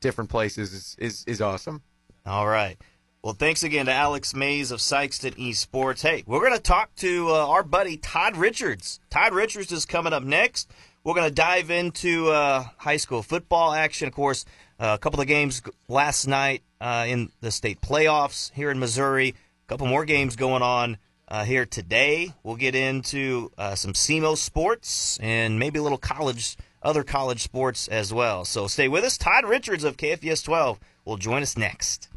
different 0.00 0.28
places 0.28 0.72
is 0.72 0.96
is, 0.98 1.24
is 1.26 1.40
awesome. 1.40 1.82
All 2.26 2.48
right. 2.48 2.76
Well, 3.22 3.34
thanks 3.34 3.62
again 3.62 3.86
to 3.86 3.92
Alex 3.92 4.34
Mayes 4.34 4.72
of 4.72 4.80
Sikeston 4.80 5.36
Esports. 5.36 6.02
Hey, 6.02 6.24
we're 6.26 6.40
going 6.40 6.52
to 6.52 6.62
talk 6.62 6.94
to 6.96 7.28
uh, 7.28 7.46
our 7.46 7.62
buddy 7.62 7.96
Todd 7.96 8.36
Richards. 8.36 9.00
Todd 9.10 9.32
Richards 9.32 9.70
is 9.70 9.86
coming 9.86 10.12
up 10.12 10.22
next. 10.24 10.70
We're 11.02 11.14
going 11.14 11.28
to 11.28 11.34
dive 11.34 11.70
into 11.70 12.30
uh, 12.30 12.64
high 12.78 12.96
school 12.96 13.22
football 13.22 13.72
action. 13.72 14.08
Of 14.08 14.14
course, 14.14 14.44
uh, 14.78 14.94
a 14.94 14.98
couple 14.98 15.20
of 15.20 15.26
games 15.26 15.62
last 15.88 16.26
night 16.26 16.62
uh, 16.80 17.04
in 17.08 17.30
the 17.40 17.50
state 17.50 17.80
playoffs 17.80 18.52
here 18.52 18.70
in 18.70 18.78
Missouri. 18.78 19.28
A 19.28 19.68
couple 19.68 19.86
more 19.86 20.04
games 20.04 20.36
going 20.36 20.62
on 20.62 20.98
uh, 21.28 21.44
here 21.44 21.66
today. 21.66 22.32
We'll 22.42 22.56
get 22.56 22.74
into 22.74 23.50
uh, 23.58 23.74
some 23.74 23.94
SEMO 23.94 24.36
sports 24.36 25.18
and 25.20 25.58
maybe 25.58 25.78
a 25.78 25.82
little 25.82 25.98
college, 25.98 26.56
other 26.82 27.02
college 27.02 27.42
sports 27.42 27.88
as 27.88 28.12
well. 28.12 28.44
So 28.44 28.66
stay 28.66 28.88
with 28.88 29.04
us. 29.04 29.18
Todd 29.18 29.44
Richards 29.44 29.84
of 29.84 29.96
KFVS 29.96 30.44
12 30.44 30.78
will 31.04 31.16
join 31.16 31.42
us 31.42 31.56
next. 31.56 32.08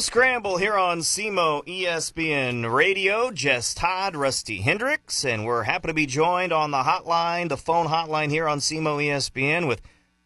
Scramble 0.00 0.58
here 0.58 0.76
on 0.76 0.98
SEMO 1.00 1.64
ESPN 1.66 2.70
Radio. 2.70 3.30
Jess 3.30 3.72
Todd, 3.72 4.14
Rusty 4.14 4.60
Hendricks, 4.60 5.24
and 5.24 5.46
we're 5.46 5.62
happy 5.62 5.88
to 5.88 5.94
be 5.94 6.04
joined 6.04 6.52
on 6.52 6.70
the 6.70 6.82
hotline, 6.82 7.48
the 7.48 7.56
phone 7.56 7.86
hotline 7.86 8.30
here 8.30 8.46
on 8.46 8.58
SEMO 8.58 8.98
ESPN 8.98 9.66
with 9.66 9.80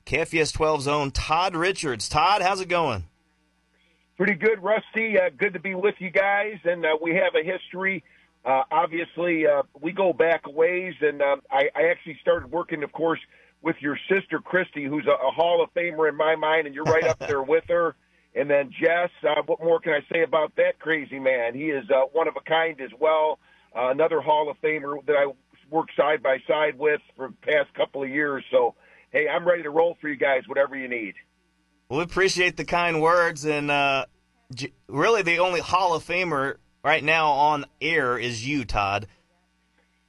KFVS 0.07 0.57
12's 0.57 0.89
own 0.89 1.13
Todd 1.13 1.55
Richards. 1.55 2.09
Todd, 2.09 2.43
how's 2.43 2.61
it 2.61 2.69
going? 2.69 3.05
Pretty 4.17 4.35
good, 4.35 4.61
Rusty. 4.63 5.19
Uh, 5.19 5.31
good 5.37 5.53
to 5.53 5.61
be 5.61 5.77
with 5.77 5.95
you 5.99 6.11
guys, 6.11 6.59
and 6.65 6.85
uh, 6.85 6.97
we 7.01 7.15
have 7.15 7.35
a 7.35 7.45
history. 7.45 8.03
Uh, 8.45 8.63
obviously, 8.73 9.47
uh, 9.47 9.63
we 9.81 9.93
go 9.93 10.13
back 10.13 10.47
a 10.47 10.51
ways, 10.51 10.95
and 11.01 11.23
um, 11.23 11.43
I, 11.51 11.69
I 11.77 11.85
actually 11.91 12.19
started 12.21 12.51
working, 12.51 12.83
of 12.83 12.91
course, 12.91 13.21
with 13.63 13.77
your 13.81 13.97
sister 14.09 14.41
Christy, 14.41 14.85
who's 14.85 15.07
a, 15.07 15.13
a 15.13 15.31
Hall 15.31 15.63
of 15.63 15.73
Famer 15.75 16.09
in 16.09 16.17
my 16.17 16.35
mind, 16.35 16.67
and 16.67 16.75
you're 16.75 16.85
right 16.85 17.05
up 17.05 17.19
there 17.29 17.43
with 17.43 17.65
her. 17.69 17.95
And 18.35 18.49
then 18.49 18.71
Jess, 18.71 19.11
uh, 19.29 19.43
what 19.47 19.61
more 19.61 19.81
can 19.81 19.93
I 19.93 20.01
say 20.13 20.23
about 20.23 20.55
that 20.57 20.79
crazy 20.79 21.19
man? 21.19 21.55
He 21.55 21.71
is 21.71 21.85
uh, 21.91 22.03
one 22.13 22.29
of 22.29 22.35
a 22.37 22.49
kind 22.49 22.81
as 22.81 22.91
well. 22.99 23.39
Uh, 23.75 23.91
another 23.91 24.21
Hall 24.21 24.51
of 24.51 24.57
Famer 24.63 25.05
that 25.07 25.17
I 25.17 25.33
worked 25.69 25.93
side 25.97 26.23
by 26.23 26.39
side 26.47 26.79
with 26.79 27.01
for 27.17 27.29
the 27.29 27.53
past 27.53 27.75
couple 27.75 28.03
of 28.03 28.09
years. 28.09 28.45
So, 28.51 28.75
hey, 29.11 29.27
I'm 29.29 29.47
ready 29.47 29.65
to 29.65 29.71
roll 29.71 29.97
for 30.01 30.09
you 30.09 30.17
guys, 30.17 30.43
whatever 30.47 30.77
you 30.77 30.89
need. 30.89 31.15
Well, 31.89 31.99
we 31.99 32.05
appreciate 32.05 32.57
the 32.57 32.65
kind 32.65 33.03
words, 33.03 33.45
and 33.45 33.69
uh, 33.71 34.07
really 34.87 35.23
the 35.23 35.41
only 35.41 35.61
Hall 35.61 35.95
of 35.95 36.05
Famer 36.05 36.57
right 36.85 37.03
now 37.03 37.31
on 37.31 37.65
air 37.81 38.17
is 38.17 38.47
you, 38.47 38.65
Todd. 38.65 39.09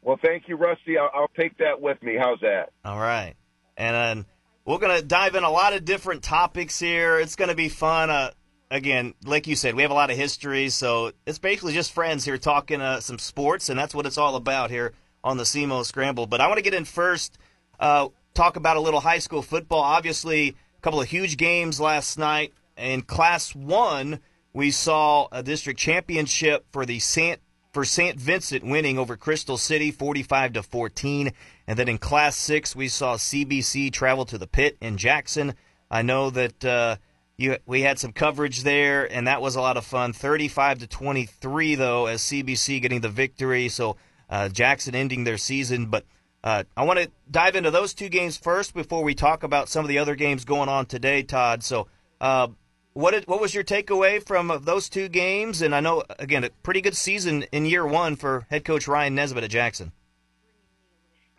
Well, 0.03 0.19
thank 0.23 0.47
you, 0.47 0.57
Rusty. 0.57 0.97
I'll, 0.97 1.09
I'll 1.13 1.31
take 1.35 1.57
that 1.57 1.81
with 1.81 2.01
me. 2.03 2.17
How's 2.19 2.39
that? 2.41 2.69
All 2.85 2.99
right, 2.99 3.33
and. 3.77 4.19
Uh, 4.19 4.23
we're 4.71 4.79
going 4.79 4.97
to 4.97 5.05
dive 5.05 5.35
in 5.35 5.43
a 5.43 5.51
lot 5.51 5.73
of 5.73 5.83
different 5.83 6.23
topics 6.23 6.79
here. 6.79 7.19
It's 7.19 7.35
going 7.35 7.49
to 7.49 7.55
be 7.55 7.67
fun. 7.67 8.09
Uh, 8.09 8.31
again, 8.69 9.13
like 9.25 9.45
you 9.45 9.57
said, 9.57 9.75
we 9.75 9.81
have 9.81 9.91
a 9.91 9.95
lot 9.95 10.09
of 10.09 10.15
history, 10.15 10.69
so 10.69 11.11
it's 11.25 11.39
basically 11.39 11.73
just 11.73 11.91
friends 11.91 12.23
here 12.23 12.37
talking 12.37 12.79
uh, 12.79 13.01
some 13.01 13.19
sports, 13.19 13.67
and 13.67 13.77
that's 13.77 13.93
what 13.93 14.05
it's 14.05 14.17
all 14.17 14.37
about 14.37 14.71
here 14.71 14.93
on 15.25 15.35
the 15.35 15.43
SEMO 15.43 15.85
Scramble. 15.85 16.25
But 16.25 16.39
I 16.39 16.47
want 16.47 16.57
to 16.57 16.63
get 16.63 16.73
in 16.73 16.85
first, 16.85 17.37
uh, 17.81 18.07
talk 18.33 18.55
about 18.55 18.77
a 18.77 18.79
little 18.79 19.01
high 19.01 19.17
school 19.17 19.41
football. 19.41 19.81
Obviously, 19.81 20.47
a 20.77 20.81
couple 20.81 21.01
of 21.01 21.09
huge 21.09 21.35
games 21.35 21.81
last 21.81 22.17
night. 22.17 22.53
In 22.77 23.01
Class 23.01 23.53
1, 23.53 24.21
we 24.53 24.71
saw 24.71 25.27
a 25.33 25.43
district 25.43 25.81
championship 25.81 26.65
for 26.71 26.85
the 26.85 26.99
St 26.99 27.41
for 27.73 27.85
St. 27.85 28.19
Vincent 28.19 28.65
winning 28.65 28.97
over 28.97 29.15
Crystal 29.15 29.57
City 29.57 29.91
45 29.91 30.53
to 30.53 30.63
14. 30.63 31.31
And 31.71 31.79
then 31.79 31.87
in 31.87 31.99
Class 31.99 32.35
6, 32.35 32.75
we 32.75 32.89
saw 32.89 33.15
CBC 33.15 33.93
travel 33.93 34.25
to 34.25 34.37
the 34.37 34.45
pit 34.45 34.75
in 34.81 34.97
Jackson. 34.97 35.55
I 35.89 36.01
know 36.01 36.29
that 36.29 36.65
uh, 36.65 36.97
you, 37.37 37.59
we 37.65 37.79
had 37.79 37.97
some 37.97 38.11
coverage 38.11 38.63
there, 38.63 39.09
and 39.09 39.25
that 39.27 39.41
was 39.41 39.55
a 39.55 39.61
lot 39.61 39.77
of 39.77 39.85
fun. 39.85 40.11
35 40.11 40.79
to 40.79 40.87
23, 40.87 41.75
though, 41.75 42.07
as 42.07 42.23
CBC 42.23 42.81
getting 42.81 42.99
the 42.99 43.07
victory. 43.07 43.69
So 43.69 43.95
uh, 44.29 44.49
Jackson 44.49 44.95
ending 44.95 45.23
their 45.23 45.37
season. 45.37 45.85
But 45.85 46.03
uh, 46.43 46.65
I 46.75 46.83
want 46.83 46.99
to 46.99 47.09
dive 47.31 47.55
into 47.55 47.71
those 47.71 47.93
two 47.93 48.09
games 48.09 48.35
first 48.35 48.73
before 48.73 49.05
we 49.05 49.15
talk 49.15 49.43
about 49.43 49.69
some 49.69 49.85
of 49.85 49.87
the 49.87 49.99
other 49.99 50.15
games 50.15 50.43
going 50.43 50.67
on 50.67 50.87
today, 50.87 51.23
Todd. 51.23 51.63
So 51.63 51.87
uh, 52.19 52.49
what 52.91 53.11
did, 53.11 53.27
what 53.29 53.39
was 53.39 53.55
your 53.55 53.63
takeaway 53.63 54.21
from 54.21 54.59
those 54.63 54.89
two 54.89 55.07
games? 55.07 55.61
And 55.61 55.73
I 55.73 55.79
know 55.79 56.03
again 56.19 56.43
a 56.43 56.49
pretty 56.63 56.81
good 56.81 56.97
season 56.97 57.43
in 57.53 57.65
year 57.65 57.87
one 57.87 58.17
for 58.17 58.45
head 58.49 58.65
coach 58.65 58.89
Ryan 58.89 59.15
Nesbitt 59.15 59.45
at 59.45 59.49
Jackson. 59.49 59.93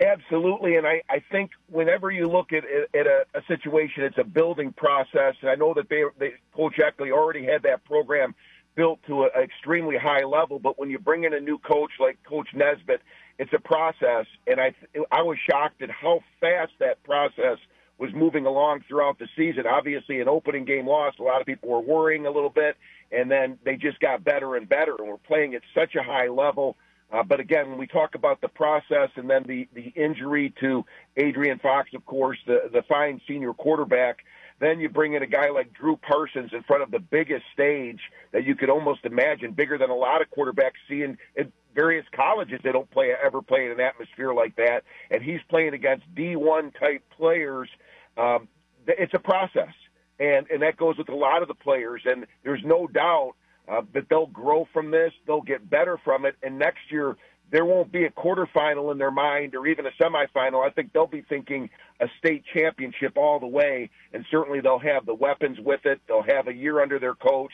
Absolutely, 0.03 0.77
and 0.77 0.87
I, 0.87 1.03
I 1.09 1.23
think 1.31 1.53
whenever 1.69 2.11
you 2.11 2.29
look 2.29 2.53
at 2.53 2.65
at 2.65 3.07
a, 3.07 3.25
a 3.35 3.43
situation, 3.47 4.03
it's 4.03 4.19
a 4.19 4.25
building 4.25 4.73
process. 4.73 5.35
And 5.41 5.51
I 5.51 5.55
know 5.55 5.75
that 5.75 5.89
they, 5.89 6.03
they 6.19 6.33
Coach 6.55 6.77
Eckley 6.79 7.13
already 7.13 7.45
had 7.45 7.63
that 7.63 7.85
program 7.85 8.35
built 8.75 9.01
to 9.07 9.25
an 9.25 9.31
extremely 9.41 9.97
high 9.97 10.25
level, 10.25 10.59
but 10.59 10.79
when 10.79 10.91
you 10.91 10.99
bring 10.99 11.25
in 11.25 11.35
a 11.35 11.41
new 11.41 11.59
coach 11.59 11.91
like 12.01 12.19
Coach 12.25 12.49
Nesbitt, 12.55 13.03
it's 13.39 13.53
a 13.53 13.61
process. 13.61 14.27
And 14.47 14.61
I 14.61 14.75
I 15.13 15.23
was 15.23 15.39
shocked 15.49 15.83
at 15.83 15.91
how 15.91 16.21
fast 16.41 16.73
that 16.81 17.03
process 17.05 17.59
was 17.99 18.11
moving 18.15 18.47
along 18.47 18.85
throughout 18.89 19.19
the 19.19 19.29
season. 19.37 19.65
Obviously, 19.67 20.21
an 20.21 20.29
opening 20.29 20.65
game 20.65 20.87
loss, 20.89 21.15
a 21.21 21.23
lot 21.23 21.41
of 21.41 21.47
people 21.47 21.69
were 21.69 21.81
worrying 21.81 22.27
a 22.27 22.31
little 22.31 22.51
bit, 22.51 22.77
and 23.13 23.31
then 23.31 23.59
they 23.65 23.77
just 23.77 24.01
got 24.01 24.25
better 24.25 24.57
and 24.57 24.69
better, 24.69 24.97
and 24.99 25.07
we're 25.07 25.17
playing 25.19 25.55
at 25.55 25.63
such 25.75 25.95
a 25.95 26.03
high 26.03 26.29
level. 26.29 26.77
Uh, 27.13 27.23
but 27.23 27.41
again, 27.41 27.69
when 27.69 27.79
we 27.79 27.87
talk 27.87 28.15
about 28.15 28.41
the 28.41 28.49
process 28.49 29.11
and 29.17 29.29
then 29.29 29.45
the, 29.47 29.69
the 29.75 29.93
injury 29.95 30.53
to 30.61 30.85
Adrian 31.17 31.59
Fox, 31.59 31.91
of 31.95 32.05
course, 32.07 32.39
the, 32.47 32.71
the 32.73 32.83
fine 32.89 33.21
senior 33.29 33.53
quarterback, 33.53 34.19
then 34.61 34.81
you 34.81 34.89
bring 34.89 35.15
in 35.15 35.23
a 35.23 35.27
guy 35.27 35.51
like 35.51 35.73
Drew 35.75 35.97
Parsons 35.97 36.51
in 36.53 36.63
front 36.63 36.83
of 36.83 36.91
the 36.91 37.01
biggest 37.01 37.45
stage 37.53 38.01
that 38.33 38.45
you 38.45 38.55
could 38.55 38.71
almost 38.71 39.05
imagine, 39.05 39.53
bigger 39.53 39.77
than 39.77 39.91
a 39.91 39.95
lot 39.95 40.23
of 40.23 40.29
quarterbacks 40.31 40.79
see 40.89 41.03
in, 41.03 41.19
in 41.37 41.53
various 41.75 42.07
colleges. 42.15 42.61
They 42.63 42.73
don't 42.73 42.91
play 42.91 43.13
ever 43.23 43.43
play 43.43 43.67
in 43.67 43.73
an 43.73 43.81
atmosphere 43.81 44.33
like 44.33 44.57
that, 44.57 44.85
and 45.11 45.23
he's 45.23 45.41
playing 45.49 45.75
against 45.75 46.05
D1 46.15 46.79
type 46.79 47.03
players 47.17 47.69
um, 48.17 48.49
it's 48.87 49.15
a 49.15 49.19
process, 49.19 49.73
and 50.19 50.47
and 50.51 50.63
that 50.63 50.77
goes 50.77 50.99
with 50.99 51.09
a 51.09 51.15
lot 51.15 51.43
of 51.43 51.49
the 51.49 51.55
players. 51.55 52.03
And 52.05 52.27
there's 52.45 52.63
no 52.65 52.87
doubt 52.87 53.35
uh, 53.73 53.83
that 53.95 54.05
they'll 54.11 54.27
grow 54.27 54.69
from 54.73 54.91
this, 54.91 55.13
they'll 55.27 55.41
get 55.41 55.69
better 55.71 55.99
from 56.05 56.27
it, 56.27 56.37
and 56.43 56.59
next 56.59 56.81
year 56.91 57.17
there 57.51 57.65
won't 57.65 57.93
be 57.93 58.05
a 58.05 58.11
quarterfinal 58.11 58.93
in 58.93 58.99
their 58.99 59.11
mind 59.11 59.55
or 59.55 59.67
even 59.67 59.87
a 59.87 59.91
semifinal. 60.03 60.67
I 60.67 60.71
think 60.71 60.93
they'll 60.93 61.07
be 61.07 61.23
thinking 61.29 61.69
a 62.01 62.07
state 62.19 62.45
championship 62.55 63.17
all 63.17 63.41
the 63.41 63.47
way, 63.47 63.91
and 64.13 64.25
certainly 64.31 64.61
they'll 64.61 64.79
have 64.79 65.07
the 65.07 65.15
weapons 65.15 65.59
with 65.61 65.81
it. 65.85 66.01
They'll 66.09 66.23
have 66.23 66.49
a 66.49 66.55
year 66.55 66.81
under 66.83 66.99
their 66.99 67.15
coach. 67.15 67.53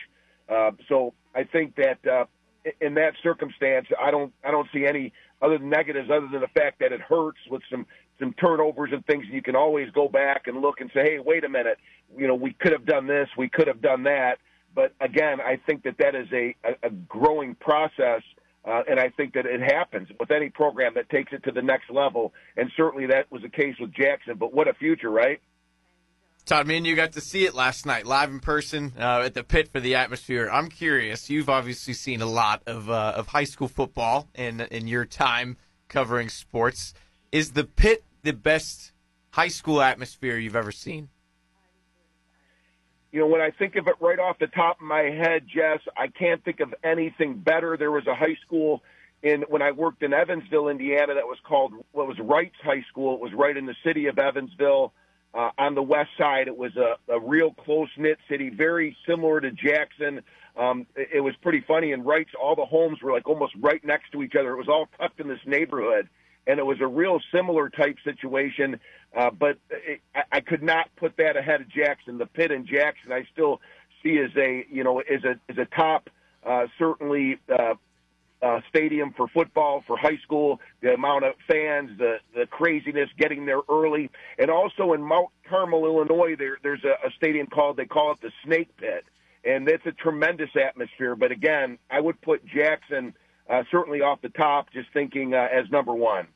Uh, 0.48 0.70
so 0.88 1.14
I 1.34 1.44
think 1.44 1.76
that 1.76 1.98
uh, 2.06 2.24
in 2.80 2.94
that 2.94 3.12
circumstance, 3.22 3.86
I 4.00 4.10
don't 4.10 4.32
I 4.44 4.50
don't 4.50 4.68
see 4.72 4.86
any 4.86 5.12
other 5.42 5.58
negatives 5.58 6.10
other 6.10 6.28
than 6.30 6.40
the 6.40 6.48
fact 6.48 6.80
that 6.80 6.92
it 6.92 7.00
hurts 7.00 7.38
with 7.50 7.62
some 7.70 7.86
some 8.18 8.34
turnovers 8.34 8.90
and 8.92 9.04
things. 9.06 9.24
You 9.30 9.42
can 9.42 9.56
always 9.56 9.90
go 9.90 10.08
back 10.08 10.46
and 10.46 10.60
look 10.60 10.80
and 10.80 10.90
say, 10.94 11.02
hey, 11.02 11.18
wait 11.18 11.44
a 11.44 11.48
minute, 11.48 11.78
you 12.16 12.26
know, 12.26 12.34
we 12.34 12.52
could 12.52 12.72
have 12.72 12.86
done 12.86 13.06
this, 13.06 13.28
we 13.36 13.48
could 13.48 13.68
have 13.68 13.80
done 13.80 14.04
that. 14.04 14.38
But 14.78 14.94
again, 15.00 15.40
I 15.40 15.58
think 15.66 15.82
that 15.82 15.96
that 15.98 16.14
is 16.14 16.28
a, 16.32 16.54
a, 16.62 16.86
a 16.86 16.90
growing 16.90 17.56
process. 17.56 18.22
Uh, 18.64 18.82
and 18.88 19.00
I 19.00 19.08
think 19.08 19.34
that 19.34 19.44
it 19.44 19.60
happens 19.60 20.06
with 20.20 20.30
any 20.30 20.50
program 20.50 20.92
that 20.94 21.10
takes 21.10 21.32
it 21.32 21.42
to 21.46 21.50
the 21.50 21.62
next 21.62 21.90
level. 21.90 22.32
And 22.56 22.70
certainly 22.76 23.06
that 23.08 23.26
was 23.32 23.42
the 23.42 23.48
case 23.48 23.74
with 23.80 23.92
Jackson. 23.92 24.36
But 24.38 24.54
what 24.54 24.68
a 24.68 24.74
future, 24.74 25.10
right? 25.10 25.40
Todd, 26.44 26.68
me 26.68 26.76
and 26.76 26.86
you 26.86 26.94
got 26.94 27.10
to 27.14 27.20
see 27.20 27.44
it 27.44 27.56
last 27.56 27.86
night, 27.86 28.06
live 28.06 28.30
in 28.30 28.38
person 28.38 28.92
uh, 28.96 29.22
at 29.24 29.34
the 29.34 29.42
pit 29.42 29.68
for 29.72 29.80
the 29.80 29.96
atmosphere. 29.96 30.48
I'm 30.48 30.68
curious. 30.68 31.28
You've 31.28 31.48
obviously 31.48 31.92
seen 31.92 32.22
a 32.22 32.26
lot 32.26 32.62
of 32.68 32.88
uh, 32.88 33.14
of 33.16 33.26
high 33.26 33.44
school 33.44 33.66
football 33.66 34.28
in 34.36 34.60
in 34.60 34.86
your 34.86 35.06
time 35.06 35.56
covering 35.88 36.28
sports. 36.28 36.94
Is 37.32 37.50
the 37.50 37.64
pit 37.64 38.04
the 38.22 38.32
best 38.32 38.92
high 39.30 39.48
school 39.48 39.82
atmosphere 39.82 40.38
you've 40.38 40.54
ever 40.54 40.70
seen? 40.70 41.08
You 43.10 43.20
know, 43.20 43.26
when 43.26 43.40
I 43.40 43.50
think 43.50 43.76
of 43.76 43.86
it 43.88 43.94
right 44.00 44.18
off 44.18 44.38
the 44.38 44.48
top 44.48 44.80
of 44.80 44.86
my 44.86 45.02
head, 45.02 45.46
Jess, 45.46 45.80
I 45.96 46.08
can't 46.08 46.44
think 46.44 46.60
of 46.60 46.74
anything 46.84 47.38
better. 47.38 47.76
There 47.76 47.90
was 47.90 48.06
a 48.06 48.14
high 48.14 48.36
school 48.44 48.82
in 49.22 49.42
when 49.48 49.62
I 49.62 49.72
worked 49.72 50.02
in 50.02 50.12
Evansville, 50.12 50.68
Indiana, 50.68 51.14
that 51.14 51.26
was 51.26 51.38
called 51.42 51.72
what 51.92 52.06
was 52.06 52.16
Reitz 52.18 52.52
High 52.62 52.84
School. 52.90 53.14
It 53.14 53.20
was 53.20 53.32
right 53.34 53.56
in 53.56 53.66
the 53.66 53.74
city 53.84 54.06
of 54.06 54.18
Evansville 54.18 54.92
uh, 55.34 55.50
on 55.58 55.74
the 55.74 55.82
west 55.82 56.10
side. 56.18 56.48
It 56.48 56.56
was 56.56 56.72
a, 56.76 56.96
a 57.12 57.18
real 57.18 57.52
close 57.52 57.88
knit 57.96 58.18
city, 58.28 58.50
very 58.50 58.96
similar 59.08 59.40
to 59.40 59.50
Jackson. 59.50 60.20
Um, 60.56 60.86
it, 60.94 61.08
it 61.14 61.20
was 61.20 61.34
pretty 61.42 61.64
funny. 61.66 61.92
And 61.92 62.04
Reitz, 62.04 62.28
all 62.40 62.54
the 62.54 62.64
homes 62.64 62.98
were 63.02 63.12
like 63.12 63.28
almost 63.28 63.54
right 63.60 63.84
next 63.84 64.12
to 64.12 64.22
each 64.22 64.34
other. 64.38 64.52
It 64.52 64.56
was 64.56 64.68
all 64.68 64.88
tucked 64.98 65.20
in 65.20 65.28
this 65.28 65.40
neighborhood, 65.46 66.08
and 66.48 66.58
it 66.58 66.66
was 66.66 66.80
a 66.80 66.86
real 66.86 67.20
similar 67.32 67.68
type 67.68 67.98
situation. 68.02 68.80
Uh, 69.16 69.30
but 69.30 69.58
it, 69.70 70.00
I, 70.32 70.40
could 70.40 70.62
not 70.62 70.88
put 70.96 71.16
that 71.18 71.36
ahead 71.36 71.60
of 71.60 71.68
Jackson. 71.68 72.18
The 72.18 72.26
pit 72.26 72.50
in 72.50 72.66
Jackson, 72.66 73.12
I 73.12 73.24
still 73.32 73.60
see 74.02 74.18
as 74.18 74.30
a 74.36 74.66
you 74.70 74.82
know 74.82 75.00
as 75.00 75.24
a 75.24 75.38
as 75.50 75.58
a 75.58 75.64
top 75.66 76.10
uh, 76.44 76.66
certainly 76.78 77.38
uh, 77.48 77.74
uh, 78.42 78.60
stadium 78.68 79.12
for 79.16 79.28
football 79.28 79.82
for 79.86 79.96
high 79.96 80.18
school, 80.22 80.60
the 80.80 80.92
amount 80.94 81.24
of 81.24 81.34
fans, 81.46 81.90
the 81.98 82.16
the 82.34 82.46
craziness, 82.46 83.08
getting 83.18 83.46
there 83.46 83.60
early, 83.68 84.10
and 84.38 84.50
also 84.50 84.92
in 84.92 85.02
Mount 85.02 85.28
Carmel, 85.48 85.84
Illinois, 85.84 86.36
there 86.36 86.58
there's 86.62 86.84
a, 86.84 87.06
a 87.06 87.10
stadium 87.16 87.46
called 87.46 87.76
they 87.76 87.86
call 87.86 88.12
it 88.12 88.20
the 88.20 88.32
Snake 88.44 88.76
Pit, 88.76 89.04
and 89.44 89.68
it's 89.68 89.86
a 89.86 89.92
tremendous 89.92 90.50
atmosphere. 90.54 91.16
But 91.16 91.32
again, 91.32 91.78
I 91.90 92.00
would 92.00 92.20
put 92.20 92.44
Jackson 92.46 93.14
uh, 93.48 93.62
certainly 93.70 94.02
off 94.02 94.20
the 94.20 94.28
top, 94.28 94.70
just 94.72 94.88
thinking 94.92 95.34
uh, 95.34 95.48
as 95.50 95.70
number 95.70 95.94
one. 95.94 96.28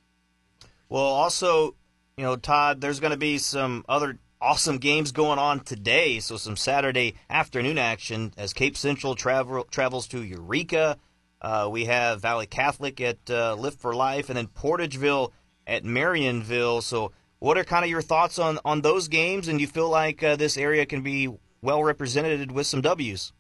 Well, 0.93 1.05
also, 1.05 1.75
you 2.19 2.25
know, 2.25 2.37
Todd, 2.37 2.83
there's 2.83 3.01
going 3.01 3.13
to 3.13 3.17
be 3.17 3.39
some 3.39 3.83
other 3.89 4.19
awesome 4.43 4.77
games 4.77 5.11
going 5.11 5.39
on 5.39 5.61
today. 5.61 6.21
So 6.21 6.37
some 6.37 6.55
Saturday 6.55 7.15
afternoon 7.31 7.79
action 7.79 8.35
as 8.37 8.53
Cape 8.53 8.77
Central 8.77 9.15
travel, 9.15 9.65
travels 9.71 10.07
to 10.09 10.23
Eureka. 10.23 10.99
Uh, 11.41 11.71
we 11.73 11.87
have 11.87 12.21
Valley 12.21 12.45
Catholic 12.45 13.01
at 13.01 13.17
uh, 13.31 13.55
Lift 13.55 13.81
for 13.81 13.95
Life, 13.95 14.29
and 14.29 14.37
then 14.37 14.49
Portageville 14.49 15.33
at 15.67 15.83
Marionville. 15.83 16.83
So, 16.83 17.13
what 17.39 17.57
are 17.57 17.65
kind 17.65 17.87
of 17.87 17.91
your 17.91 18.03
thoughts 18.03 18.39
on 18.39 18.59
on 18.63 18.83
those 18.83 19.09
games? 19.09 19.49
And 19.49 19.63
you 19.63 19.69
feel 19.69 19.89
like 19.89 20.23
uh, 20.23 20.37
this 20.37 20.59
area 20.59 20.85
can 20.85 21.01
be 21.01 21.31
well 21.63 21.83
represented 21.83 22.53
with 22.53 22.67
some 22.67 22.83
W's? 22.83 23.33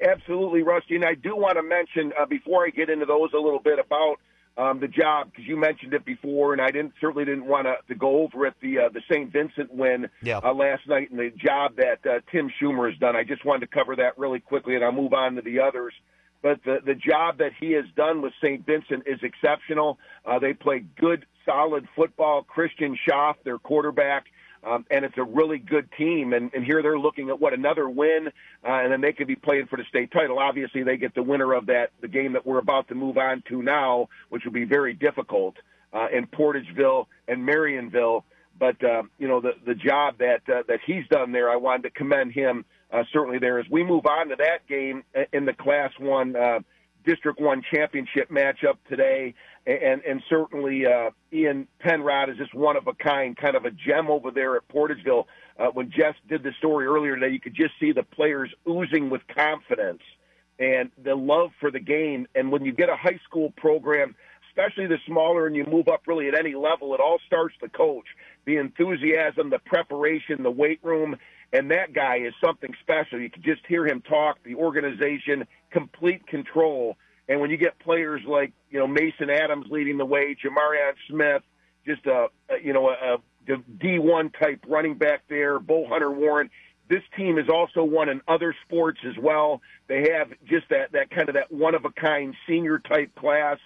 Absolutely, 0.00 0.62
Rusty. 0.62 0.94
And 0.94 1.04
I 1.04 1.14
do 1.14 1.34
want 1.34 1.56
to 1.56 1.64
mention 1.64 2.12
uh, 2.16 2.24
before 2.24 2.64
I 2.64 2.70
get 2.70 2.88
into 2.88 3.04
those 3.04 3.32
a 3.32 3.38
little 3.40 3.58
bit 3.58 3.80
about 3.80 4.18
um, 4.56 4.80
the 4.80 4.88
job 4.88 5.30
because 5.30 5.46
you 5.46 5.56
mentioned 5.56 5.94
it 5.94 6.04
before, 6.04 6.52
and 6.52 6.62
I 6.62 6.70
didn't 6.70 6.92
certainly 7.00 7.24
didn't 7.24 7.46
want 7.46 7.66
to, 7.66 7.94
go 7.94 8.22
over 8.22 8.46
it. 8.46 8.54
The 8.60 8.78
uh, 8.78 8.88
the 8.92 9.02
St. 9.10 9.32
Vincent 9.32 9.72
win 9.74 10.08
yeah. 10.22 10.38
uh, 10.38 10.52
last 10.52 10.86
night 10.88 11.10
and 11.10 11.18
the 11.18 11.30
job 11.30 11.76
that 11.76 12.06
uh, 12.06 12.20
Tim 12.30 12.50
Schumer 12.60 12.90
has 12.90 12.98
done. 12.98 13.16
I 13.16 13.24
just 13.24 13.44
wanted 13.44 13.70
to 13.70 13.74
cover 13.74 13.96
that 13.96 14.18
really 14.18 14.40
quickly, 14.40 14.74
and 14.74 14.84
I'll 14.84 14.92
move 14.92 15.12
on 15.12 15.34
to 15.36 15.42
the 15.42 15.60
others 15.60 15.92
but 16.46 16.62
the, 16.64 16.78
the 16.84 16.94
job 16.94 17.38
that 17.38 17.52
he 17.58 17.72
has 17.72 17.86
done 17.96 18.22
with 18.22 18.32
St. 18.40 18.64
Vincent 18.64 19.02
is 19.06 19.18
exceptional. 19.22 19.98
Uh, 20.24 20.38
they 20.38 20.52
play 20.52 20.84
good, 20.96 21.26
solid 21.44 21.88
football. 21.96 22.42
Christian 22.42 22.96
Schaff, 23.04 23.36
their 23.44 23.58
quarterback, 23.58 24.26
um, 24.64 24.84
and 24.90 25.04
it's 25.04 25.16
a 25.18 25.24
really 25.24 25.58
good 25.58 25.88
team. 25.96 26.32
And, 26.32 26.50
and 26.54 26.64
here 26.64 26.82
they're 26.82 26.98
looking 26.98 27.28
at 27.30 27.40
what 27.40 27.52
another 27.52 27.88
win, 27.88 28.28
uh, 28.64 28.70
and 28.70 28.92
then 28.92 29.00
they 29.00 29.12
could 29.12 29.26
be 29.26 29.36
playing 29.36 29.66
for 29.66 29.76
the 29.76 29.84
state 29.88 30.10
title. 30.10 30.38
Obviously, 30.38 30.82
they 30.82 30.96
get 30.96 31.14
the 31.14 31.22
winner 31.22 31.52
of 31.52 31.66
that, 31.66 31.90
the 32.00 32.08
game 32.08 32.32
that 32.32 32.46
we're 32.46 32.58
about 32.58 32.88
to 32.88 32.94
move 32.94 33.18
on 33.18 33.42
to 33.48 33.62
now, 33.62 34.08
which 34.28 34.44
will 34.44 34.52
be 34.52 34.64
very 34.64 34.94
difficult 34.94 35.56
uh, 35.92 36.08
in 36.12 36.26
Portageville 36.26 37.06
and 37.28 37.46
Marionville. 37.46 38.24
But 38.58 38.82
uh, 38.82 39.02
you 39.18 39.28
know 39.28 39.40
the 39.40 39.52
the 39.66 39.74
job 39.74 40.18
that 40.18 40.40
uh, 40.48 40.62
that 40.68 40.80
he's 40.86 41.06
done 41.10 41.30
there, 41.32 41.50
I 41.50 41.56
wanted 41.56 41.82
to 41.82 41.90
commend 41.90 42.32
him 42.32 42.64
uh, 42.90 43.02
certainly 43.12 43.38
there. 43.38 43.58
As 43.58 43.66
we 43.70 43.84
move 43.84 44.06
on 44.06 44.28
to 44.28 44.36
that 44.36 44.66
game 44.66 45.04
in 45.32 45.44
the 45.44 45.52
Class 45.52 45.92
One 45.98 46.34
uh, 46.34 46.60
District 47.04 47.38
One 47.38 47.62
championship 47.74 48.30
matchup 48.30 48.78
today, 48.88 49.34
and 49.66 50.02
and 50.02 50.22
certainly 50.28 50.86
uh, 50.86 51.10
Ian 51.32 51.66
Penrod 51.80 52.30
is 52.30 52.36
just 52.36 52.54
one 52.54 52.76
of 52.76 52.86
a 52.86 52.94
kind, 52.94 53.36
kind 53.36 53.56
of 53.56 53.64
a 53.64 53.70
gem 53.70 54.10
over 54.10 54.30
there 54.30 54.56
at 54.56 54.68
Portageville. 54.68 55.24
Uh, 55.58 55.66
when 55.72 55.90
Jess 55.90 56.14
did 56.28 56.42
the 56.42 56.52
story 56.58 56.86
earlier 56.86 57.16
today, 57.16 57.32
you 57.32 57.40
could 57.40 57.54
just 57.54 57.72
see 57.80 57.92
the 57.92 58.02
players 58.02 58.52
oozing 58.68 59.10
with 59.10 59.22
confidence 59.34 60.02
and 60.58 60.90
the 61.02 61.14
love 61.14 61.50
for 61.60 61.70
the 61.70 61.80
game. 61.80 62.26
And 62.34 62.52
when 62.52 62.64
you 62.64 62.72
get 62.72 62.88
a 62.88 62.96
high 62.96 63.18
school 63.24 63.52
program, 63.56 64.14
especially 64.50 64.86
the 64.86 64.98
smaller, 65.06 65.46
and 65.46 65.56
you 65.56 65.64
move 65.64 65.88
up 65.88 66.02
really 66.06 66.28
at 66.28 66.38
any 66.38 66.54
level, 66.54 66.94
it 66.94 67.00
all 67.00 67.18
starts 67.26 67.54
the 67.60 67.68
coach, 67.68 68.06
the 68.44 68.56
enthusiasm, 68.56 69.50
the 69.50 69.58
preparation, 69.58 70.42
the 70.42 70.50
weight 70.50 70.80
room 70.82 71.16
and 71.52 71.70
that 71.70 71.92
guy 71.92 72.18
is 72.18 72.34
something 72.44 72.74
special. 72.80 73.20
You 73.20 73.30
can 73.30 73.42
just 73.42 73.62
hear 73.66 73.86
him 73.86 74.02
talk, 74.02 74.38
the 74.44 74.54
organization, 74.54 75.46
complete 75.70 76.26
control. 76.26 76.96
And 77.28 77.40
when 77.40 77.50
you 77.50 77.56
get 77.56 77.78
players 77.78 78.22
like, 78.26 78.52
you 78.70 78.78
know, 78.78 78.86
Mason 78.86 79.30
Adams 79.30 79.66
leading 79.70 79.98
the 79.98 80.04
way, 80.04 80.36
Jamarion 80.42 80.92
Smith, 81.08 81.42
just 81.86 82.06
a, 82.06 82.28
you 82.62 82.72
know, 82.72 82.88
a, 82.88 83.14
a 83.14 83.56
D1 83.78 84.38
type 84.38 84.64
running 84.68 84.96
back 84.96 85.22
there, 85.28 85.58
Bull 85.58 85.88
Hunter 85.88 86.10
Warren. 86.10 86.50
This 86.88 87.02
team 87.16 87.36
has 87.36 87.48
also 87.48 87.82
won 87.82 88.08
in 88.08 88.20
other 88.28 88.54
sports 88.64 89.00
as 89.04 89.16
well. 89.20 89.60
They 89.88 90.10
have 90.12 90.30
just 90.44 90.68
that, 90.70 90.92
that 90.92 91.10
kind 91.10 91.28
of 91.28 91.34
that 91.34 91.50
one 91.50 91.74
of 91.74 91.84
a 91.84 91.90
kind 91.90 92.34
senior 92.46 92.78
type 92.78 93.14
class 93.16 93.58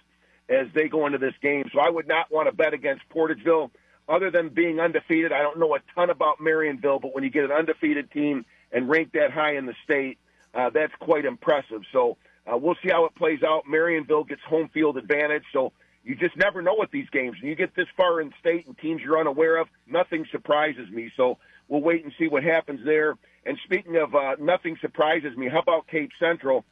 as 0.49 0.67
they 0.73 0.87
go 0.87 1.05
into 1.05 1.19
this 1.19 1.35
game. 1.41 1.69
So 1.71 1.79
I 1.79 1.89
would 1.89 2.07
not 2.07 2.31
want 2.31 2.49
to 2.49 2.55
bet 2.55 2.73
against 2.73 3.03
Portageville 3.09 3.69
other 4.11 4.29
than 4.29 4.49
being 4.49 4.79
undefeated, 4.79 5.31
I 5.31 5.41
don't 5.41 5.57
know 5.57 5.73
a 5.75 5.79
ton 5.95 6.09
about 6.09 6.39
Marionville, 6.39 7.01
but 7.01 7.15
when 7.15 7.23
you 7.23 7.29
get 7.29 7.45
an 7.45 7.51
undefeated 7.51 8.11
team 8.11 8.45
and 8.71 8.89
ranked 8.89 9.13
that 9.13 9.31
high 9.31 9.55
in 9.55 9.65
the 9.65 9.75
state, 9.83 10.17
uh, 10.53 10.69
that's 10.69 10.93
quite 10.99 11.23
impressive. 11.23 11.83
So 11.93 12.17
uh, 12.51 12.57
we'll 12.57 12.75
see 12.83 12.89
how 12.89 13.05
it 13.05 13.15
plays 13.15 13.39
out. 13.43 13.63
Marionville 13.71 14.27
gets 14.27 14.41
home 14.47 14.69
field 14.73 14.97
advantage, 14.97 15.43
so 15.53 15.71
you 16.03 16.15
just 16.15 16.35
never 16.35 16.61
know 16.61 16.75
with 16.77 16.91
these 16.91 17.09
games. 17.11 17.37
When 17.39 17.49
you 17.49 17.55
get 17.55 17.75
this 17.75 17.87
far 17.95 18.21
in 18.21 18.33
state 18.39 18.65
and 18.67 18.77
teams 18.77 19.01
you're 19.03 19.19
unaware 19.19 19.57
of, 19.57 19.67
nothing 19.87 20.25
surprises 20.31 20.89
me. 20.89 21.11
So 21.15 21.37
we'll 21.67 21.81
wait 21.81 22.03
and 22.03 22.13
see 22.19 22.27
what 22.27 22.43
happens 22.43 22.81
there. 22.83 23.17
And 23.45 23.57
speaking 23.63 23.97
of 23.97 24.15
uh, 24.15 24.35
nothing 24.39 24.77
surprises 24.81 25.35
me, 25.37 25.47
how 25.47 25.59
about 25.59 25.87
Cape 25.87 26.11
Central? 26.19 26.65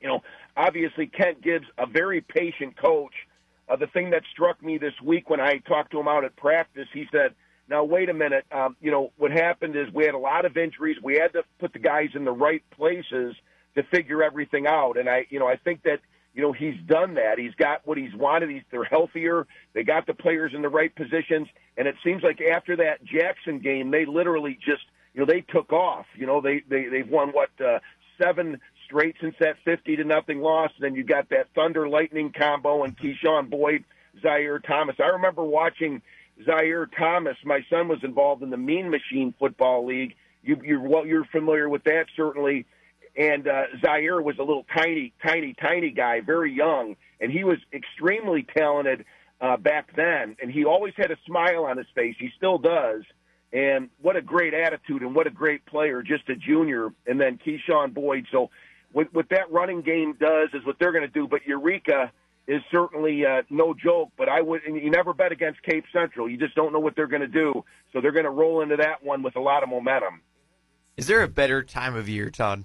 You 0.00 0.08
know, 0.08 0.22
obviously 0.56 1.06
Kent 1.06 1.42
Gibbs, 1.42 1.66
a 1.78 1.86
very 1.86 2.20
patient 2.20 2.76
coach– 2.76 3.14
uh, 3.68 3.76
the 3.76 3.86
thing 3.86 4.10
that 4.10 4.22
struck 4.30 4.62
me 4.62 4.78
this 4.78 4.94
week 5.02 5.30
when 5.30 5.40
I 5.40 5.58
talked 5.58 5.92
to 5.92 6.00
him 6.00 6.08
out 6.08 6.24
at 6.24 6.36
practice, 6.36 6.88
he 6.92 7.06
said, 7.12 7.34
"Now 7.68 7.84
wait 7.84 8.08
a 8.08 8.14
minute. 8.14 8.44
Um, 8.52 8.76
you 8.80 8.90
know 8.90 9.12
what 9.16 9.30
happened 9.30 9.76
is 9.76 9.86
we 9.92 10.04
had 10.04 10.14
a 10.14 10.18
lot 10.18 10.44
of 10.44 10.56
injuries. 10.56 10.96
We 11.02 11.14
had 11.14 11.32
to 11.34 11.44
put 11.58 11.72
the 11.72 11.78
guys 11.78 12.10
in 12.14 12.24
the 12.24 12.32
right 12.32 12.62
places 12.70 13.34
to 13.74 13.82
figure 13.84 14.22
everything 14.22 14.66
out. 14.66 14.98
And 14.98 15.08
I, 15.08 15.26
you 15.30 15.38
know, 15.38 15.48
I 15.48 15.56
think 15.56 15.82
that." 15.84 16.00
You 16.34 16.40
know, 16.40 16.52
he's 16.52 16.76
done 16.86 17.16
that. 17.16 17.38
He's 17.38 17.54
got 17.56 17.86
what 17.86 17.98
he's 17.98 18.14
wanted. 18.14 18.48
He's, 18.48 18.62
they're 18.70 18.84
healthier. 18.84 19.46
They 19.74 19.82
got 19.82 20.06
the 20.06 20.14
players 20.14 20.52
in 20.54 20.62
the 20.62 20.68
right 20.70 20.90
positions. 20.94 21.46
And 21.76 21.86
it 21.86 21.94
seems 22.02 22.22
like 22.22 22.40
after 22.40 22.74
that 22.76 23.04
Jackson 23.04 23.58
game, 23.58 23.90
they 23.90 24.06
literally 24.06 24.58
just, 24.64 24.80
you 25.12 25.20
know, 25.20 25.26
they 25.26 25.42
took 25.42 25.74
off. 25.74 26.06
You 26.16 26.26
know, 26.26 26.40
they, 26.40 26.62
they, 26.66 26.86
they've 26.86 27.06
won 27.06 27.32
what, 27.32 27.50
uh, 27.62 27.80
seven 28.18 28.60
straight 28.86 29.16
since 29.20 29.34
that 29.40 29.56
50 29.64 29.96
to 29.96 30.04
nothing 30.04 30.40
loss. 30.40 30.70
And 30.76 30.84
then 30.84 30.94
you 30.94 31.04
got 31.04 31.28
that 31.30 31.48
Thunder 31.54 31.88
Lightning 31.88 32.32
combo 32.36 32.84
and 32.84 32.96
Keyshawn 32.96 33.50
Boyd, 33.50 33.84
Zaire 34.22 34.58
Thomas. 34.58 34.96
I 35.00 35.08
remember 35.08 35.42
watching 35.44 36.02
Zaire 36.44 36.86
Thomas. 36.86 37.36
My 37.44 37.60
son 37.70 37.88
was 37.88 37.98
involved 38.02 38.42
in 38.42 38.50
the 38.50 38.56
Mean 38.56 38.90
Machine 38.90 39.34
Football 39.38 39.86
League. 39.86 40.14
You, 40.42 40.60
you're 40.64 40.80
well, 40.80 41.06
you're 41.06 41.24
familiar 41.26 41.68
with 41.68 41.84
that 41.84 42.06
certainly. 42.16 42.66
And 43.16 43.46
uh, 43.46 43.64
Zaire 43.84 44.22
was 44.22 44.36
a 44.38 44.42
little 44.42 44.64
tiny, 44.74 45.12
tiny, 45.24 45.54
tiny 45.60 45.90
guy, 45.90 46.20
very 46.20 46.52
young, 46.52 46.96
and 47.20 47.30
he 47.30 47.44
was 47.44 47.58
extremely 47.72 48.46
talented 48.56 49.04
uh, 49.40 49.56
back 49.56 49.94
then. 49.94 50.36
And 50.40 50.50
he 50.50 50.64
always 50.64 50.94
had 50.96 51.10
a 51.10 51.16
smile 51.26 51.64
on 51.64 51.76
his 51.76 51.86
face. 51.94 52.16
He 52.18 52.30
still 52.36 52.58
does. 52.58 53.02
And 53.52 53.90
what 54.00 54.16
a 54.16 54.22
great 54.22 54.54
attitude 54.54 55.02
and 55.02 55.14
what 55.14 55.26
a 55.26 55.30
great 55.30 55.66
player, 55.66 56.02
just 56.02 56.26
a 56.30 56.36
junior. 56.36 56.88
And 57.06 57.20
then 57.20 57.38
Keyshawn 57.44 57.92
Boyd. 57.92 58.26
So 58.32 58.48
what, 58.92 59.12
what 59.12 59.28
that 59.28 59.50
running 59.50 59.82
game 59.82 60.14
does 60.18 60.48
is 60.54 60.64
what 60.64 60.76
they're 60.78 60.92
going 60.92 61.06
to 61.06 61.08
do. 61.08 61.28
But 61.28 61.40
Eureka 61.46 62.12
is 62.48 62.62
certainly 62.70 63.26
uh, 63.26 63.42
no 63.50 63.74
joke. 63.74 64.08
But 64.16 64.30
I 64.30 64.40
would, 64.40 64.62
you 64.64 64.90
never 64.90 65.12
bet 65.12 65.32
against 65.32 65.62
Cape 65.64 65.84
Central. 65.92 66.30
You 66.30 66.38
just 66.38 66.54
don't 66.54 66.72
know 66.72 66.80
what 66.80 66.96
they're 66.96 67.06
going 67.06 67.20
to 67.20 67.28
do. 67.28 67.62
So 67.92 68.00
they're 68.00 68.12
going 68.12 68.24
to 68.24 68.30
roll 68.30 68.62
into 68.62 68.76
that 68.76 69.04
one 69.04 69.22
with 69.22 69.36
a 69.36 69.40
lot 69.40 69.62
of 69.62 69.68
momentum. 69.68 70.22
Is 70.96 71.08
there 71.08 71.22
a 71.22 71.28
better 71.28 71.62
time 71.62 71.94
of 71.94 72.08
year, 72.08 72.30
Todd? 72.30 72.64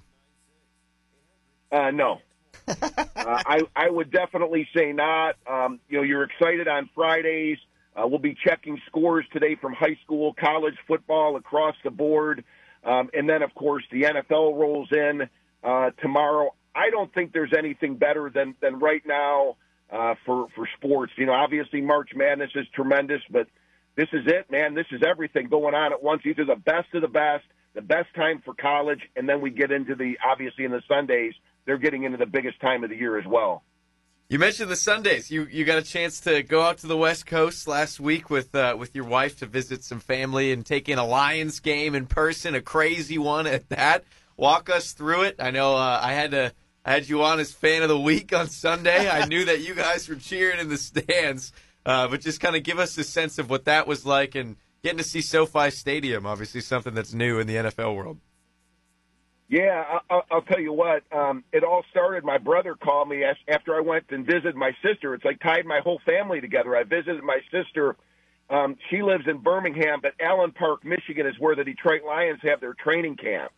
Uh, 1.70 1.90
no. 1.90 2.20
uh, 2.68 2.74
I 3.16 3.62
I 3.74 3.88
would 3.88 4.10
definitely 4.10 4.68
say 4.74 4.92
not. 4.92 5.36
Um, 5.46 5.80
you 5.88 5.98
know, 5.98 6.02
you're 6.02 6.24
excited 6.24 6.68
on 6.68 6.88
Fridays. 6.94 7.58
Uh, 7.96 8.06
we'll 8.06 8.18
be 8.18 8.36
checking 8.44 8.80
scores 8.86 9.24
today 9.32 9.56
from 9.56 9.72
high 9.72 9.96
school, 10.04 10.34
college 10.34 10.76
football 10.86 11.36
across 11.36 11.74
the 11.82 11.90
board, 11.90 12.44
um, 12.84 13.10
and 13.14 13.28
then 13.28 13.42
of 13.42 13.54
course 13.54 13.82
the 13.90 14.02
NFL 14.02 14.58
rolls 14.58 14.88
in 14.92 15.28
uh, 15.64 15.90
tomorrow. 16.00 16.54
I 16.74 16.90
don't 16.90 17.12
think 17.12 17.32
there's 17.32 17.52
anything 17.56 17.96
better 17.96 18.30
than 18.30 18.54
than 18.60 18.78
right 18.78 19.02
now 19.06 19.56
uh, 19.90 20.14
for 20.26 20.48
for 20.54 20.68
sports. 20.76 21.12
You 21.16 21.26
know, 21.26 21.32
obviously 21.32 21.80
March 21.80 22.10
Madness 22.14 22.50
is 22.54 22.66
tremendous, 22.74 23.22
but 23.30 23.48
this 23.96 24.08
is 24.12 24.26
it, 24.26 24.50
man. 24.50 24.74
This 24.74 24.86
is 24.92 25.02
everything 25.02 25.48
going 25.48 25.74
on 25.74 25.92
at 25.92 26.02
once. 26.02 26.22
These 26.24 26.38
are 26.38 26.44
the 26.44 26.54
best 26.54 26.94
of 26.94 27.02
the 27.02 27.08
best, 27.08 27.44
the 27.74 27.82
best 27.82 28.14
time 28.14 28.42
for 28.44 28.54
college, 28.54 29.00
and 29.16 29.28
then 29.28 29.40
we 29.40 29.50
get 29.50 29.72
into 29.72 29.94
the 29.94 30.18
obviously 30.24 30.64
in 30.64 30.70
the 30.70 30.82
Sundays 30.86 31.34
they're 31.68 31.76
getting 31.76 32.04
into 32.04 32.16
the 32.16 32.26
biggest 32.26 32.58
time 32.60 32.82
of 32.82 32.88
the 32.88 32.96
year 32.96 33.18
as 33.18 33.26
well. 33.26 33.62
You 34.30 34.38
mentioned 34.38 34.70
the 34.70 34.76
Sundays. 34.76 35.30
You 35.30 35.46
you 35.50 35.66
got 35.66 35.76
a 35.76 35.82
chance 35.82 36.18
to 36.20 36.42
go 36.42 36.62
out 36.62 36.78
to 36.78 36.86
the 36.86 36.96
West 36.96 37.26
Coast 37.26 37.68
last 37.68 38.00
week 38.00 38.30
with 38.30 38.54
uh, 38.54 38.74
with 38.78 38.94
your 38.94 39.04
wife 39.04 39.38
to 39.40 39.46
visit 39.46 39.84
some 39.84 40.00
family 40.00 40.50
and 40.50 40.64
take 40.64 40.88
in 40.88 40.98
a 40.98 41.04
Lions 41.04 41.60
game 41.60 41.94
in 41.94 42.06
person, 42.06 42.54
a 42.54 42.62
crazy 42.62 43.18
one 43.18 43.46
at 43.46 43.68
that. 43.68 44.04
Walk 44.38 44.70
us 44.70 44.92
through 44.92 45.24
it. 45.24 45.36
I 45.38 45.50
know 45.50 45.76
uh, 45.76 46.00
I 46.02 46.14
had 46.14 46.30
to 46.30 46.52
I 46.86 46.92
had 46.92 47.06
you 47.06 47.22
on 47.22 47.38
as 47.38 47.52
fan 47.52 47.82
of 47.82 47.90
the 47.90 48.00
week 48.00 48.32
on 48.34 48.48
Sunday. 48.48 49.08
I 49.10 49.26
knew 49.26 49.44
that 49.44 49.60
you 49.60 49.74
guys 49.74 50.08
were 50.08 50.16
cheering 50.16 50.60
in 50.60 50.70
the 50.70 50.78
stands, 50.78 51.52
uh, 51.84 52.08
but 52.08 52.22
just 52.22 52.40
kind 52.40 52.56
of 52.56 52.62
give 52.62 52.78
us 52.78 52.96
a 52.96 53.04
sense 53.04 53.38
of 53.38 53.50
what 53.50 53.66
that 53.66 53.86
was 53.86 54.06
like 54.06 54.34
and 54.34 54.56
getting 54.82 54.98
to 54.98 55.04
see 55.04 55.20
SoFi 55.20 55.70
Stadium. 55.70 56.24
Obviously, 56.24 56.62
something 56.62 56.94
that's 56.94 57.12
new 57.12 57.38
in 57.40 57.46
the 57.46 57.56
NFL 57.56 57.94
world. 57.94 58.20
Yeah, 59.48 60.00
I'll, 60.10 60.24
I'll 60.30 60.42
tell 60.42 60.60
you 60.60 60.72
what. 60.72 61.04
Um, 61.12 61.42
it 61.52 61.64
all 61.64 61.82
started. 61.90 62.24
My 62.24 62.38
brother 62.38 62.74
called 62.74 63.08
me 63.08 63.24
after 63.48 63.74
I 63.74 63.80
went 63.80 64.04
and 64.10 64.26
visited 64.26 64.56
my 64.56 64.72
sister. 64.82 65.14
It's 65.14 65.24
like 65.24 65.40
tied 65.40 65.66
my 65.66 65.80
whole 65.80 66.00
family 66.04 66.40
together. 66.40 66.76
I 66.76 66.84
visited 66.84 67.22
my 67.22 67.40
sister. 67.50 67.96
Um, 68.50 68.76
she 68.90 69.02
lives 69.02 69.24
in 69.26 69.38
Birmingham, 69.38 70.00
but 70.02 70.14
Allen 70.20 70.52
Park, 70.52 70.84
Michigan, 70.84 71.26
is 71.26 71.34
where 71.38 71.56
the 71.56 71.64
Detroit 71.64 72.02
Lions 72.06 72.40
have 72.42 72.60
their 72.60 72.74
training 72.74 73.16
camp. 73.16 73.52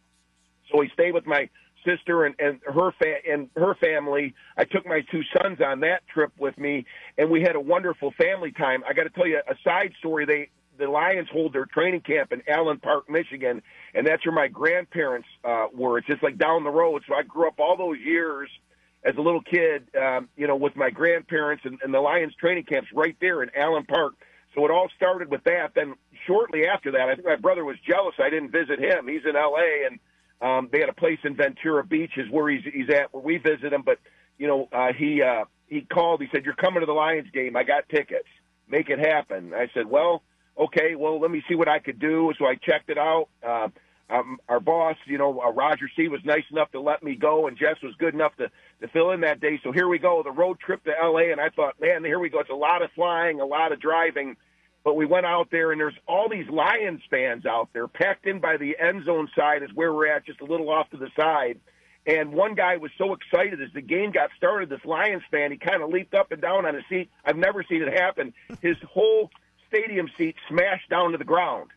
So 0.70 0.78
we 0.78 0.90
stayed 0.94 1.12
with 1.14 1.26
my 1.26 1.48
sister 1.84 2.24
and, 2.24 2.34
and 2.38 2.60
her 2.66 2.92
fa- 2.98 3.28
and 3.28 3.48
her 3.56 3.74
family. 3.76 4.34
I 4.56 4.64
took 4.64 4.86
my 4.86 5.00
two 5.10 5.22
sons 5.40 5.60
on 5.64 5.80
that 5.80 6.06
trip 6.08 6.32
with 6.38 6.56
me, 6.58 6.86
and 7.18 7.30
we 7.30 7.42
had 7.42 7.56
a 7.56 7.60
wonderful 7.60 8.12
family 8.12 8.52
time. 8.52 8.84
I 8.88 8.92
got 8.92 9.04
to 9.04 9.10
tell 9.10 9.26
you 9.26 9.38
a 9.48 9.54
side 9.64 9.92
story. 9.98 10.26
They 10.26 10.50
the 10.80 10.88
Lions 10.88 11.28
hold 11.32 11.52
their 11.52 11.66
training 11.66 12.00
camp 12.00 12.32
in 12.32 12.42
Allen 12.48 12.78
Park, 12.78 13.08
Michigan, 13.08 13.62
and 13.94 14.06
that's 14.06 14.24
where 14.24 14.34
my 14.34 14.48
grandparents 14.48 15.28
uh, 15.44 15.66
were. 15.72 15.98
It's 15.98 16.06
just 16.06 16.22
like 16.22 16.38
down 16.38 16.64
the 16.64 16.70
road. 16.70 17.02
So 17.08 17.14
I 17.14 17.22
grew 17.22 17.46
up 17.46 17.60
all 17.60 17.76
those 17.76 17.98
years 17.98 18.48
as 19.04 19.14
a 19.16 19.20
little 19.20 19.42
kid, 19.42 19.88
um, 19.96 20.28
you 20.36 20.46
know, 20.46 20.56
with 20.56 20.76
my 20.76 20.90
grandparents 20.90 21.64
and, 21.64 21.78
and 21.82 21.92
the 21.92 22.00
Lions 22.00 22.34
training 22.34 22.64
camps 22.64 22.88
right 22.94 23.16
there 23.20 23.42
in 23.42 23.50
Allen 23.56 23.84
Park. 23.84 24.14
So 24.54 24.64
it 24.64 24.70
all 24.70 24.88
started 24.96 25.30
with 25.30 25.44
that. 25.44 25.72
Then 25.74 25.94
shortly 26.26 26.66
after 26.66 26.92
that, 26.92 27.08
I 27.08 27.14
think 27.14 27.26
my 27.26 27.36
brother 27.36 27.64
was 27.64 27.76
jealous 27.88 28.14
I 28.18 28.30
didn't 28.30 28.50
visit 28.50 28.78
him. 28.78 29.06
He's 29.08 29.24
in 29.24 29.36
L.A. 29.36 29.86
and 29.86 30.00
um, 30.42 30.68
they 30.72 30.80
had 30.80 30.88
a 30.88 30.94
place 30.94 31.18
in 31.24 31.36
Ventura 31.36 31.84
Beach, 31.84 32.12
is 32.16 32.30
where 32.30 32.48
he's 32.48 32.64
he's 32.64 32.88
at, 32.90 33.12
where 33.12 33.22
we 33.22 33.38
visit 33.38 33.72
him. 33.72 33.82
But 33.82 33.98
you 34.38 34.46
know, 34.46 34.68
uh, 34.72 34.92
he 34.96 35.22
uh, 35.22 35.44
he 35.68 35.82
called. 35.82 36.20
He 36.20 36.28
said, 36.32 36.44
"You're 36.44 36.54
coming 36.54 36.80
to 36.80 36.86
the 36.86 36.92
Lions 36.92 37.28
game. 37.32 37.56
I 37.56 37.62
got 37.62 37.88
tickets. 37.88 38.28
Make 38.68 38.88
it 38.88 38.98
happen." 38.98 39.52
I 39.54 39.68
said, 39.74 39.86
"Well." 39.86 40.22
Okay, 40.60 40.94
well, 40.94 41.20
let 41.20 41.30
me 41.30 41.42
see 41.48 41.54
what 41.54 41.68
I 41.68 41.78
could 41.78 41.98
do. 41.98 42.32
So 42.38 42.46
I 42.46 42.54
checked 42.54 42.90
it 42.90 42.98
out. 42.98 43.28
Uh, 43.46 43.68
um, 44.10 44.38
our 44.48 44.60
boss, 44.60 44.96
you 45.06 45.18
know, 45.18 45.40
uh, 45.40 45.52
Roger 45.52 45.88
C 45.94 46.08
was 46.08 46.20
nice 46.24 46.44
enough 46.50 46.70
to 46.72 46.80
let 46.80 47.02
me 47.02 47.14
go, 47.14 47.46
and 47.46 47.56
Jess 47.56 47.76
was 47.82 47.94
good 47.98 48.14
enough 48.14 48.36
to 48.36 48.50
to 48.80 48.88
fill 48.88 49.10
in 49.12 49.20
that 49.20 49.40
day. 49.40 49.60
So 49.62 49.72
here 49.72 49.88
we 49.88 49.98
go, 49.98 50.22
the 50.22 50.30
road 50.30 50.58
trip 50.58 50.82
to 50.84 50.92
L.A. 51.00 51.30
And 51.30 51.40
I 51.40 51.50
thought, 51.50 51.80
man, 51.80 52.02
here 52.02 52.18
we 52.18 52.28
go. 52.28 52.40
It's 52.40 52.50
a 52.50 52.54
lot 52.54 52.82
of 52.82 52.90
flying, 52.92 53.40
a 53.40 53.44
lot 53.44 53.72
of 53.72 53.80
driving, 53.80 54.36
but 54.84 54.96
we 54.96 55.04
went 55.04 55.26
out 55.26 55.48
there, 55.52 55.70
and 55.70 55.80
there's 55.80 55.94
all 56.08 56.28
these 56.28 56.48
Lions 56.48 57.02
fans 57.10 57.44
out 57.46 57.68
there, 57.72 57.86
packed 57.86 58.26
in 58.26 58.40
by 58.40 58.56
the 58.56 58.76
end 58.78 59.04
zone 59.04 59.28
side, 59.36 59.62
is 59.62 59.70
where 59.74 59.92
we're 59.92 60.08
at, 60.08 60.24
just 60.24 60.40
a 60.40 60.44
little 60.44 60.70
off 60.70 60.90
to 60.90 60.96
the 60.96 61.10
side. 61.14 61.60
And 62.06 62.32
one 62.32 62.54
guy 62.54 62.78
was 62.78 62.90
so 62.96 63.12
excited 63.12 63.60
as 63.60 63.68
the 63.74 63.82
game 63.82 64.10
got 64.10 64.30
started. 64.36 64.70
This 64.70 64.84
Lions 64.86 65.22
fan, 65.30 65.52
he 65.52 65.58
kind 65.58 65.82
of 65.82 65.90
leaped 65.90 66.14
up 66.14 66.32
and 66.32 66.40
down 66.40 66.64
on 66.64 66.74
his 66.74 66.84
seat. 66.88 67.10
I've 67.24 67.36
never 67.36 67.62
seen 67.68 67.82
it 67.82 67.92
happen. 67.92 68.32
His 68.62 68.76
whole 68.90 69.30
stadium 69.70 70.10
seat 70.18 70.36
smashed 70.48 70.90
down 70.90 71.12
to 71.12 71.18
the 71.18 71.24
ground. 71.24 71.70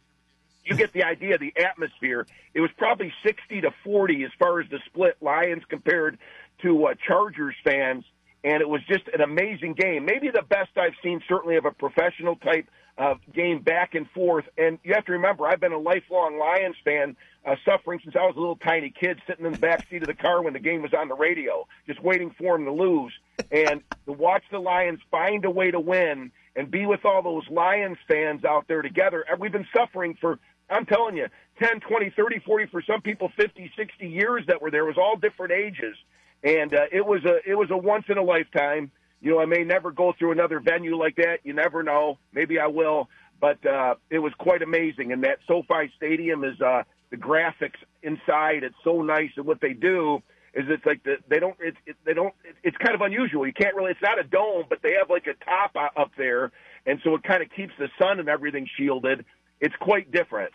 You 0.65 0.75
get 0.75 0.93
the 0.93 1.03
idea, 1.03 1.37
the 1.37 1.53
atmosphere. 1.57 2.25
It 2.53 2.61
was 2.61 2.71
probably 2.77 3.13
60 3.23 3.61
to 3.61 3.71
40 3.83 4.23
as 4.23 4.31
far 4.39 4.61
as 4.61 4.69
the 4.69 4.79
split 4.85 5.17
Lions 5.21 5.63
compared 5.67 6.17
to 6.61 6.85
uh, 6.85 6.93
Chargers 7.05 7.55
fans, 7.63 8.05
and 8.43 8.61
it 8.61 8.69
was 8.69 8.81
just 8.87 9.07
an 9.13 9.21
amazing 9.21 9.73
game. 9.73 10.05
Maybe 10.05 10.29
the 10.29 10.43
best 10.47 10.77
I've 10.77 10.95
seen, 11.03 11.21
certainly 11.27 11.57
of 11.57 11.65
a 11.65 11.71
professional 11.71 12.37
type 12.37 12.69
uh, 12.97 13.15
game 13.33 13.61
back 13.61 13.95
and 13.95 14.09
forth. 14.11 14.45
And 14.57 14.79
you 14.83 14.93
have 14.93 15.05
to 15.05 15.13
remember, 15.13 15.47
I've 15.47 15.59
been 15.59 15.73
a 15.73 15.79
lifelong 15.79 16.37
Lions 16.37 16.75
fan, 16.85 17.17
uh, 17.45 17.55
suffering 17.65 17.99
since 18.03 18.15
I 18.15 18.25
was 18.25 18.35
a 18.37 18.39
little 18.39 18.55
tiny 18.55 18.89
kid, 18.89 19.21
sitting 19.27 19.45
in 19.45 19.53
the 19.53 19.57
back 19.57 19.87
seat 19.89 20.03
of 20.03 20.07
the 20.07 20.13
car 20.13 20.41
when 20.41 20.53
the 20.53 20.59
game 20.59 20.81
was 20.81 20.93
on 20.93 21.09
the 21.09 21.15
radio, 21.15 21.67
just 21.87 22.01
waiting 22.01 22.33
for 22.37 22.57
them 22.57 22.65
to 22.65 22.71
lose. 22.71 23.11
And 23.51 23.81
to 24.05 24.13
watch 24.13 24.43
the 24.49 24.59
Lions 24.59 24.99
find 25.11 25.43
a 25.43 25.51
way 25.51 25.71
to 25.71 25.79
win 25.79 26.31
and 26.55 26.69
be 26.69 26.85
with 26.85 27.05
all 27.05 27.21
those 27.21 27.43
Lions 27.49 27.97
fans 28.07 28.43
out 28.45 28.67
there 28.67 28.81
together. 28.81 29.25
We've 29.39 29.51
been 29.51 29.67
suffering 29.75 30.17
for, 30.19 30.39
I'm 30.69 30.85
telling 30.85 31.17
you, 31.17 31.27
10, 31.59 31.79
20, 31.81 32.11
30, 32.15 32.39
40, 32.39 32.65
for 32.67 32.81
some 32.81 33.01
people, 33.01 33.31
50, 33.35 33.71
60 33.75 34.07
years 34.07 34.43
that 34.47 34.61
were 34.61 34.71
there. 34.71 34.83
It 34.83 34.87
was 34.87 34.97
all 34.97 35.17
different 35.17 35.53
ages. 35.53 35.95
And 36.43 36.73
uh, 36.73 36.85
it 36.91 37.05
was 37.05 37.23
a 37.23 37.37
it 37.49 37.55
was 37.55 37.71
a 37.71 37.77
once 37.77 38.05
in 38.09 38.17
a 38.17 38.23
lifetime. 38.23 38.91
You 39.21 39.31
know, 39.31 39.39
I 39.39 39.45
may 39.45 39.63
never 39.63 39.91
go 39.91 40.13
through 40.19 40.33
another 40.33 40.59
venue 40.59 40.97
like 40.97 41.15
that. 41.15 41.39
You 41.43 41.53
never 41.53 41.83
know. 41.83 42.17
Maybe 42.33 42.59
I 42.59 42.67
will. 42.67 43.07
But 43.39 43.65
uh, 43.65 43.95
it 44.09 44.19
was 44.19 44.33
quite 44.37 44.61
amazing. 44.61 45.13
And 45.13 45.23
that 45.23 45.39
SoFi 45.47 45.91
Stadium 45.95 46.43
is 46.43 46.59
uh, 46.59 46.83
the 47.11 47.17
graphics 47.17 47.79
inside. 48.01 48.63
It's 48.63 48.75
so 48.83 49.01
nice, 49.01 49.29
and 49.37 49.45
what 49.45 49.61
they 49.61 49.71
do 49.73 50.21
is 50.53 50.65
it's 50.69 50.85
like 50.85 51.03
the, 51.03 51.17
they 51.27 51.39
don't 51.39 51.55
it's 51.59 51.77
it, 51.85 51.95
they 52.05 52.13
don't 52.13 52.33
it, 52.43 52.55
it's 52.63 52.77
kind 52.77 52.95
of 52.95 53.01
unusual. 53.01 53.45
You 53.45 53.53
can't 53.53 53.75
really 53.75 53.91
it's 53.91 54.01
not 54.01 54.19
a 54.19 54.23
dome, 54.23 54.65
but 54.69 54.79
they 54.81 54.93
have 54.93 55.09
like 55.09 55.27
a 55.27 55.33
top 55.45 55.75
up 55.75 56.11
there, 56.17 56.51
and 56.85 56.99
so 57.03 57.15
it 57.15 57.23
kind 57.23 57.41
of 57.41 57.49
keeps 57.55 57.73
the 57.79 57.89
sun 57.99 58.19
and 58.19 58.29
everything 58.29 58.67
shielded. 58.77 59.25
It's 59.59 59.75
quite 59.79 60.11
different. 60.11 60.51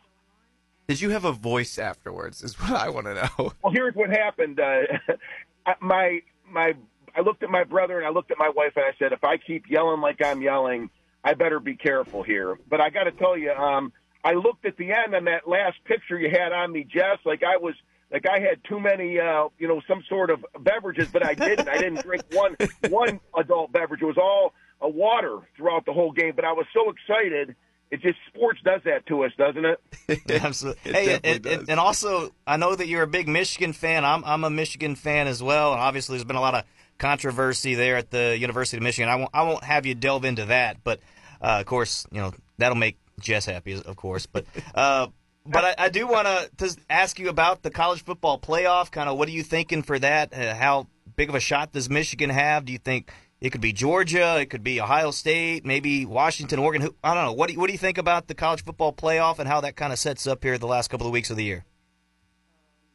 Did 0.86 1.00
you 1.00 1.10
have 1.10 1.24
a 1.24 1.32
voice 1.32 1.78
afterwards? 1.78 2.42
Is 2.42 2.58
what 2.58 2.72
I 2.72 2.88
want 2.88 3.06
to 3.06 3.14
know. 3.14 3.52
Well, 3.62 3.72
here's 3.72 3.94
what 3.94 4.10
happened. 4.10 4.60
Uh, 4.60 4.82
my 5.80 6.22
my 6.50 6.74
I 7.14 7.20
looked 7.20 7.42
at 7.42 7.50
my 7.50 7.64
brother 7.64 7.98
and 7.98 8.06
I 8.06 8.10
looked 8.10 8.30
at 8.30 8.38
my 8.38 8.50
wife 8.54 8.72
and 8.76 8.84
I 8.84 8.92
said, 8.98 9.12
if 9.12 9.24
I 9.24 9.36
keep 9.36 9.68
yelling 9.68 10.00
like 10.00 10.22
I'm 10.22 10.40
yelling, 10.40 10.90
I 11.24 11.34
better 11.34 11.58
be 11.58 11.74
careful 11.74 12.22
here. 12.22 12.58
But 12.70 12.80
I 12.80 12.90
got 12.90 13.04
to 13.04 13.12
tell 13.12 13.36
you, 13.36 13.50
um, 13.50 13.92
I 14.24 14.32
looked 14.32 14.64
at 14.64 14.76
the 14.76 14.92
end 14.92 15.14
on 15.14 15.24
that 15.24 15.48
last 15.48 15.76
picture 15.84 16.18
you 16.18 16.30
had 16.30 16.52
on 16.52 16.72
me, 16.72 16.84
Jess, 16.84 17.18
like 17.24 17.42
I 17.42 17.56
was 17.56 17.74
like 18.10 18.26
I 18.28 18.40
had 18.40 18.62
too 18.64 18.80
many, 18.80 19.18
uh, 19.18 19.48
you 19.58 19.68
know, 19.68 19.80
some 19.86 20.02
sort 20.08 20.30
of 20.30 20.44
beverages, 20.58 21.08
but 21.12 21.24
I 21.24 21.34
didn't. 21.34 21.68
I 21.68 21.78
didn't 21.78 22.02
drink 22.02 22.22
one 22.32 22.56
one 22.88 23.20
adult 23.36 23.72
beverage. 23.72 24.02
It 24.02 24.06
was 24.06 24.18
all 24.18 24.54
a 24.80 24.88
water 24.88 25.40
throughout 25.56 25.84
the 25.84 25.92
whole 25.92 26.12
game. 26.12 26.32
But 26.34 26.44
I 26.44 26.52
was 26.52 26.66
so 26.72 26.90
excited. 26.90 27.54
It 27.90 28.02
just 28.02 28.18
sports 28.28 28.60
does 28.64 28.82
that 28.84 29.06
to 29.06 29.24
us, 29.24 29.32
doesn't 29.38 29.64
it? 29.64 30.20
Absolutely. 30.42 30.92
hey, 30.92 31.20
and, 31.24 31.46
and, 31.46 31.70
and, 31.70 31.80
also, 31.80 32.30
I 32.46 32.58
know 32.58 32.74
that 32.74 32.86
you're 32.86 33.02
a 33.02 33.06
big 33.06 33.28
Michigan 33.28 33.72
fan. 33.72 34.04
I'm 34.04 34.24
I'm 34.24 34.44
a 34.44 34.50
Michigan 34.50 34.94
fan 34.94 35.26
as 35.26 35.42
well, 35.42 35.72
and 35.72 35.80
obviously, 35.80 36.16
there's 36.16 36.24
been 36.24 36.36
a 36.36 36.40
lot 36.40 36.54
of 36.54 36.64
controversy 36.98 37.74
there 37.74 37.96
at 37.96 38.10
the 38.10 38.36
University 38.38 38.76
of 38.76 38.82
Michigan. 38.82 39.08
I 39.08 39.16
won't 39.16 39.30
I 39.32 39.42
won't 39.42 39.64
have 39.64 39.86
you 39.86 39.94
delve 39.94 40.24
into 40.24 40.46
that, 40.46 40.84
but 40.84 41.00
uh, 41.40 41.58
of 41.60 41.66
course, 41.66 42.06
you 42.10 42.20
know 42.20 42.32
that'll 42.58 42.76
make 42.76 42.96
Jess 43.20 43.46
happy, 43.46 43.74
of 43.74 43.96
course. 43.96 44.26
But 44.26 44.44
uh, 44.74 45.08
but 45.48 45.64
I, 45.64 45.86
I 45.86 45.88
do 45.88 46.06
want 46.06 46.26
to 46.58 46.76
ask 46.88 47.18
you 47.18 47.28
about 47.28 47.62
the 47.62 47.70
college 47.70 48.04
football 48.04 48.38
playoff. 48.38 48.90
Kind 48.90 49.08
of, 49.08 49.18
what 49.18 49.28
are 49.28 49.32
you 49.32 49.42
thinking 49.42 49.82
for 49.82 49.98
that? 49.98 50.32
Uh, 50.32 50.54
how 50.54 50.86
big 51.16 51.28
of 51.28 51.34
a 51.34 51.40
shot 51.40 51.72
does 51.72 51.88
Michigan 51.90 52.30
have? 52.30 52.64
Do 52.64 52.72
you 52.72 52.78
think 52.78 53.10
it 53.40 53.50
could 53.50 53.60
be 53.60 53.72
Georgia? 53.72 54.40
It 54.40 54.46
could 54.46 54.62
be 54.62 54.80
Ohio 54.80 55.10
State, 55.10 55.64
maybe 55.64 56.06
Washington, 56.06 56.58
Oregon. 56.58 56.90
I 57.02 57.14
don't 57.14 57.24
know. 57.24 57.32
What 57.32 57.48
do 57.48 57.54
you, 57.54 57.60
what 57.60 57.66
do 57.66 57.72
you 57.72 57.78
think 57.78 57.98
about 57.98 58.28
the 58.28 58.34
college 58.34 58.64
football 58.64 58.92
playoff 58.92 59.38
and 59.38 59.48
how 59.48 59.60
that 59.62 59.76
kind 59.76 59.92
of 59.92 59.98
sets 59.98 60.26
up 60.26 60.42
here 60.42 60.58
the 60.58 60.66
last 60.66 60.88
couple 60.88 61.06
of 61.06 61.12
weeks 61.12 61.30
of 61.30 61.36
the 61.36 61.44
year? 61.44 61.64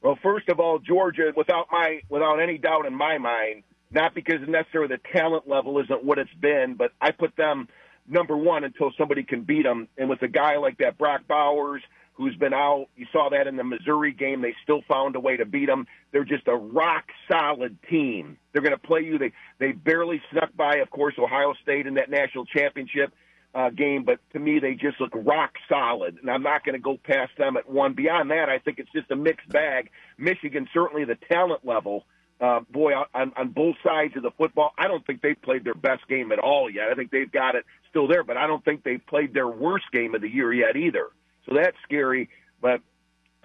Well, 0.01 0.17
first 0.21 0.49
of 0.49 0.59
all, 0.59 0.79
Georgia, 0.79 1.31
without 1.35 1.67
my 1.71 2.01
without 2.09 2.39
any 2.39 2.57
doubt 2.57 2.85
in 2.85 2.93
my 2.93 3.17
mind, 3.17 3.63
not 3.89 4.13
because 4.13 4.41
necessarily 4.47 4.95
the 4.95 5.17
talent 5.17 5.47
level 5.47 5.79
isn't 5.79 6.03
what 6.03 6.19
it's 6.19 6.33
been, 6.33 6.75
but 6.77 6.91
I 6.99 7.11
put 7.11 7.35
them 7.37 7.69
number 8.05 8.35
one 8.35 8.65
until 8.65 8.91
somebody 8.97 9.23
can 9.23 9.43
beat 9.43 9.63
them. 9.63 9.87
And 9.97 10.09
with 10.09 10.21
a 10.21 10.27
guy 10.27 10.57
like 10.57 10.77
that, 10.79 10.97
Brock 10.97 11.21
Bowers, 11.25 11.81
who's 12.13 12.35
been 12.35 12.53
out, 12.53 12.87
you 12.95 13.05
saw 13.11 13.29
that 13.29 13.47
in 13.47 13.55
the 13.55 13.63
Missouri 13.63 14.13
game. 14.13 14.41
They 14.41 14.55
still 14.63 14.81
found 14.87 15.15
a 15.15 15.19
way 15.19 15.37
to 15.37 15.45
beat 15.45 15.65
them. 15.65 15.87
They're 16.11 16.23
just 16.23 16.47
a 16.47 16.55
rock 16.55 17.05
solid 17.31 17.77
team. 17.89 18.37
They're 18.51 18.61
going 18.61 18.71
to 18.71 18.77
play 18.77 19.01
you. 19.01 19.17
They 19.17 19.31
they 19.59 19.71
barely 19.71 20.21
snuck 20.31 20.55
by, 20.55 20.77
of 20.77 20.89
course, 20.89 21.15
Ohio 21.17 21.53
State 21.61 21.87
in 21.87 21.95
that 21.95 22.09
national 22.09 22.45
championship 22.45 23.13
uh, 23.55 23.69
game, 23.69 24.03
but 24.03 24.19
to 24.33 24.39
me, 24.39 24.59
they 24.59 24.73
just 24.73 24.99
look 24.99 25.11
rock 25.13 25.53
solid. 25.69 26.17
And 26.19 26.29
I'm 26.29 26.43
not 26.43 26.63
going 26.63 26.73
to 26.73 26.81
go 26.81 26.97
past 27.03 27.31
them 27.37 27.55
at 27.57 27.69
one. 27.69 27.93
Beyond 27.93 28.31
that, 28.31 28.49
I 28.49 28.59
think 28.59 28.79
it's 28.79 28.91
just 28.91 29.11
a 29.11 29.15
mixed 29.15 29.49
bag. 29.49 29.89
Michigan, 30.17 30.67
certainly 30.73 31.05
the 31.05 31.17
talent 31.29 31.65
level, 31.65 32.05
uh, 32.41 32.61
boy, 32.71 32.93
on, 33.13 33.31
on 33.37 33.49
both 33.49 33.75
sides 33.85 34.15
of 34.17 34.23
the 34.23 34.31
football, 34.31 34.73
I 34.77 34.87
don't 34.87 35.05
think 35.05 35.21
they've 35.21 35.39
played 35.39 35.63
their 35.63 35.75
best 35.75 36.07
game 36.07 36.31
at 36.31 36.39
all 36.39 36.69
yet. 36.69 36.89
I 36.91 36.95
think 36.95 37.11
they've 37.11 37.31
got 37.31 37.55
it 37.55 37.65
still 37.89 38.07
there, 38.07 38.23
but 38.23 38.37
I 38.37 38.47
don't 38.47 38.65
think 38.65 38.83
they've 38.83 39.05
played 39.05 39.33
their 39.33 39.47
worst 39.47 39.85
game 39.93 40.15
of 40.15 40.21
the 40.21 40.29
year 40.29 40.51
yet 40.51 40.75
either. 40.75 41.09
So 41.47 41.55
that's 41.55 41.77
scary. 41.83 42.29
But 42.61 42.81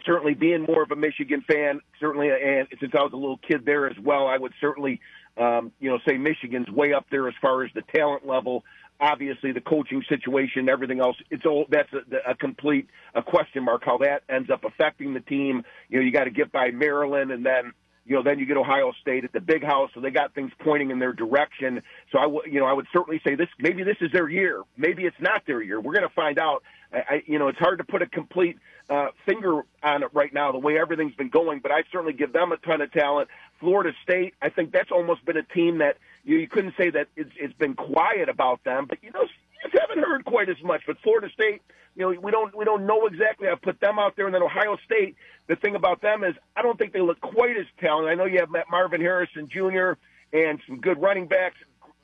certainly 0.05 0.35
being 0.35 0.63
more 0.63 0.83
of 0.83 0.91
a 0.91 0.97
Michigan 0.97 1.45
fan, 1.51 1.81
certainly, 2.01 2.29
and 2.29 2.69
since 2.81 2.93
I 2.95 3.03
was 3.03 3.13
a 3.13 3.17
little 3.17 3.39
kid 3.39 3.65
there 3.65 3.89
as 3.89 3.97
well, 4.03 4.27
I 4.27 4.37
would 4.37 4.53
certainly, 4.61 5.01
um, 5.37 5.73
you 5.81 5.91
know, 5.91 5.99
say 6.07 6.17
Michigan's 6.17 6.69
way 6.69 6.93
up 6.93 7.07
there 7.11 7.29
as 7.29 7.35
far 7.41 7.65
as 7.65 7.71
the 7.75 7.83
talent 7.95 8.27
level 8.27 8.65
obviously 9.01 9.53
the 9.53 9.61
coaching 9.61 10.03
situation, 10.09 10.69
everything 10.69 11.01
else, 11.01 11.17
it's 11.31 11.47
all 11.47 11.67
that's 11.71 11.93
a, 11.93 12.31
a 12.31 12.35
complete 12.35 12.89
a 13.15 13.23
question 13.23 13.65
mark 13.65 13.83
how 13.85 13.99
that 13.99 14.23
ends 14.29 14.51
up 14.51 14.65
affecting 14.65 15.15
the 15.15 15.21
team. 15.21 15.63
You 15.89 15.99
know, 15.99 16.05
you 16.05 16.13
got 16.13 16.25
to 16.25 16.31
get 16.31 16.51
by 16.51 16.71
Maryland 16.71 17.31
and 17.31 17.45
then 17.45 17.73
you 18.09 18.17
know, 18.17 18.23
then 18.23 18.39
you 18.39 18.47
get 18.47 18.57
Ohio 18.57 18.93
State 19.03 19.25
at 19.25 19.33
the 19.33 19.41
big 19.41 19.63
house, 19.63 19.91
so 19.95 20.01
they 20.01 20.11
got 20.11 20.35
things 20.35 20.51
pointing 20.61 20.91
in 20.91 20.99
their 20.99 21.13
direction. 21.13 21.83
So 22.11 22.19
I, 22.19 22.23
w- 22.23 22.43
you 22.51 22.59
know, 22.59 22.67
I 22.67 22.73
would 22.73 22.87
certainly 22.93 23.21
say 23.25 23.35
this. 23.35 23.49
Maybe 23.59 23.83
this 23.85 23.99
is 24.01 24.11
their 24.13 24.29
year. 24.29 24.63
Maybe 24.79 25.05
it's 25.05 25.21
not 25.21 25.45
their 25.47 25.63
year. 25.63 25.79
We're 25.79 25.93
going 25.93 26.09
to 26.09 26.15
find 26.15 26.39
out. 26.39 26.63
I, 26.91 27.23
you 27.27 27.39
know, 27.39 27.49
it's 27.49 27.59
hard 27.59 27.79
to 27.79 27.85
put 27.85 28.01
a 28.01 28.07
complete 28.07 28.57
uh, 28.89 29.09
finger 29.27 29.61
on 29.83 30.03
it 30.03 30.09
right 30.15 30.33
now, 30.33 30.53
the 30.53 30.59
way 30.59 30.79
everything's 30.79 31.15
been 31.15 31.29
going. 31.29 31.61
But 31.61 31.71
I 31.71 31.83
certainly 31.93 32.15
give 32.15 32.33
them 32.33 32.51
a 32.51 32.57
ton 32.57 32.81
of 32.81 32.91
talent. 32.93 33.29
Florida 33.61 33.93
State, 34.03 34.35
I 34.41 34.49
think 34.49 34.73
that's 34.73 34.91
almost 34.91 35.23
been 35.27 35.37
a 35.37 35.43
team 35.43 35.79
that 35.79 35.99
you, 36.25 36.39
you 36.39 36.49
couldn't 36.49 36.75
say 36.79 36.89
that 36.89 37.09
it's, 37.15 37.31
it's 37.37 37.53
been 37.55 37.75
quiet 37.75 38.31
about 38.31 38.65
them, 38.65 38.87
but 38.89 39.03
you 39.03 39.11
know, 39.11 39.27
you 39.65 39.81
haven't 39.81 40.03
heard 40.03 40.25
quite 40.25 40.49
as 40.49 40.57
much. 40.63 40.83
But 40.87 40.99
Florida 41.03 41.29
State, 41.33 41.63
you 41.97 42.03
know, 42.03 42.21
we 42.21 42.31
don't 42.31 42.57
we 42.57 42.65
don't 42.65 42.87
know 42.87 43.07
exactly. 43.07 43.49
I 43.49 43.55
put 43.55 43.81
them 43.81 43.99
out 43.99 44.17
there, 44.17 44.27
and 44.27 44.35
then 44.35 44.43
Ohio 44.43 44.77
State. 44.85 45.17
The 45.49 45.57
thing 45.57 45.75
about 45.75 46.03
them 46.03 46.25
is, 46.25 46.35
I 46.57 46.63
don't 46.63 46.79
think 46.79 46.93
they 46.93 47.01
look 47.01 47.21
quite 47.21 47.57
as 47.57 47.67
talented. 47.81 48.13
I 48.13 48.15
know 48.15 48.27
you 48.27 48.39
have 48.41 48.51
Marvin 48.71 49.01
Harrison 49.01 49.49
Jr. 49.51 49.93
and 50.33 50.61
some 50.67 50.79
good 50.81 51.01
running 51.01 51.27
backs, 51.27 51.57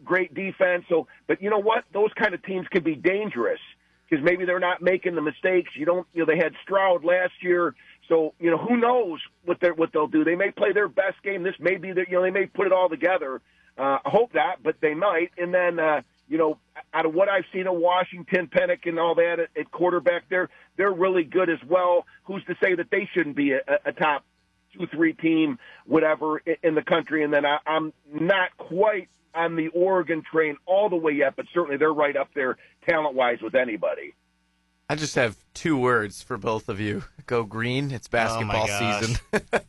great 0.05 0.35
defense. 0.35 0.85
So, 0.89 1.07
but 1.27 1.43
you 1.43 1.51
know 1.51 1.59
what? 1.59 1.85
Those 1.93 2.11
kind 2.15 2.35
of 2.35 2.43
teams 2.43 2.67
can 2.69 2.83
be 2.83 2.95
dangerous 2.95 3.61
because 4.09 4.25
maybe 4.25 4.45
they're 4.45 4.61
not 4.61 4.83
making 4.83 5.15
the 5.15 5.23
mistakes. 5.23 5.71
You 5.77 5.87
don't, 5.87 6.07
you 6.13 6.21
know, 6.21 6.27
they 6.27 6.39
had 6.39 6.53
Stroud 6.63 7.05
last 7.05 7.33
year. 7.43 7.75
So, 8.09 8.35
you 8.39 8.51
know, 8.51 8.59
who 8.59 8.77
knows 8.77 9.21
what 9.45 9.61
they 9.61 9.71
what 9.71 9.93
they'll 9.93 10.09
do? 10.09 10.25
They 10.25 10.37
may 10.37 10.51
play 10.51 10.73
their 10.73 10.89
best 10.89 11.23
game. 11.23 11.43
This 11.43 11.55
may 11.59 11.77
be 11.77 11.93
that 11.93 12.09
you 12.09 12.17
know 12.17 12.23
they 12.23 12.31
may 12.31 12.47
put 12.47 12.67
it 12.67 12.73
all 12.73 12.89
together. 12.89 13.41
Uh, 13.77 13.99
I 14.05 14.11
hope 14.11 14.33
that, 14.35 14.63
but 14.63 14.77
they 14.81 14.95
might. 14.95 15.33
And 15.37 15.53
then, 15.53 15.79
uh, 15.81 16.03
you 16.35 16.39
know, 16.39 16.59
out 16.93 17.07
of 17.07 17.14
what 17.14 17.28
I've 17.28 17.45
seen 17.53 17.68
of 17.68 17.76
Washington, 17.76 18.49
Penix, 18.49 18.89
and 18.89 18.99
all 18.99 19.14
that 19.14 19.39
at, 19.39 19.51
at 19.57 19.70
quarterback, 19.70 20.28
there 20.28 20.49
they're 20.76 20.93
really 20.93 21.22
good 21.22 21.49
as 21.49 21.61
well. 21.64 22.07
Who's 22.24 22.45
to 22.47 22.57
say 22.61 22.74
that 22.74 22.91
they 22.91 23.09
shouldn't 23.14 23.37
be 23.37 23.53
a, 23.53 23.61
a 23.85 23.93
top 23.93 24.24
two, 24.72 24.89
three 24.89 25.12
team, 25.12 25.61
whatever, 25.87 26.39
in, 26.39 26.57
in 26.64 26.74
the 26.74 26.82
country? 26.82 27.22
And 27.22 27.32
then 27.32 27.47
I, 27.47 27.59
I'm 27.64 27.93
not 28.12 28.57
quite 28.57 29.11
on 29.32 29.55
the 29.55 29.68
Oregon 29.68 30.24
train 30.28 30.57
all 30.66 30.89
the 30.89 30.97
way 30.97 31.12
yet, 31.12 31.37
but 31.37 31.47
certainly 31.55 31.76
they're 31.76 31.95
right 31.95 32.16
up 32.16 32.30
there 32.35 32.57
talent 32.85 33.14
wise 33.14 33.39
with 33.41 33.55
anybody. 33.55 34.12
I 34.91 34.97
just 34.97 35.14
have 35.14 35.37
two 35.55 35.76
words 35.78 36.20
for 36.20 36.37
both 36.37 36.68
of 36.68 36.80
you. 36.80 37.05
Go 37.26 37.45
green. 37.45 37.93
It's 37.93 38.09
oh 38.09 38.11
basketball 38.11 38.66
oh 38.68 39.01
season. 39.01 39.18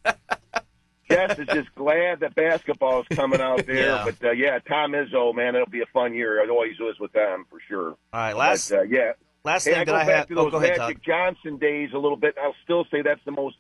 Jess 1.10 1.38
is 1.40 1.48
just 1.48 1.74
glad 1.76 2.20
that 2.22 2.34
basketball 2.36 3.02
is 3.02 3.08
coming 3.16 3.40
out 3.42 3.66
there. 3.68 3.88
Yeah. 3.90 4.06
But 4.06 4.28
uh, 4.28 4.32
yeah, 4.32 4.60
Tom 4.60 4.94
Izzo, 4.94 5.34
man, 5.36 5.56
it'll 5.56 5.68
be 5.70 5.82
a 5.82 5.86
fun 5.94 6.14
year. 6.14 6.40
It 6.40 6.50
always 6.50 6.74
is 6.74 7.00
with 7.00 7.12
them 7.14 7.46
for 7.50 7.60
sure. 7.68 7.90
All 7.90 7.98
right, 8.14 8.34
last 8.36 8.70
But, 8.70 8.80
uh, 8.80 8.82
yeah. 8.84 9.12
last 9.44 9.66
Hey, 9.66 9.72
thing 9.72 9.82
I 9.82 9.84
that 9.86 9.92
go 9.92 9.96
I 9.96 10.06
back 10.06 10.16
have. 10.16 10.28
to 10.30 10.34
Oh, 10.40 10.44
those 10.46 10.52
go 10.52 10.58
ahead, 10.58 10.78
Magic. 10.80 11.04
Johnson 11.04 11.58
days 11.58 11.90
a 11.94 11.98
little 11.98 12.18
bit. 12.18 12.36
I'll 12.42 12.56
still 12.64 12.86
say 12.92 13.02
that's 13.02 13.24
the 13.26 13.32
most 13.32 13.56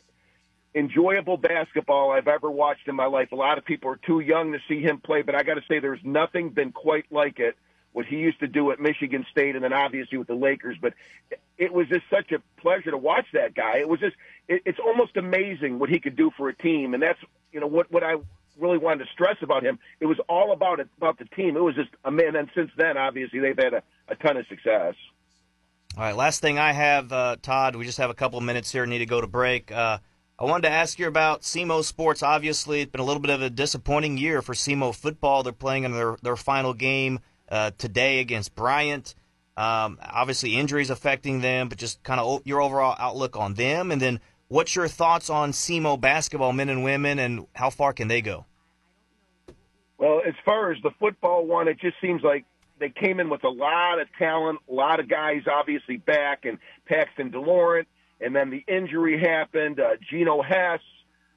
enjoyable 0.73 1.37
basketball 1.37 2.11
I've 2.11 2.27
ever 2.27 2.51
watched 2.51 2.87
in 2.87 2.95
my 2.95 3.05
life. 3.05 3.31
A 3.31 3.35
lot 3.35 3.57
of 3.57 3.65
people 3.65 3.89
are 3.91 3.99
too 4.05 4.19
young 4.19 4.51
to 4.51 4.59
see 4.67 4.81
him 4.81 4.99
play, 4.99 5.21
but 5.21 5.35
I 5.35 5.43
got 5.43 5.53
to 5.55 5.61
say, 5.69 5.79
there's 5.79 6.01
nothing 6.03 6.49
been 6.49 6.71
quite 6.71 7.05
like 7.11 7.39
it. 7.39 7.55
What 7.95 8.05
he 8.05 8.17
used 8.17 8.41
to 8.41 8.47
do 8.47 8.71
at 8.71 8.79
Michigan 8.81 9.25
State, 9.31 9.55
and 9.55 9.63
then 9.63 9.71
obviously 9.71 10.17
with 10.17 10.27
the 10.27 10.35
Lakers, 10.35 10.75
but 10.81 10.91
it 11.57 11.71
was 11.71 11.87
just 11.87 12.03
such 12.09 12.33
a 12.33 12.39
pleasure 12.59 12.91
to 12.91 12.97
watch 12.97 13.25
that 13.31 13.55
guy. 13.55 13.77
It 13.77 13.87
was 13.87 14.01
just, 14.01 14.17
it, 14.49 14.63
it's 14.65 14.79
almost 14.85 15.15
amazing 15.15 15.79
what 15.79 15.89
he 15.89 16.01
could 16.01 16.17
do 16.17 16.29
for 16.35 16.49
a 16.49 16.53
team, 16.53 16.93
and 16.93 17.01
that's 17.01 17.19
you 17.53 17.61
know 17.61 17.67
what 17.67 17.89
what 17.89 18.03
I 18.03 18.15
really 18.59 18.77
wanted 18.77 19.05
to 19.05 19.11
stress 19.13 19.37
about 19.41 19.63
him. 19.63 19.79
It 20.01 20.07
was 20.07 20.19
all 20.27 20.51
about 20.51 20.81
it 20.81 20.89
about 20.97 21.19
the 21.19 21.23
team. 21.23 21.55
It 21.55 21.61
was 21.61 21.75
just 21.75 21.87
a 22.03 22.11
man. 22.11 22.35
And 22.35 22.49
since 22.53 22.69
then, 22.75 22.97
obviously, 22.97 23.39
they've 23.39 23.57
had 23.57 23.75
a, 23.75 23.83
a 24.09 24.15
ton 24.15 24.35
of 24.35 24.45
success. 24.47 24.95
All 25.95 26.03
right, 26.03 26.17
last 26.17 26.41
thing 26.41 26.59
I 26.59 26.73
have, 26.73 27.13
uh, 27.13 27.37
Todd. 27.41 27.77
We 27.77 27.85
just 27.85 27.99
have 27.99 28.09
a 28.09 28.13
couple 28.13 28.41
minutes 28.41 28.73
here. 28.73 28.85
Need 28.85 28.97
to 28.97 29.05
go 29.05 29.21
to 29.21 29.27
break. 29.27 29.71
Uh, 29.71 29.99
I 30.37 30.43
wanted 30.43 30.63
to 30.63 30.73
ask 30.73 30.99
you 30.99 31.07
about 31.07 31.43
SEMO 31.43 31.81
Sports. 31.81 32.21
Obviously, 32.23 32.81
it's 32.81 32.91
been 32.91 32.99
a 32.99 33.05
little 33.05 33.21
bit 33.21 33.31
of 33.31 33.41
a 33.41 33.49
disappointing 33.49 34.17
year 34.17 34.41
for 34.41 34.53
SEMO 34.53 34.93
football. 34.93 35.43
They're 35.43 35.53
playing 35.53 35.85
in 35.85 35.93
their, 35.93 36.17
their 36.21 36.35
final 36.35 36.73
game 36.73 37.21
uh, 37.49 37.71
today 37.77 38.19
against 38.19 38.55
Bryant. 38.55 39.15
Um, 39.57 39.99
obviously, 40.01 40.57
injuries 40.57 40.89
affecting 40.89 41.41
them, 41.41 41.69
but 41.69 41.77
just 41.77 42.03
kind 42.03 42.19
of 42.19 42.45
your 42.45 42.61
overall 42.61 42.95
outlook 42.99 43.37
on 43.37 43.53
them. 43.53 43.91
And 43.91 44.01
then, 44.01 44.19
what's 44.49 44.75
your 44.75 44.87
thoughts 44.87 45.29
on 45.29 45.51
SEMO 45.51 45.99
basketball, 45.99 46.51
men 46.51 46.69
and 46.69 46.83
women, 46.83 47.19
and 47.19 47.47
how 47.53 47.69
far 47.69 47.93
can 47.93 48.07
they 48.07 48.21
go? 48.21 48.45
Well, 49.97 50.21
as 50.27 50.33
far 50.43 50.71
as 50.71 50.77
the 50.83 50.91
football 50.99 51.45
one, 51.45 51.67
it 51.69 51.79
just 51.79 51.95
seems 52.01 52.21
like 52.21 52.45
they 52.79 52.89
came 52.89 53.19
in 53.21 53.29
with 53.29 53.43
a 53.45 53.49
lot 53.49 54.01
of 54.01 54.07
talent, 54.17 54.59
a 54.69 54.73
lot 54.73 54.99
of 54.99 55.09
guys 55.09 55.43
obviously 55.49 55.97
back, 55.97 56.43
and 56.43 56.57
Paxton 56.85 57.31
DeLaurent, 57.31 57.85
and 58.19 58.35
then 58.35 58.49
the 58.49 58.63
injury 58.67 59.19
happened. 59.19 59.79
Uh, 59.79 59.91
Geno 60.09 60.41
Hess, 60.41 60.81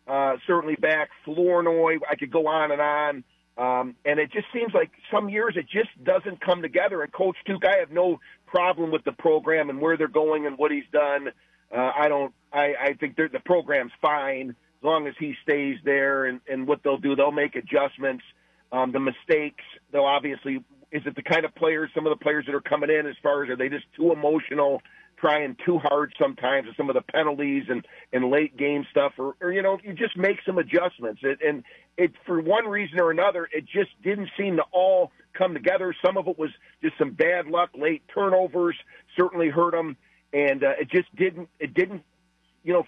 uh, 0.08 0.36
certainly 0.46 0.74
back. 0.74 1.10
Flournoy, 1.24 1.98
I 2.10 2.16
could 2.16 2.32
go 2.32 2.48
on 2.48 2.72
and 2.72 2.80
on. 2.80 3.24
Um, 3.58 3.96
and 4.04 4.20
it 4.20 4.30
just 4.30 4.46
seems 4.52 4.72
like 4.72 4.90
some 5.10 5.28
years 5.28 5.54
it 5.56 5.66
just 5.68 5.90
doesn't 6.04 6.40
come 6.40 6.62
together. 6.62 7.02
And 7.02 7.12
Coach 7.12 7.36
Duke, 7.44 7.64
I 7.64 7.78
have 7.80 7.90
no 7.90 8.20
problem 8.46 8.92
with 8.92 9.02
the 9.04 9.12
program 9.12 9.68
and 9.68 9.80
where 9.80 9.96
they're 9.96 10.06
going 10.06 10.46
and 10.46 10.56
what 10.56 10.70
he's 10.70 10.84
done. 10.92 11.28
Uh, 11.76 11.90
I 11.98 12.08
don't. 12.08 12.32
I, 12.52 12.72
I 12.80 12.92
think 12.94 13.16
the 13.16 13.28
program's 13.44 13.92
fine 14.00 14.50
as 14.50 14.84
long 14.84 15.08
as 15.08 15.14
he 15.18 15.34
stays 15.42 15.76
there. 15.84 16.26
And, 16.26 16.40
and 16.48 16.66
what 16.68 16.82
they'll 16.84 16.98
do, 16.98 17.16
they'll 17.16 17.32
make 17.32 17.56
adjustments. 17.56 18.22
Um, 18.70 18.92
the 18.92 19.00
mistakes, 19.00 19.64
they'll 19.92 20.04
obviously. 20.04 20.64
Is 20.90 21.02
it 21.04 21.16
the 21.16 21.22
kind 21.22 21.44
of 21.44 21.54
players? 21.54 21.90
Some 21.94 22.06
of 22.06 22.16
the 22.16 22.22
players 22.22 22.46
that 22.46 22.54
are 22.54 22.62
coming 22.62 22.88
in, 22.90 23.06
as 23.06 23.16
far 23.22 23.44
as 23.44 23.50
are 23.50 23.56
they 23.56 23.68
just 23.68 23.84
too 23.94 24.12
emotional, 24.12 24.80
trying 25.20 25.56
too 25.64 25.78
hard 25.78 26.12
sometimes, 26.20 26.66
with 26.66 26.76
some 26.76 26.88
of 26.88 26.94
the 26.94 27.02
penalties 27.02 27.64
and 27.68 27.86
and 28.12 28.30
late 28.30 28.56
game 28.56 28.86
stuff, 28.90 29.12
or, 29.18 29.36
or 29.40 29.52
you 29.52 29.62
know, 29.62 29.78
you 29.82 29.92
just 29.92 30.16
make 30.16 30.38
some 30.46 30.58
adjustments. 30.58 31.20
It, 31.22 31.38
and 31.46 31.64
it 31.96 32.12
for 32.26 32.40
one 32.40 32.66
reason 32.66 33.00
or 33.00 33.10
another, 33.10 33.48
it 33.52 33.64
just 33.66 33.90
didn't 34.02 34.30
seem 34.38 34.56
to 34.56 34.64
all 34.72 35.12
come 35.34 35.54
together. 35.54 35.94
Some 36.04 36.16
of 36.16 36.28
it 36.28 36.38
was 36.38 36.50
just 36.82 36.96
some 36.98 37.10
bad 37.12 37.46
luck, 37.46 37.70
late 37.74 38.02
turnovers 38.12 38.76
certainly 39.16 39.48
hurt 39.48 39.72
them, 39.72 39.96
and 40.32 40.62
uh, 40.62 40.72
it 40.80 40.90
just 40.90 41.14
didn't. 41.16 41.48
It 41.58 41.74
didn't, 41.74 42.02
you 42.64 42.72
know, 42.72 42.86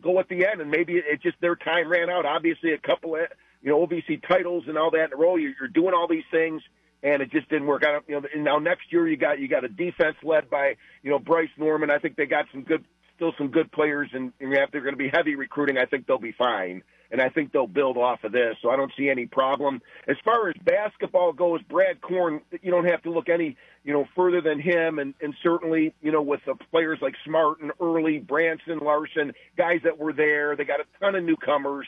go 0.00 0.18
at 0.20 0.28
the 0.28 0.46
end, 0.46 0.60
and 0.60 0.70
maybe 0.70 0.94
it, 0.94 1.04
it 1.10 1.22
just 1.22 1.36
their 1.40 1.56
time 1.56 1.88
ran 1.90 2.10
out. 2.10 2.24
Obviously, 2.24 2.72
a 2.72 2.78
couple 2.78 3.14
of 3.16 3.22
you 3.62 3.70
know 3.70 3.86
OVC 3.86 4.26
titles 4.26 4.64
and 4.68 4.78
all 4.78 4.90
that 4.92 5.06
in 5.06 5.12
a 5.12 5.16
row. 5.16 5.36
You're, 5.36 5.54
you're 5.58 5.68
doing 5.68 5.94
all 5.94 6.08
these 6.08 6.24
things, 6.30 6.62
and 7.02 7.22
it 7.22 7.30
just 7.30 7.48
didn't 7.48 7.66
work 7.66 7.84
out. 7.84 8.04
You 8.06 8.20
know, 8.20 8.28
and 8.32 8.44
now 8.44 8.58
next 8.58 8.92
year 8.92 9.08
you 9.08 9.16
got 9.16 9.38
you 9.38 9.48
got 9.48 9.64
a 9.64 9.68
defense 9.68 10.16
led 10.22 10.48
by 10.48 10.76
you 11.02 11.10
know 11.10 11.18
Bryce 11.18 11.50
Norman. 11.56 11.90
I 11.90 11.98
think 11.98 12.16
they 12.16 12.26
got 12.26 12.46
some 12.52 12.62
good, 12.62 12.84
still 13.16 13.32
some 13.36 13.48
good 13.48 13.72
players, 13.72 14.10
and, 14.12 14.32
and 14.40 14.52
if 14.52 14.70
they're 14.70 14.80
going 14.80 14.94
to 14.94 14.98
be 14.98 15.08
heavy 15.08 15.34
recruiting, 15.34 15.78
I 15.78 15.86
think 15.86 16.06
they'll 16.06 16.18
be 16.18 16.32
fine. 16.32 16.82
And 17.10 17.20
I 17.20 17.28
think 17.28 17.52
they'll 17.52 17.66
build 17.66 17.98
off 17.98 18.24
of 18.24 18.32
this, 18.32 18.56
so 18.62 18.70
I 18.70 18.76
don't 18.76 18.90
see 18.96 19.10
any 19.10 19.26
problem. 19.26 19.82
As 20.08 20.16
far 20.24 20.48
as 20.48 20.54
basketball 20.64 21.34
goes, 21.34 21.60
Brad 21.60 22.00
Korn, 22.00 22.40
you 22.62 22.70
don't 22.70 22.86
have 22.86 23.02
to 23.02 23.10
look 23.10 23.28
any, 23.28 23.58
you 23.84 23.92
know, 23.92 24.06
further 24.16 24.40
than 24.40 24.58
him, 24.58 24.98
and, 24.98 25.12
and 25.20 25.34
certainly, 25.42 25.94
you 26.00 26.10
know, 26.10 26.22
with 26.22 26.40
the 26.46 26.54
players 26.70 27.00
like 27.02 27.14
Smart 27.22 27.60
and 27.60 27.70
Early, 27.78 28.18
Branson, 28.18 28.78
Larson, 28.78 29.34
guys 29.58 29.80
that 29.84 29.98
were 29.98 30.14
there, 30.14 30.56
they 30.56 30.64
got 30.64 30.80
a 30.80 30.84
ton 31.00 31.14
of 31.14 31.22
newcomers, 31.22 31.86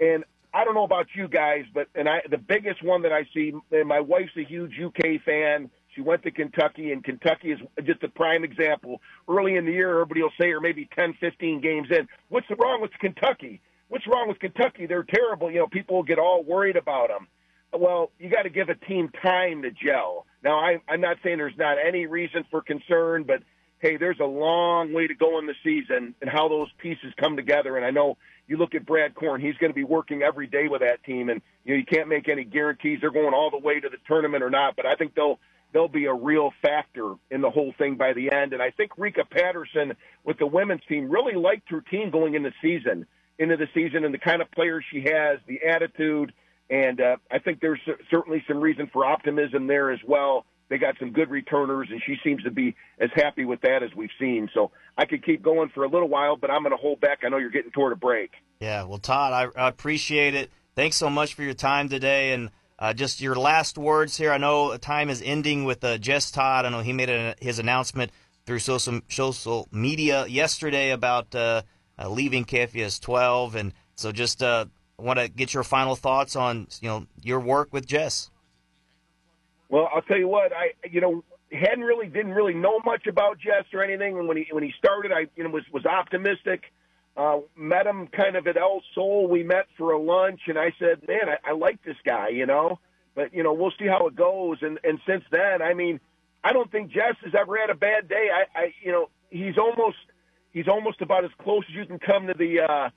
and 0.00 0.24
I 0.54 0.64
don't 0.64 0.74
know 0.74 0.84
about 0.84 1.06
you 1.14 1.28
guys, 1.28 1.64
but 1.72 1.88
and 1.94 2.08
I 2.08 2.22
the 2.30 2.38
biggest 2.38 2.82
one 2.82 3.02
that 3.02 3.12
I 3.12 3.26
see, 3.34 3.52
and 3.70 3.88
my 3.88 4.00
wife's 4.00 4.36
a 4.36 4.44
huge 4.44 4.72
UK 4.82 5.22
fan. 5.24 5.70
She 5.94 6.00
went 6.02 6.22
to 6.22 6.30
Kentucky, 6.30 6.92
and 6.92 7.02
Kentucky 7.02 7.50
is 7.50 7.58
just 7.84 8.02
a 8.04 8.08
prime 8.08 8.44
example. 8.44 9.00
Early 9.28 9.56
in 9.56 9.64
the 9.66 9.72
year, 9.72 9.90
everybody 9.92 10.22
will 10.22 10.32
say, 10.40 10.50
or 10.50 10.60
maybe 10.60 10.88
10, 10.94 11.14
15 11.18 11.60
games 11.60 11.88
in, 11.90 12.06
what's 12.28 12.46
wrong 12.56 12.80
with 12.80 12.92
Kentucky? 13.00 13.60
what's 13.88 14.06
wrong 14.06 14.28
with 14.28 14.38
Kentucky? 14.38 14.86
They're 14.86 15.04
terrible. 15.04 15.50
You 15.50 15.60
know, 15.60 15.66
people 15.66 15.96
will 15.96 16.02
get 16.02 16.18
all 16.18 16.42
worried 16.42 16.76
about 16.76 17.08
them. 17.08 17.26
Well, 17.72 18.10
you 18.18 18.30
got 18.30 18.42
to 18.42 18.50
give 18.50 18.68
a 18.68 18.74
team 18.74 19.10
time 19.22 19.62
to 19.62 19.70
gel. 19.70 20.26
Now, 20.42 20.58
I, 20.58 20.78
I'm 20.88 21.00
not 21.00 21.18
saying 21.22 21.38
there's 21.38 21.58
not 21.58 21.76
any 21.84 22.06
reason 22.06 22.44
for 22.50 22.62
concern, 22.62 23.24
but 23.24 23.42
hey, 23.80 23.96
there's 23.96 24.20
a 24.20 24.26
long 24.26 24.92
way 24.92 25.06
to 25.06 25.14
go 25.14 25.38
in 25.38 25.46
the 25.46 25.54
season 25.64 26.14
and 26.20 26.30
how 26.30 26.48
those 26.48 26.68
pieces 26.78 27.12
come 27.18 27.36
together. 27.36 27.76
And 27.76 27.84
I 27.84 27.90
know 27.90 28.16
you 28.46 28.56
look 28.56 28.74
at 28.74 28.86
Brad 28.86 29.14
Korn; 29.14 29.40
he's 29.40 29.56
going 29.56 29.70
to 29.70 29.74
be 29.74 29.84
working 29.84 30.22
every 30.22 30.46
day 30.46 30.68
with 30.68 30.80
that 30.80 31.04
team, 31.04 31.28
and 31.28 31.40
you 31.64 31.74
know 31.74 31.78
you 31.78 31.86
can't 31.86 32.08
make 32.08 32.28
any 32.28 32.44
guarantees 32.44 32.98
they're 33.00 33.10
going 33.10 33.34
all 33.34 33.50
the 33.50 33.58
way 33.58 33.80
to 33.80 33.88
the 33.88 33.98
tournament 34.06 34.42
or 34.42 34.50
not. 34.50 34.76
But 34.76 34.86
I 34.86 34.94
think 34.94 35.14
they'll 35.14 35.38
they'll 35.72 35.88
be 35.88 36.06
a 36.06 36.14
real 36.14 36.52
factor 36.62 37.14
in 37.30 37.40
the 37.42 37.50
whole 37.50 37.74
thing 37.76 37.96
by 37.96 38.14
the 38.14 38.32
end. 38.32 38.54
And 38.54 38.62
I 38.62 38.70
think 38.70 38.96
Rekha 38.96 39.28
Patterson 39.28 39.94
with 40.24 40.38
the 40.38 40.46
women's 40.46 40.80
team 40.88 41.10
really 41.10 41.34
liked 41.34 41.70
her 41.70 41.82
team 41.82 42.10
going 42.10 42.34
into 42.34 42.52
season 42.62 43.06
into 43.38 43.56
the 43.56 43.68
season 43.72 44.04
and 44.04 44.12
the 44.12 44.18
kind 44.18 44.42
of 44.42 44.50
players 44.50 44.84
she 44.90 45.02
has, 45.02 45.38
the 45.46 45.60
attitude, 45.64 46.32
and 46.70 47.00
uh, 47.00 47.16
I 47.30 47.38
think 47.38 47.60
there's 47.60 47.80
certainly 48.10 48.44
some 48.46 48.58
reason 48.58 48.90
for 48.92 49.04
optimism 49.04 49.66
there 49.66 49.90
as 49.90 50.00
well. 50.06 50.44
They 50.68 50.78
got 50.78 50.96
some 50.98 51.12
good 51.12 51.30
returners, 51.30 51.88
and 51.90 52.02
she 52.04 52.16
seems 52.22 52.42
to 52.42 52.50
be 52.50 52.76
as 53.00 53.10
happy 53.14 53.44
with 53.44 53.62
that 53.62 53.82
as 53.82 53.90
we've 53.96 54.10
seen. 54.18 54.50
So 54.52 54.70
I 54.96 55.06
could 55.06 55.24
keep 55.24 55.42
going 55.42 55.70
for 55.70 55.84
a 55.84 55.88
little 55.88 56.08
while, 56.08 56.36
but 56.36 56.50
I'm 56.50 56.62
going 56.62 56.72
to 56.72 56.80
hold 56.80 57.00
back. 57.00 57.20
I 57.24 57.28
know 57.28 57.38
you're 57.38 57.50
getting 57.50 57.70
toward 57.70 57.92
a 57.92 57.96
break. 57.96 58.32
Yeah, 58.60 58.84
well, 58.84 58.98
Todd, 58.98 59.32
I, 59.56 59.60
I 59.60 59.68
appreciate 59.68 60.34
it. 60.34 60.50
Thanks 60.74 60.96
so 60.96 61.08
much 61.08 61.34
for 61.34 61.42
your 61.42 61.54
time 61.54 61.88
today, 61.88 62.32
and 62.32 62.50
uh, 62.78 62.92
just 62.92 63.20
your 63.20 63.34
last 63.34 63.78
words 63.78 64.16
here. 64.16 64.30
I 64.30 64.38
know 64.38 64.76
time 64.76 65.08
is 65.08 65.22
ending 65.22 65.64
with 65.64 65.82
uh, 65.82 65.98
Jess 65.98 66.30
Todd. 66.30 66.64
I 66.64 66.68
know 66.68 66.80
he 66.80 66.92
made 66.92 67.10
a, 67.10 67.34
his 67.40 67.58
announcement 67.58 68.12
through 68.46 68.60
social 68.60 69.00
social 69.08 69.68
media 69.72 70.26
yesterday 70.26 70.90
about 70.90 71.34
uh, 71.34 71.62
uh 71.98 72.08
leaving 72.08 72.44
KFVS 72.44 73.00
12, 73.00 73.56
and 73.56 73.72
so 73.94 74.12
just 74.12 74.42
uh, 74.42 74.66
want 74.98 75.18
to 75.18 75.28
get 75.28 75.54
your 75.54 75.64
final 75.64 75.96
thoughts 75.96 76.36
on 76.36 76.68
you 76.80 76.88
know 76.88 77.06
your 77.22 77.40
work 77.40 77.72
with 77.72 77.86
Jess. 77.86 78.30
Well, 79.68 79.88
I'll 79.92 80.02
tell 80.02 80.18
you 80.18 80.28
what, 80.28 80.52
I 80.52 80.72
you 80.88 81.00
know 81.00 81.24
hadn't 81.52 81.84
really 81.84 82.06
didn't 82.06 82.32
really 82.32 82.54
know 82.54 82.80
much 82.84 83.06
about 83.06 83.38
Jess 83.38 83.64
or 83.72 83.82
anything. 83.82 84.26
When 84.26 84.36
he 84.36 84.46
when 84.50 84.62
he 84.62 84.72
started, 84.78 85.12
I 85.12 85.26
you 85.36 85.44
know 85.44 85.50
was 85.50 85.64
was 85.72 85.86
optimistic. 85.86 86.72
Uh, 87.16 87.40
met 87.56 87.84
him 87.84 88.06
kind 88.06 88.36
of 88.36 88.46
at 88.46 88.56
El 88.56 88.80
Sol. 88.94 89.26
We 89.26 89.42
met 89.42 89.66
for 89.76 89.90
a 89.92 89.98
lunch, 89.98 90.42
and 90.46 90.58
I 90.58 90.72
said, 90.78 91.06
"Man, 91.08 91.28
I, 91.28 91.50
I 91.50 91.52
like 91.52 91.82
this 91.82 91.96
guy," 92.04 92.28
you 92.28 92.46
know. 92.46 92.78
But 93.14 93.34
you 93.34 93.42
know, 93.42 93.52
we'll 93.52 93.72
see 93.78 93.86
how 93.86 94.06
it 94.06 94.14
goes. 94.14 94.58
And 94.62 94.78
and 94.84 95.00
since 95.06 95.24
then, 95.30 95.60
I 95.60 95.74
mean, 95.74 95.98
I 96.44 96.52
don't 96.52 96.70
think 96.70 96.92
Jess 96.92 97.16
has 97.24 97.34
ever 97.34 97.56
had 97.56 97.70
a 97.70 97.74
bad 97.74 98.08
day. 98.08 98.28
I, 98.32 98.58
I 98.58 98.74
you 98.82 98.92
know, 98.92 99.08
he's 99.30 99.58
almost 99.58 99.96
he's 100.52 100.68
almost 100.68 101.00
about 101.00 101.24
as 101.24 101.30
close 101.42 101.64
as 101.68 101.74
you 101.74 101.86
can 101.86 101.98
come 101.98 102.28
to 102.28 102.34
the 102.34 102.60
uh, 102.60 102.90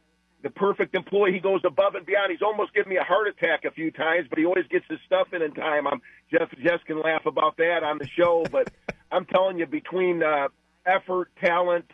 the 0.43 0.49
perfect 0.49 0.95
employee. 0.95 1.33
He 1.33 1.39
goes 1.39 1.61
above 1.63 1.95
and 1.95 2.05
beyond. 2.05 2.31
He's 2.31 2.41
almost 2.41 2.73
given 2.73 2.89
me 2.89 2.97
a 2.97 3.03
heart 3.03 3.27
attack 3.27 3.65
a 3.65 3.71
few 3.71 3.91
times, 3.91 4.27
but 4.29 4.39
he 4.39 4.45
always 4.45 4.65
gets 4.67 4.85
his 4.89 4.99
stuff 5.05 5.33
in 5.33 5.41
in 5.41 5.53
time. 5.53 5.87
I'm 5.87 6.01
Jeff. 6.31 6.49
Jeff 6.63 6.83
can 6.85 6.99
laugh 7.01 7.25
about 7.25 7.57
that 7.57 7.83
on 7.83 7.97
the 7.97 8.07
show, 8.07 8.45
but 8.51 8.71
I'm 9.11 9.25
telling 9.25 9.59
you, 9.59 9.65
between 9.65 10.23
uh, 10.23 10.47
effort, 10.85 11.29
talent, 11.41 11.89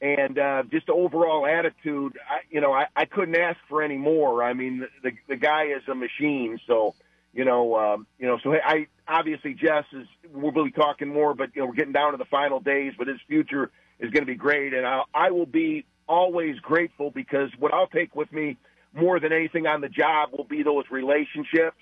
and 0.00 0.38
uh, 0.38 0.62
just 0.70 0.88
overall 0.88 1.46
attitude, 1.46 2.18
I, 2.28 2.40
you 2.50 2.60
know, 2.60 2.72
I, 2.72 2.86
I 2.96 3.04
couldn't 3.04 3.36
ask 3.36 3.58
for 3.68 3.82
any 3.82 3.98
more. 3.98 4.42
I 4.42 4.54
mean, 4.54 4.80
the, 4.80 5.10
the 5.10 5.16
the 5.28 5.36
guy 5.36 5.64
is 5.66 5.82
a 5.88 5.94
machine. 5.94 6.58
So, 6.66 6.94
you 7.32 7.44
know, 7.44 7.76
um, 7.76 8.06
you 8.18 8.26
know, 8.26 8.38
so 8.42 8.54
I 8.54 8.86
obviously 9.06 9.54
Jess 9.54 9.84
is. 9.92 10.06
We'll 10.32 10.52
be 10.52 10.70
talking 10.70 11.08
more, 11.08 11.34
but 11.34 11.50
you 11.54 11.62
know, 11.62 11.66
we're 11.66 11.74
getting 11.74 11.92
down 11.92 12.12
to 12.12 12.18
the 12.18 12.24
final 12.24 12.60
days. 12.60 12.92
But 12.96 13.08
his 13.08 13.18
future 13.26 13.70
is 13.98 14.10
going 14.10 14.22
to 14.22 14.26
be 14.26 14.36
great, 14.36 14.72
and 14.72 14.86
I, 14.86 15.02
I 15.12 15.30
will 15.32 15.46
be 15.46 15.84
always 16.10 16.58
grateful 16.58 17.10
because 17.10 17.50
what 17.58 17.72
I'll 17.72 17.86
take 17.86 18.14
with 18.16 18.32
me 18.32 18.56
more 18.92 19.20
than 19.20 19.32
anything 19.32 19.66
on 19.66 19.80
the 19.80 19.88
job 19.88 20.30
will 20.36 20.44
be 20.44 20.62
those 20.64 20.84
relationships 20.90 21.78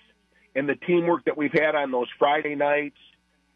and 0.55 0.69
the 0.69 0.75
teamwork 0.75 1.25
that 1.25 1.37
we've 1.37 1.53
had 1.53 1.75
on 1.75 1.91
those 1.91 2.09
Friday 2.19 2.55
nights. 2.55 2.99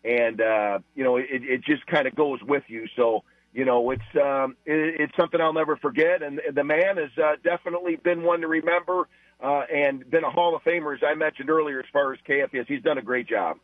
And, 0.02 0.40
uh, 0.40 0.78
you 0.94 1.04
know, 1.04 1.16
it, 1.16 1.26
it 1.30 1.64
just 1.64 1.86
kind 1.86 2.06
of 2.06 2.14
goes 2.14 2.40
with 2.42 2.64
you. 2.68 2.86
So, 2.96 3.22
you 3.52 3.66
know, 3.66 3.90
it's, 3.90 4.02
um, 4.20 4.56
it, 4.64 5.00
it's 5.00 5.16
something 5.16 5.40
I'll 5.40 5.52
never 5.52 5.76
forget. 5.76 6.22
And 6.22 6.40
the 6.52 6.64
man 6.64 6.96
has 6.96 7.10
uh, 7.22 7.36
definitely 7.44 7.96
been 7.96 8.22
one 8.22 8.40
to 8.40 8.48
remember 8.48 9.08
uh, 9.42 9.62
and 9.72 10.08
been 10.10 10.24
a 10.24 10.30
Hall 10.30 10.56
of 10.56 10.62
Famer, 10.62 10.94
as 10.94 11.02
I 11.06 11.14
mentioned 11.14 11.50
earlier, 11.50 11.80
as 11.80 11.86
far 11.92 12.12
as 12.12 12.18
KFVS. 12.26 12.66
He's 12.66 12.82
done 12.82 12.98
a 12.98 13.02
great 13.02 13.28
job. 13.28 13.58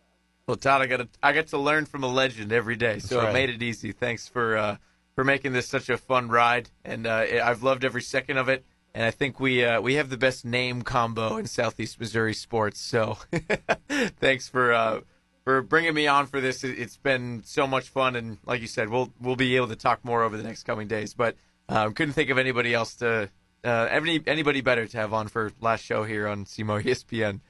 Well, 0.47 0.57
Todd, 0.57 0.83
I 0.83 0.87
got 0.87 0.97
to 0.99 1.09
I 1.23 1.33
get 1.33 1.49
to 1.49 1.59
learn 1.59 1.85
from 1.85 2.05
a 2.05 2.07
legend 2.07 2.53
every 2.53 2.77
day, 2.77 3.01
so 3.01 3.19
right. 3.19 3.29
it 3.29 3.33
made 3.35 3.51
it 3.51 3.63
easy. 3.63 3.93
Thanks 3.93 4.27
for 4.27 4.57
uh, 4.57 4.77
for 5.19 5.25
making 5.25 5.53
this 5.53 5.66
such 5.66 5.91
a 5.91 5.97
fun 5.97 6.29
ride, 6.29 6.71
and 6.85 7.05
uh, 7.05 7.25
I've 7.43 7.64
loved 7.64 7.85
every 7.85 8.03
second 8.03 8.37
of 8.37 8.49
it. 8.49 8.64
And 8.95 9.05
I 9.05 9.11
think 9.11 9.41
we 9.41 9.64
uh, 9.64 9.81
we 9.81 9.95
have 9.95 10.11
the 10.11 10.16
best 10.16 10.45
name 10.45 10.83
combo 10.83 11.39
in 11.39 11.47
Southeast 11.47 11.99
Missouri 11.99 12.35
sports. 12.35 12.79
So 12.79 13.19
thanks 14.21 14.49
for 14.49 14.73
uh, 14.73 15.01
for 15.43 15.61
bringing 15.61 15.93
me 15.93 16.07
on 16.07 16.27
for 16.27 16.41
this. 16.41 16.62
It's 16.62 16.97
been 16.97 17.43
so 17.45 17.66
much 17.66 17.89
fun, 17.89 18.14
and 18.14 18.39
like 18.47 18.61
you 18.61 18.69
said, 18.69 18.91
we'll 18.91 19.12
we'll 19.21 19.35
be 19.35 19.57
able 19.57 19.66
to 19.66 19.75
talk 19.75 20.05
more 20.05 20.23
over 20.23 20.37
the 20.37 20.45
next 20.45 20.62
coming 20.62 20.87
days. 20.87 21.14
But 21.14 21.35
um, 21.69 21.95
couldn't 21.95 22.14
think 22.14 22.31
of 22.31 22.39
anybody 22.39 22.73
else 22.73 22.95
to 22.99 23.29
uh, 23.64 23.89
any 23.91 24.23
anybody 24.25 24.61
better 24.61 24.87
to 24.87 24.97
have 24.99 25.12
on 25.12 25.27
for 25.27 25.51
last 25.61 25.85
show 25.85 26.05
here 26.05 26.29
on 26.29 26.45
SEMO 26.45 26.81
ESPN. 26.81 27.41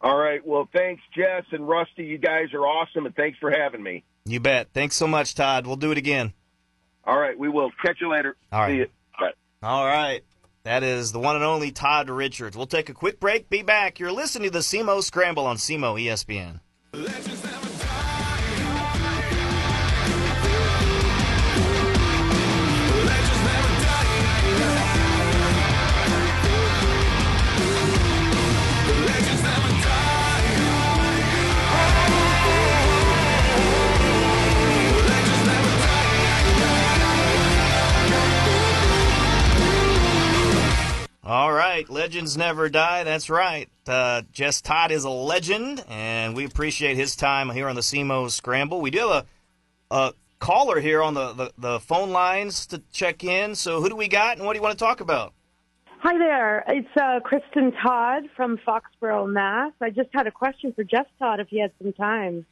All 0.00 0.18
right. 0.18 0.44
Well, 0.44 0.68
thanks, 0.72 1.04
Jess 1.16 1.44
and 1.52 1.68
Rusty. 1.68 2.06
You 2.06 2.18
guys 2.18 2.52
are 2.54 2.66
awesome, 2.66 3.06
and 3.06 3.14
thanks 3.14 3.38
for 3.38 3.52
having 3.52 3.84
me. 3.84 4.02
You 4.24 4.40
bet. 4.40 4.70
Thanks 4.74 4.96
so 4.96 5.06
much, 5.06 5.36
Todd. 5.36 5.64
We'll 5.64 5.76
do 5.76 5.92
it 5.92 5.98
again. 5.98 6.32
All 7.06 7.18
right, 7.18 7.38
we 7.38 7.48
will. 7.48 7.70
Catch 7.82 8.00
you 8.00 8.10
later. 8.10 8.36
All 8.52 8.60
right. 8.60 8.70
See 8.70 8.76
you. 8.76 8.86
Bye. 9.18 9.32
All 9.62 9.86
right. 9.86 10.22
That 10.64 10.82
is 10.82 11.12
the 11.12 11.20
one 11.20 11.36
and 11.36 11.44
only 11.44 11.72
Todd 11.72 12.08
Richards. 12.08 12.56
We'll 12.56 12.66
take 12.66 12.88
a 12.88 12.94
quick 12.94 13.20
break. 13.20 13.50
Be 13.50 13.62
back. 13.62 13.98
You're 13.98 14.12
listening 14.12 14.48
to 14.48 14.52
the 14.52 14.62
SEMO 14.62 15.02
Scramble 15.02 15.46
on 15.46 15.56
SEMO 15.56 16.00
ESPN. 16.00 16.60
All 41.26 41.50
right, 41.50 41.88
legends 41.88 42.36
never 42.36 42.68
die. 42.68 43.02
That's 43.02 43.30
right. 43.30 43.70
Uh, 43.86 44.20
Jess 44.30 44.60
Todd 44.60 44.90
is 44.90 45.04
a 45.04 45.10
legend, 45.10 45.82
and 45.88 46.36
we 46.36 46.44
appreciate 46.44 46.98
his 46.98 47.16
time 47.16 47.48
here 47.48 47.66
on 47.66 47.76
the 47.76 47.80
SEMO 47.80 48.30
Scramble. 48.30 48.82
We 48.82 48.90
do 48.90 49.08
have 49.08 49.26
a, 49.90 49.94
a 49.94 50.12
caller 50.38 50.80
here 50.80 51.02
on 51.02 51.14
the, 51.14 51.32
the, 51.32 51.52
the, 51.56 51.80
phone 51.80 52.10
lines 52.10 52.66
to 52.66 52.82
check 52.92 53.24
in. 53.24 53.54
So, 53.54 53.80
who 53.80 53.88
do 53.88 53.96
we 53.96 54.06
got, 54.06 54.36
and 54.36 54.44
what 54.44 54.52
do 54.52 54.58
you 54.58 54.62
want 54.62 54.78
to 54.78 54.84
talk 54.84 55.00
about? 55.00 55.32
Hi 56.04 56.18
there. 56.18 56.62
It's 56.68 56.96
uh, 57.00 57.20
Kristen 57.20 57.72
Todd 57.82 58.24
from 58.36 58.58
Foxborough, 58.58 59.26
Mass. 59.26 59.72
I 59.80 59.88
just 59.88 60.10
had 60.12 60.26
a 60.26 60.30
question 60.30 60.74
for 60.74 60.84
Jeff 60.84 61.06
Todd 61.18 61.40
if 61.40 61.48
he 61.48 61.58
had 61.58 61.72
some 61.82 61.94
time. 61.94 62.44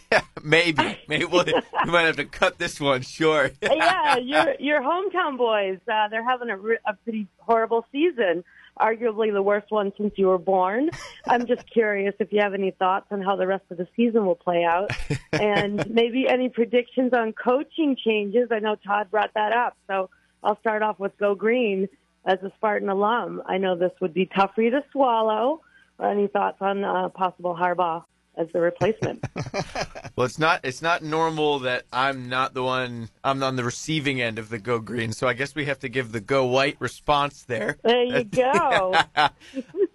Maybe. 0.44 0.96
Maybe 1.08 1.24
we'll, 1.24 1.44
we 1.44 1.90
might 1.90 2.02
have 2.02 2.18
to 2.18 2.24
cut 2.24 2.58
this 2.58 2.78
one 2.78 3.02
short. 3.02 3.56
yeah, 3.62 4.16
your 4.22 4.54
your 4.60 4.80
hometown 4.80 5.36
boys. 5.36 5.80
Uh, 5.92 6.06
they're 6.06 6.22
having 6.22 6.50
a, 6.50 6.56
a 6.88 6.94
pretty 7.02 7.26
horrible 7.38 7.84
season. 7.90 8.44
Arguably 8.78 9.32
the 9.32 9.42
worst 9.42 9.72
one 9.72 9.92
since 9.96 10.14
you 10.16 10.28
were 10.28 10.38
born. 10.38 10.90
I'm 11.26 11.48
just 11.48 11.68
curious 11.68 12.14
if 12.20 12.32
you 12.32 12.40
have 12.42 12.54
any 12.54 12.70
thoughts 12.70 13.06
on 13.10 13.22
how 13.22 13.34
the 13.34 13.48
rest 13.48 13.64
of 13.70 13.78
the 13.78 13.88
season 13.96 14.24
will 14.24 14.36
play 14.36 14.62
out, 14.62 14.92
and 15.32 15.84
maybe 15.90 16.28
any 16.28 16.48
predictions 16.48 17.12
on 17.12 17.32
coaching 17.32 17.96
changes. 17.96 18.50
I 18.52 18.60
know 18.60 18.76
Todd 18.76 19.10
brought 19.10 19.34
that 19.34 19.52
up, 19.52 19.76
so 19.88 20.10
I'll 20.44 20.60
start 20.60 20.82
off 20.82 21.00
with 21.00 21.18
Go 21.18 21.34
Green 21.34 21.88
as 22.24 22.38
a 22.42 22.52
Spartan 22.56 22.88
alum. 22.88 23.42
I 23.46 23.58
know 23.58 23.76
this 23.76 23.92
would 24.00 24.14
be 24.14 24.26
tough 24.26 24.52
for 24.54 24.62
you 24.62 24.70
to 24.70 24.84
swallow. 24.92 25.60
Any 26.02 26.28
thoughts 26.28 26.58
on 26.60 26.84
uh, 26.84 27.08
possible 27.10 27.56
Harbaugh? 27.58 28.04
as 28.36 28.48
the 28.52 28.60
replacement. 28.60 29.24
well, 30.16 30.24
it's 30.24 30.38
not 30.38 30.60
it's 30.64 30.82
not 30.82 31.02
normal 31.02 31.60
that 31.60 31.84
I'm 31.92 32.28
not 32.28 32.54
the 32.54 32.62
one 32.62 33.10
I'm 33.22 33.42
on 33.42 33.56
the 33.56 33.64
receiving 33.64 34.20
end 34.20 34.38
of 34.38 34.48
the 34.48 34.58
go 34.58 34.78
green, 34.78 35.12
so 35.12 35.28
I 35.28 35.34
guess 35.34 35.54
we 35.54 35.66
have 35.66 35.80
to 35.80 35.88
give 35.88 36.12
the 36.12 36.20
go 36.20 36.46
white 36.46 36.76
response 36.78 37.42
there. 37.42 37.76
There 37.82 38.04
you 38.04 38.24
go. 38.24 38.94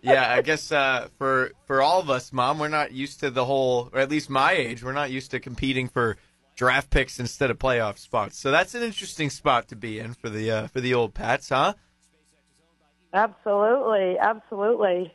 yeah, 0.01 0.33
I 0.33 0.41
guess 0.41 0.71
uh, 0.71 1.07
for 1.17 1.51
for 1.65 1.81
all 1.81 1.99
of 1.99 2.09
us, 2.09 2.31
mom, 2.31 2.59
we're 2.59 2.67
not 2.67 2.91
used 2.91 3.19
to 3.21 3.31
the 3.31 3.45
whole, 3.45 3.89
or 3.93 3.99
at 3.99 4.09
least 4.09 4.29
my 4.29 4.51
age, 4.51 4.83
we're 4.83 4.93
not 4.93 5.11
used 5.11 5.31
to 5.31 5.39
competing 5.39 5.87
for 5.89 6.17
draft 6.55 6.89
picks 6.89 7.19
instead 7.19 7.51
of 7.51 7.59
playoff 7.59 7.97
spots. 7.97 8.37
So 8.37 8.51
that's 8.51 8.75
an 8.75 8.83
interesting 8.83 9.29
spot 9.29 9.67
to 9.69 9.75
be 9.75 9.99
in 9.99 10.13
for 10.13 10.29
the 10.29 10.51
uh, 10.51 10.67
for 10.67 10.81
the 10.81 10.93
old 10.93 11.13
Pats, 11.13 11.49
huh? 11.49 11.73
Absolutely, 13.15 14.19
absolutely 14.19 15.11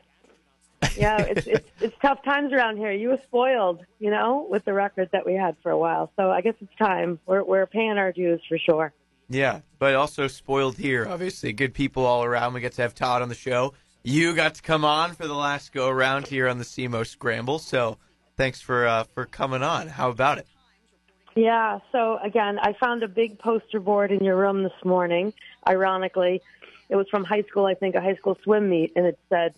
yeah, 0.96 1.18
it's, 1.18 1.46
it's 1.46 1.70
it's 1.80 1.96
tough 2.00 2.22
times 2.24 2.52
around 2.52 2.76
here. 2.76 2.92
You 2.92 3.10
were 3.10 3.20
spoiled, 3.26 3.84
you 3.98 4.10
know, 4.10 4.46
with 4.48 4.64
the 4.64 4.72
record 4.72 5.10
that 5.12 5.26
we 5.26 5.34
had 5.34 5.56
for 5.62 5.70
a 5.70 5.78
while. 5.78 6.10
So 6.16 6.30
I 6.30 6.40
guess 6.40 6.54
it's 6.60 6.74
time. 6.76 7.18
We're 7.26 7.42
we're 7.42 7.66
paying 7.66 7.98
our 7.98 8.12
dues 8.12 8.40
for 8.48 8.58
sure. 8.58 8.92
Yeah, 9.28 9.60
but 9.78 9.94
also 9.94 10.26
spoiled 10.26 10.76
here. 10.76 11.06
Obviously, 11.08 11.52
good 11.52 11.72
people 11.74 12.04
all 12.04 12.24
around. 12.24 12.54
We 12.54 12.60
get 12.60 12.72
to 12.74 12.82
have 12.82 12.94
Todd 12.94 13.22
on 13.22 13.28
the 13.28 13.34
show. 13.34 13.74
You 14.02 14.34
got 14.34 14.54
to 14.54 14.62
come 14.62 14.84
on 14.84 15.14
for 15.14 15.26
the 15.26 15.34
last 15.34 15.72
go 15.72 15.88
around 15.88 16.26
here 16.26 16.48
on 16.48 16.58
the 16.58 16.64
SEMO 16.64 17.06
Scramble. 17.06 17.58
So 17.58 17.98
thanks 18.36 18.60
for 18.60 18.86
uh, 18.86 19.04
for 19.04 19.26
coming 19.26 19.62
on. 19.62 19.88
How 19.88 20.10
about 20.10 20.38
it? 20.38 20.46
Yeah. 21.36 21.78
So 21.92 22.18
again, 22.22 22.58
I 22.58 22.72
found 22.72 23.02
a 23.02 23.08
big 23.08 23.38
poster 23.38 23.78
board 23.78 24.10
in 24.10 24.24
your 24.24 24.36
room 24.36 24.62
this 24.62 24.84
morning. 24.84 25.32
Ironically, 25.68 26.42
it 26.90 26.96
was 26.96 27.08
from 27.08 27.24
high 27.24 27.42
school. 27.42 27.64
I 27.64 27.74
think 27.74 27.94
a 27.94 28.00
high 28.00 28.16
school 28.16 28.36
swim 28.42 28.68
meet, 28.68 28.92
and 28.96 29.06
it 29.06 29.18
said, 29.30 29.54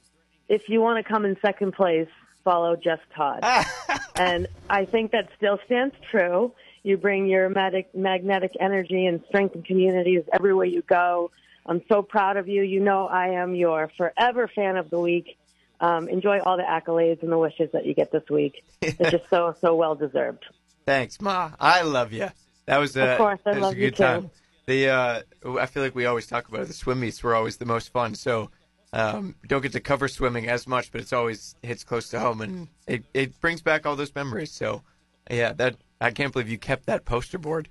"If 0.48 0.68
you 0.68 0.80
want 0.80 1.04
to 1.04 1.10
come 1.10 1.24
in 1.24 1.36
second 1.40 1.72
place, 1.72 2.08
follow 2.44 2.76
Jess 2.76 3.00
Todd." 3.16 3.42
and 4.14 4.46
I 4.70 4.84
think 4.84 5.12
that 5.12 5.30
still 5.36 5.58
stands 5.66 5.94
true. 6.10 6.52
You 6.84 6.96
bring 6.98 7.26
your 7.26 7.48
mag- 7.48 7.94
magnetic 7.94 8.52
energy 8.60 9.06
and 9.06 9.22
strength 9.28 9.54
and 9.54 9.64
communities 9.64 10.24
everywhere 10.32 10.66
you 10.66 10.82
go. 10.82 11.30
I'm 11.64 11.82
so 11.88 12.02
proud 12.02 12.36
of 12.36 12.48
you. 12.48 12.62
You 12.62 12.80
know 12.80 13.06
I 13.06 13.28
am 13.42 13.54
your 13.54 13.90
forever 13.96 14.48
fan 14.48 14.76
of 14.76 14.90
the 14.90 14.98
week. 14.98 15.38
Um, 15.80 16.08
enjoy 16.08 16.40
all 16.40 16.56
the 16.56 16.62
accolades 16.64 17.22
and 17.22 17.32
the 17.32 17.38
wishes 17.38 17.70
that 17.72 17.86
you 17.86 17.94
get 17.94 18.12
this 18.12 18.28
week. 18.28 18.64
They're 18.80 19.10
just 19.10 19.30
so 19.30 19.56
so 19.60 19.74
well 19.74 19.94
deserved. 19.94 20.44
Thanks, 20.84 21.20
Ma. 21.20 21.52
I 21.58 21.82
love 21.82 22.12
you. 22.12 22.28
That 22.66 22.78
was 22.78 22.96
a, 22.96 23.12
Of 23.12 23.18
course, 23.18 23.40
I 23.46 23.52
love 23.52 23.72
a 23.72 23.76
you 23.76 23.90
good 23.90 23.96
too. 23.96 24.02
time. 24.02 24.30
The 24.66 24.88
uh, 24.88 25.22
I 25.58 25.66
feel 25.66 25.82
like 25.82 25.94
we 25.94 26.06
always 26.06 26.26
talk 26.26 26.48
about 26.48 26.62
it. 26.62 26.68
The 26.68 26.74
swim 26.74 27.00
meets 27.00 27.22
were 27.22 27.34
always 27.34 27.56
the 27.56 27.66
most 27.66 27.92
fun. 27.92 28.14
So 28.14 28.50
um, 28.92 29.34
don't 29.46 29.62
get 29.62 29.72
to 29.72 29.80
cover 29.80 30.06
swimming 30.08 30.48
as 30.48 30.66
much, 30.66 30.92
but 30.92 31.00
it's 31.00 31.12
always 31.12 31.56
hits 31.62 31.82
close 31.82 32.08
to 32.10 32.20
home, 32.20 32.40
and 32.42 32.68
it, 32.86 33.04
it 33.14 33.40
brings 33.40 33.62
back 33.62 33.86
all 33.86 33.96
those 33.96 34.14
memories. 34.14 34.52
So 34.52 34.82
yeah, 35.30 35.52
that 35.54 35.76
I 36.00 36.10
can't 36.10 36.32
believe 36.32 36.48
you 36.48 36.58
kept 36.58 36.86
that 36.86 37.04
poster 37.04 37.38
board. 37.38 37.68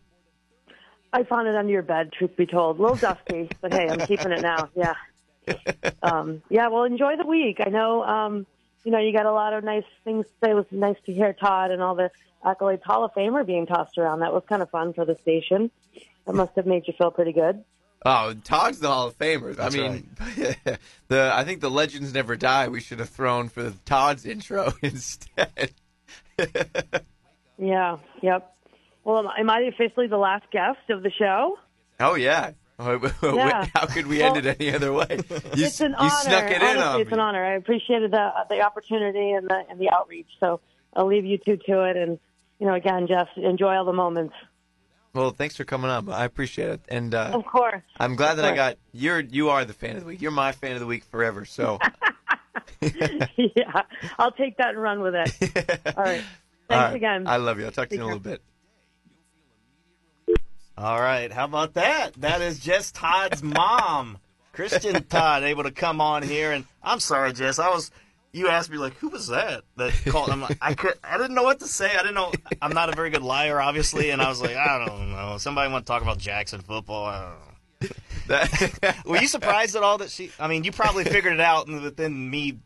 I 1.13 1.23
found 1.23 1.47
it 1.47 1.55
under 1.55 1.71
your 1.71 1.81
bed, 1.81 2.11
truth 2.13 2.35
be 2.35 2.45
told. 2.45 2.79
A 2.79 2.81
little 2.81 2.97
dusty, 2.97 3.49
but 3.61 3.73
hey, 3.73 3.87
I'm 3.89 3.99
keeping 3.99 4.31
it 4.31 4.41
now. 4.41 4.69
Yeah. 4.75 4.93
Um, 6.03 6.41
yeah, 6.49 6.67
well, 6.69 6.83
enjoy 6.83 7.17
the 7.17 7.25
week. 7.25 7.57
I 7.65 7.69
know, 7.69 8.03
um, 8.03 8.45
you 8.83 8.91
know, 8.91 8.99
you 8.99 9.11
got 9.11 9.25
a 9.25 9.31
lot 9.31 9.53
of 9.53 9.63
nice 9.63 9.83
things 10.03 10.25
to 10.25 10.31
say. 10.43 10.51
It 10.51 10.53
was 10.53 10.65
nice 10.71 10.97
to 11.05 11.13
hear 11.13 11.33
Todd 11.33 11.71
and 11.71 11.81
all 11.81 11.95
the 11.95 12.11
accolades 12.43 12.83
Hall 12.83 13.03
of 13.03 13.13
Famer 13.13 13.45
being 13.45 13.65
tossed 13.65 13.97
around. 13.97 14.19
That 14.19 14.33
was 14.33 14.43
kind 14.47 14.61
of 14.61 14.69
fun 14.69 14.93
for 14.93 15.03
the 15.03 15.15
station. 15.15 15.71
That 16.31 16.37
must 16.37 16.55
have 16.55 16.65
made 16.65 16.83
you 16.87 16.93
feel 16.97 17.11
pretty 17.11 17.33
good. 17.33 17.63
Oh, 18.05 18.33
Todd's 18.43 18.79
the 18.79 18.87
Hall 18.87 19.07
of 19.07 19.17
Famer. 19.17 19.55
That's 19.55 19.75
I 19.75 19.77
mean, 19.77 20.09
the 21.07 21.31
I 21.33 21.43
think 21.43 21.61
the 21.61 21.69
legends 21.69 22.13
never 22.13 22.35
die. 22.35 22.67
We 22.69 22.79
should 22.81 22.99
have 22.99 23.09
thrown 23.09 23.49
for 23.49 23.71
Todd's 23.85 24.25
intro 24.25 24.73
instead. 24.81 25.73
Yeah, 27.57 27.97
yep. 28.21 28.55
Well, 29.03 29.19
am- 29.19 29.27
am 29.37 29.49
I 29.49 29.61
officially 29.61 30.07
the 30.07 30.17
last 30.17 30.45
guest 30.51 30.79
of 30.89 31.03
the 31.03 31.11
show? 31.11 31.57
Oh 31.99 32.15
yeah. 32.15 32.51
Yeah. 33.21 33.67
How 33.75 33.85
could 33.85 34.07
we 34.07 34.19
Well, 34.19 34.35
end 34.35 34.43
it 34.47 34.57
any 34.59 34.73
other 34.73 34.91
way? 34.91 35.05
You, 35.55 35.65
it's 35.65 35.81
an 35.81 35.91
you 35.91 35.97
honor. 35.99 36.09
snuck 36.09 36.45
it 36.45 36.55
in 36.55 36.61
Honestly, 36.63 36.81
on 36.83 37.01
it's 37.01 37.09
me. 37.11 37.13
an 37.13 37.19
honor. 37.19 37.45
I 37.45 37.53
appreciated 37.53 38.09
the 38.09 38.31
the 38.49 38.61
opportunity 38.61 39.31
and 39.31 39.47
the 39.47 39.63
and 39.69 39.79
the 39.79 39.91
outreach. 39.91 40.29
So 40.39 40.61
I'll 40.95 41.05
leave 41.05 41.23
you 41.25 41.37
two 41.37 41.57
to 41.57 41.83
it. 41.87 41.97
And 41.97 42.17
you 42.59 42.65
know, 42.65 42.73
again, 42.73 43.05
Jeff, 43.07 43.27
enjoy 43.35 43.75
all 43.75 43.85
the 43.85 43.93
moments. 43.93 44.33
Well, 45.13 45.31
thanks 45.31 45.57
for 45.57 45.65
coming 45.65 45.91
on. 45.91 46.07
I 46.09 46.23
appreciate 46.23 46.69
it, 46.69 46.81
and 46.87 47.13
uh, 47.13 47.31
Of 47.33 47.45
course. 47.45 47.83
I'm 47.99 48.15
glad 48.15 48.35
that 48.35 48.45
I 48.45 48.55
got 48.55 48.77
you're 48.93 49.19
you 49.19 49.49
are 49.49 49.65
the 49.65 49.73
fan 49.73 49.97
of 49.97 50.01
the 50.03 50.07
week. 50.07 50.21
You're 50.21 50.31
my 50.31 50.53
fan 50.53 50.73
of 50.73 50.79
the 50.79 50.85
week 50.85 51.03
forever. 51.03 51.43
So 51.43 51.79
yeah, 52.81 53.81
I'll 54.17 54.31
take 54.31 54.57
that 54.57 54.69
and 54.69 54.81
run 54.81 55.01
with 55.01 55.15
it. 55.15 55.81
All 55.97 56.03
right. 56.03 56.23
Thanks 56.69 56.71
All 56.71 56.77
right. 56.77 56.95
again. 56.95 57.27
I 57.27 57.37
love 57.37 57.59
you. 57.59 57.65
I'll 57.65 57.71
talk 57.71 57.89
to 57.89 57.95
you 57.95 58.01
in 58.01 58.03
a 58.03 58.07
little 58.07 58.21
bit. 58.21 58.41
All 60.77 60.99
right, 60.99 61.31
how 61.31 61.45
about 61.45 61.73
that? 61.75 62.13
That 62.13 62.41
is 62.41 62.57
Jess 62.57 62.91
Todd's 62.91 63.43
mom, 63.43 64.17
Kristen 64.53 65.03
Todd, 65.03 65.43
able 65.43 65.63
to 65.63 65.71
come 65.71 66.01
on 66.01 66.23
here. 66.23 66.53
And 66.53 66.65
I'm 66.81 66.99
sorry, 66.99 67.33
Jess, 67.33 67.59
I 67.59 67.69
was. 67.69 67.91
You 68.33 68.47
asked 68.47 68.69
me 68.69 68.77
like, 68.77 68.93
who 68.95 69.09
was 69.09 69.27
that 69.27 69.63
that 69.75 69.93
called? 70.07 70.29
I'm 70.29 70.41
like, 70.41 70.57
I 70.61 70.73
could, 70.73 70.93
I 71.03 71.17
didn't 71.17 71.35
know 71.35 71.43
what 71.43 71.59
to 71.59 71.67
say. 71.67 71.91
I 71.93 71.97
didn't 71.97 72.15
know. 72.15 72.31
I'm 72.61 72.71
not 72.73 72.87
a 72.89 72.95
very 72.95 73.09
good 73.09 73.23
liar, 73.23 73.59
obviously, 73.59 74.09
and 74.09 74.21
I 74.21 74.29
was 74.29 74.41
like, 74.41 74.55
I 74.55 74.85
don't 74.85 75.11
know. 75.11 75.37
Somebody 75.37 75.69
want 75.71 75.85
to 75.85 75.91
talk 75.91 76.01
about 76.01 76.17
Jackson 76.17 76.61
football? 76.61 77.05
I 77.05 77.19
don't 77.21 77.29
know. 77.29 77.95
That- 78.27 79.01
Were 79.05 79.17
you 79.17 79.27
surprised 79.27 79.75
at 79.75 79.83
all 79.83 79.97
that 79.97 80.09
she? 80.11 80.31
I 80.39 80.47
mean, 80.47 80.63
you 80.63 80.71
probably 80.71 81.03
figured 81.03 81.33
it 81.33 81.39
out 81.41 81.67
within 81.67 82.29
me, 82.29 82.59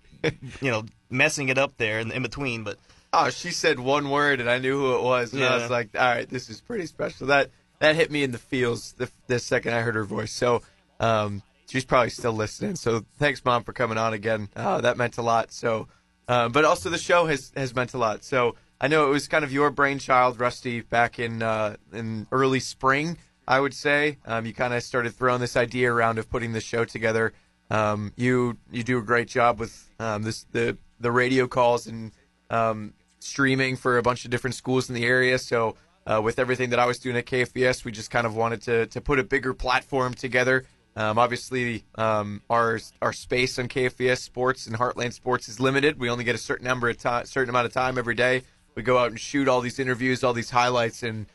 you 0.61 0.69
know, 0.71 0.85
messing 1.09 1.49
it 1.49 1.57
up 1.57 1.77
there 1.77 1.99
in, 1.99 2.11
in 2.11 2.21
between. 2.21 2.63
But 2.63 2.77
oh, 3.13 3.29
she 3.31 3.49
said 3.49 3.79
one 3.79 4.09
word, 4.11 4.39
and 4.41 4.49
I 4.49 4.59
knew 4.59 4.77
who 4.77 4.95
it 4.95 5.01
was, 5.01 5.33
and 5.33 5.43
I 5.43 5.55
was 5.57 5.69
like, 5.71 5.89
all 5.97 6.01
right, 6.05 6.29
this 6.29 6.49
is 6.49 6.61
pretty 6.61 6.85
special. 6.85 7.27
That 7.27 7.49
that 7.79 7.95
hit 7.95 8.11
me 8.11 8.21
in 8.23 8.31
the 8.31 8.37
feels 8.37 8.91
the, 8.93 9.09
the 9.27 9.39
second 9.39 9.73
I 9.73 9.81
heard 9.81 9.95
her 9.95 10.03
voice. 10.03 10.31
So 10.31 10.61
um, 10.99 11.41
she's 11.67 11.85
probably 11.85 12.09
still 12.09 12.33
listening. 12.33 12.75
So 12.75 13.05
thanks, 13.17 13.43
mom, 13.43 13.63
for 13.63 13.73
coming 13.73 13.97
on 13.97 14.13
again. 14.13 14.49
Uh, 14.55 14.81
that 14.81 14.97
meant 14.97 15.17
a 15.17 15.21
lot. 15.21 15.51
So, 15.51 15.87
uh, 16.27 16.49
but 16.49 16.65
also 16.65 16.89
the 16.89 16.97
show 16.97 17.25
has 17.25 17.51
has 17.55 17.75
meant 17.75 17.93
a 17.93 17.97
lot. 17.97 18.23
So 18.23 18.55
I 18.79 18.87
know 18.87 19.07
it 19.07 19.09
was 19.09 19.27
kind 19.27 19.43
of 19.43 19.51
your 19.51 19.71
brainchild, 19.71 20.39
Rusty, 20.39 20.81
back 20.81 21.19
in 21.19 21.41
uh, 21.41 21.77
in 21.93 22.27
early 22.31 22.59
spring. 22.59 23.17
I 23.47 23.59
would 23.59 23.73
say 23.73 24.17
um, 24.25 24.45
you 24.45 24.53
kind 24.53 24.73
of 24.73 24.81
started 24.83 25.13
throwing 25.13 25.39
this 25.39 25.55
idea 25.55 25.91
around 25.91 26.17
of 26.17 26.29
putting 26.29 26.53
the 26.53 26.61
show 26.61 26.83
together. 26.83 27.33
Um, 27.69 28.11
you 28.15 28.57
you 28.71 28.83
do 28.83 28.97
a 28.97 29.01
great 29.01 29.27
job 29.27 29.59
with 29.59 29.89
um, 29.99 30.23
this 30.23 30.45
the 30.51 30.77
the 30.99 31.11
radio 31.11 31.47
calls 31.47 31.87
and 31.87 32.11
um, 32.49 32.93
streaming 33.19 33.75
for 33.75 33.97
a 33.97 34.01
bunch 34.01 34.25
of 34.25 34.31
different 34.31 34.55
schools 34.55 34.89
in 34.89 34.95
the 34.95 35.05
area. 35.05 35.37
So 35.39 35.75
uh, 36.05 36.21
with 36.23 36.39
everything 36.39 36.69
that 36.69 36.79
I 36.79 36.85
was 36.85 36.99
doing 36.99 37.17
at 37.17 37.25
KFVS, 37.25 37.83
we 37.83 37.91
just 37.91 38.11
kind 38.11 38.27
of 38.27 38.35
wanted 38.35 38.61
to 38.63 38.87
to 38.87 39.01
put 39.01 39.19
a 39.19 39.23
bigger 39.23 39.53
platform 39.53 40.13
together. 40.13 40.65
Um, 40.97 41.17
obviously, 41.19 41.83
um, 41.95 42.41
our 42.49 42.79
our 43.01 43.11
space 43.11 43.59
on 43.59 43.67
KFVS 43.67 44.19
Sports 44.19 44.65
and 44.65 44.77
Heartland 44.77 45.13
Sports 45.13 45.49
is 45.49 45.59
limited. 45.59 45.99
We 45.99 46.09
only 46.09 46.23
get 46.23 46.35
a 46.35 46.39
certain 46.39 46.65
number 46.65 46.89
of 46.89 46.97
time, 46.97 47.25
certain 47.25 47.49
amount 47.49 47.65
of 47.65 47.73
time 47.73 47.97
every 47.97 48.15
day. 48.15 48.43
We 48.75 48.83
go 48.83 48.97
out 48.97 49.09
and 49.09 49.19
shoot 49.19 49.47
all 49.47 49.61
these 49.61 49.79
interviews, 49.79 50.23
all 50.23 50.33
these 50.33 50.49
highlights, 50.49 51.03
and 51.03 51.25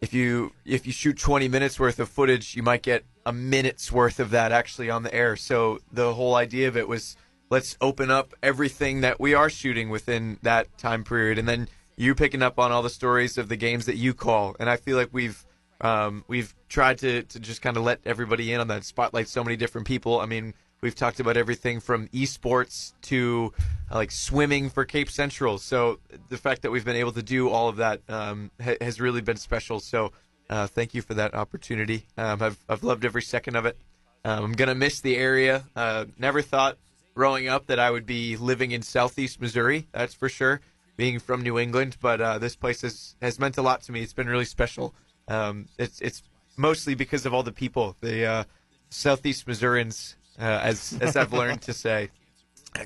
if 0.00 0.14
you 0.14 0.52
if 0.64 0.86
you 0.86 0.92
shoot 0.92 1.18
20 1.18 1.48
minutes 1.48 1.78
worth 1.78 2.00
of 2.00 2.08
footage, 2.08 2.56
you 2.56 2.62
might 2.62 2.82
get 2.82 3.04
a 3.24 3.32
minute's 3.32 3.90
worth 3.92 4.20
of 4.20 4.30
that 4.30 4.52
actually 4.52 4.88
on 4.90 5.02
the 5.02 5.14
air. 5.14 5.36
So 5.36 5.80
the 5.92 6.14
whole 6.14 6.34
idea 6.34 6.68
of 6.68 6.76
it 6.76 6.88
was 6.88 7.16
let's 7.50 7.76
open 7.80 8.10
up 8.10 8.34
everything 8.42 9.02
that 9.02 9.20
we 9.20 9.34
are 9.34 9.50
shooting 9.50 9.90
within 9.90 10.38
that 10.42 10.78
time 10.78 11.04
period, 11.04 11.38
and 11.38 11.48
then 11.48 11.68
you 11.96 12.14
picking 12.14 12.42
up 12.42 12.58
on 12.58 12.72
all 12.72 12.82
the 12.82 12.90
stories 12.90 13.38
of 13.38 13.48
the 13.48 13.56
games 13.56 13.86
that 13.86 13.96
you 13.96 14.14
call. 14.14 14.54
And 14.60 14.68
I 14.68 14.76
feel 14.76 14.96
like 14.96 15.08
we've 15.12 15.45
um, 15.80 16.24
we've 16.28 16.54
tried 16.68 16.98
to 16.98 17.22
to 17.22 17.40
just 17.40 17.62
kind 17.62 17.76
of 17.76 17.82
let 17.82 18.00
everybody 18.04 18.52
in 18.52 18.60
on 18.60 18.68
that 18.68 18.84
spotlight. 18.84 19.28
So 19.28 19.42
many 19.44 19.56
different 19.56 19.86
people. 19.86 20.20
I 20.20 20.26
mean. 20.26 20.54
We've 20.82 20.94
talked 20.94 21.20
about 21.20 21.38
everything 21.38 21.80
from 21.80 22.08
esports 22.08 22.92
to 23.02 23.52
uh, 23.90 23.94
like 23.94 24.10
swimming 24.10 24.68
for 24.68 24.84
Cape 24.84 25.10
Central. 25.10 25.56
So 25.56 25.98
the 26.28 26.36
fact 26.36 26.62
that 26.62 26.70
we've 26.70 26.84
been 26.84 26.96
able 26.96 27.12
to 27.12 27.22
do 27.22 27.48
all 27.48 27.68
of 27.68 27.76
that 27.76 28.02
um, 28.10 28.50
ha- 28.62 28.76
has 28.82 29.00
really 29.00 29.22
been 29.22 29.38
special. 29.38 29.80
So 29.80 30.12
uh, 30.50 30.66
thank 30.66 30.94
you 30.94 31.00
for 31.00 31.14
that 31.14 31.34
opportunity. 31.34 32.06
Um, 32.18 32.42
I've 32.42 32.58
I've 32.68 32.84
loved 32.84 33.04
every 33.06 33.22
second 33.22 33.56
of 33.56 33.64
it. 33.64 33.78
Um, 34.24 34.44
I'm 34.44 34.52
gonna 34.52 34.74
miss 34.74 35.00
the 35.00 35.16
area. 35.16 35.64
Uh, 35.74 36.04
never 36.18 36.42
thought 36.42 36.76
growing 37.14 37.48
up 37.48 37.66
that 37.68 37.78
I 37.78 37.90
would 37.90 38.06
be 38.06 38.36
living 38.36 38.72
in 38.72 38.82
Southeast 38.82 39.40
Missouri. 39.40 39.88
That's 39.92 40.14
for 40.14 40.28
sure. 40.28 40.60
Being 40.96 41.18
from 41.18 41.42
New 41.42 41.58
England, 41.58 41.96
but 42.00 42.20
uh, 42.20 42.38
this 42.38 42.54
place 42.54 42.82
has 42.82 43.16
has 43.22 43.38
meant 43.38 43.56
a 43.56 43.62
lot 43.62 43.82
to 43.82 43.92
me. 43.92 44.02
It's 44.02 44.12
been 44.12 44.28
really 44.28 44.44
special. 44.44 44.94
Um, 45.28 45.68
it's 45.78 46.00
it's 46.00 46.22
mostly 46.56 46.94
because 46.94 47.26
of 47.26 47.34
all 47.34 47.42
the 47.42 47.52
people, 47.52 47.96
the 48.00 48.24
uh, 48.24 48.44
Southeast 48.90 49.46
Missourians, 49.46 50.16
uh, 50.38 50.60
as 50.62 50.96
as 51.00 51.16
I've 51.16 51.32
learned 51.32 51.62
to 51.62 51.72
say 51.72 52.10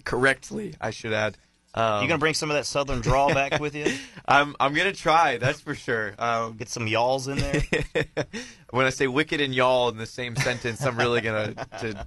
correctly. 0.05 0.74
I 0.80 0.91
should 0.91 1.12
add. 1.12 1.36
Um, 1.72 2.03
you 2.03 2.09
gonna 2.09 2.18
bring 2.18 2.34
some 2.34 2.51
of 2.51 2.57
that 2.57 2.66
southern 2.66 3.01
drawl 3.01 3.32
back 3.32 3.61
with 3.61 3.74
you? 3.76 3.86
I'm 4.28 4.57
I'm 4.59 4.74
gonna 4.74 4.93
try. 4.93 5.36
That's 5.38 5.61
for 5.61 5.74
sure. 5.74 6.14
Um, 6.18 6.57
Get 6.57 6.68
some 6.68 6.86
y'alls 6.86 7.28
in 7.28 7.38
there. 7.38 7.62
when 8.70 8.86
I 8.86 8.91
say 8.91 9.07
wicked 9.07 9.41
and 9.41 9.55
y'all 9.55 9.88
in 9.88 9.97
the 9.97 10.07
same 10.07 10.34
sentence, 10.36 10.84
I'm 10.84 10.97
really 10.97 11.20
gonna 11.20 11.55
to 11.80 12.07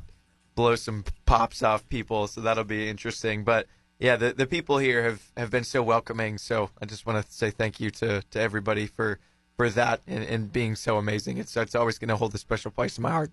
blow 0.55 0.75
some 0.75 1.05
pops 1.25 1.63
off 1.63 1.88
people. 1.88 2.27
So 2.27 2.41
that'll 2.41 2.65
be 2.65 2.89
interesting. 2.89 3.43
But 3.43 3.67
yeah, 3.99 4.17
the 4.17 4.34
the 4.34 4.45
people 4.45 4.79
here 4.79 5.03
have, 5.03 5.31
have 5.38 5.49
been 5.49 5.63
so 5.63 5.81
welcoming. 5.81 6.38
So 6.38 6.69
I 6.81 6.86
just 6.86 7.05
want 7.05 7.25
to 7.25 7.31
say 7.31 7.49
thank 7.49 7.79
you 7.79 7.89
to, 7.91 8.21
to 8.31 8.39
everybody 8.39 8.86
for 8.86 9.19
for 9.57 9.69
that 9.69 10.01
and, 10.07 10.23
and 10.23 10.51
being 10.51 10.75
so 10.75 10.97
amazing. 10.97 11.37
It's 11.37 11.55
it's 11.55 11.75
always 11.75 11.97
gonna 11.97 12.15
hold 12.15 12.33
a 12.35 12.37
special 12.37 12.71
place 12.71 12.97
in 12.97 13.03
my 13.03 13.11
heart. 13.11 13.31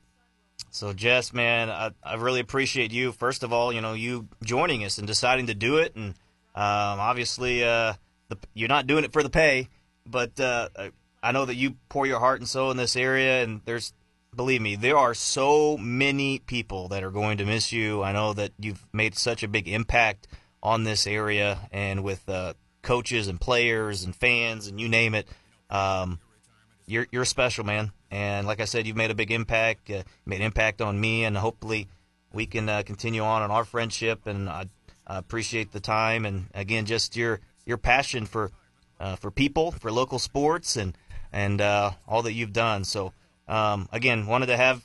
So, 0.71 0.93
Jess, 0.93 1.33
man, 1.33 1.71
I, 1.71 1.91
I 2.03 2.15
really 2.15 2.41
appreciate 2.41 2.93
you. 2.93 3.13
First 3.13 3.43
of 3.43 3.53
all, 3.53 3.73
you 3.73 3.81
know, 3.81 3.95
you 3.95 4.29
joining 4.45 4.85
us 4.85 4.99
and 4.99 5.07
deciding 5.07 5.47
to 5.47 5.55
do 5.55 5.79
it, 5.79 5.97
and 5.97 6.11
um, 6.55 7.01
obviously, 7.01 7.65
uh, 7.65 7.95
the, 8.29 8.37
you're 8.55 8.69
not 8.69 8.87
doing 8.87 9.05
it 9.05 9.13
for 9.13 9.23
the 9.23 9.31
pay, 9.31 9.69
but 10.07 10.39
uh, 10.39 10.69
I 11.23 11.33
know 11.33 11.47
that 11.47 11.57
you 11.57 11.77
pour 11.89 12.07
your 12.07 12.21
heart 12.21 12.41
and 12.41 12.49
soul 12.49 12.71
in 12.71 12.77
this 12.77 12.95
area, 12.95 13.43
and 13.43 13.63
there's, 13.65 13.95
believe 14.37 14.61
me, 14.61 14.77
there 14.77 14.99
are 14.99 15.15
so 15.15 15.77
many 15.79 16.39
people 16.41 16.89
that 16.89 17.03
are 17.03 17.11
going 17.11 17.39
to 17.39 17.47
miss 17.47 17.73
you. 17.73 18.03
I 18.03 18.13
know 18.13 18.35
that 18.35 18.53
you've 18.61 18.87
made 18.93 19.17
such 19.17 19.43
a 19.43 19.49
big 19.49 19.67
impact 19.67 20.29
on 20.63 20.85
this 20.85 21.07
area, 21.07 21.69
and 21.73 22.05
with 22.05 22.29
uh, 22.29 22.53
coaches 22.83 23.29
and 23.29 23.41
players 23.41 24.05
and 24.05 24.15
fans 24.15 24.67
and 24.67 24.81
you 24.81 24.89
name 24.89 25.15
it. 25.15 25.29
Um, 25.71 26.19
you're 26.87 27.07
you're 27.11 27.25
special, 27.25 27.65
man. 27.65 27.93
And 28.11 28.47
like 28.47 28.61
I 28.61 28.65
said, 28.65 28.87
you've 28.87 28.97
made 28.97 29.11
a 29.11 29.15
big 29.15 29.31
impact. 29.31 29.91
Uh, 29.91 30.03
made 30.27 30.41
impact 30.41 30.81
on 30.81 31.01
me, 31.01 31.25
and 31.25 31.37
hopefully 31.37 31.89
we 32.33 32.47
can 32.47 32.69
uh, 32.69 32.83
continue 32.83 33.23
on 33.23 33.43
in 33.43 33.51
our 33.51 33.65
friendship. 33.65 34.27
And 34.27 34.49
I, 34.49 34.67
I 35.07 35.19
appreciate 35.19 35.73
the 35.73 35.81
time, 35.81 36.25
and 36.25 36.47
again, 36.55 36.87
just 36.87 37.17
your 37.17 37.41
your 37.65 37.79
passion 37.79 38.27
for 38.27 38.51
uh, 38.99 39.17
for 39.17 39.31
people, 39.31 39.71
for 39.71 39.93
local 39.93 40.19
sports, 40.19 40.77
and 40.77 40.97
and 41.33 41.61
uh, 41.61 41.93
all 42.09 42.23
that 42.23 42.33
you've 42.33 42.53
done. 42.53 42.85
So 42.85 43.13
um, 43.47 43.89
again, 43.93 44.27
wanted 44.27 44.47
to 44.47 44.57
have 44.57 44.85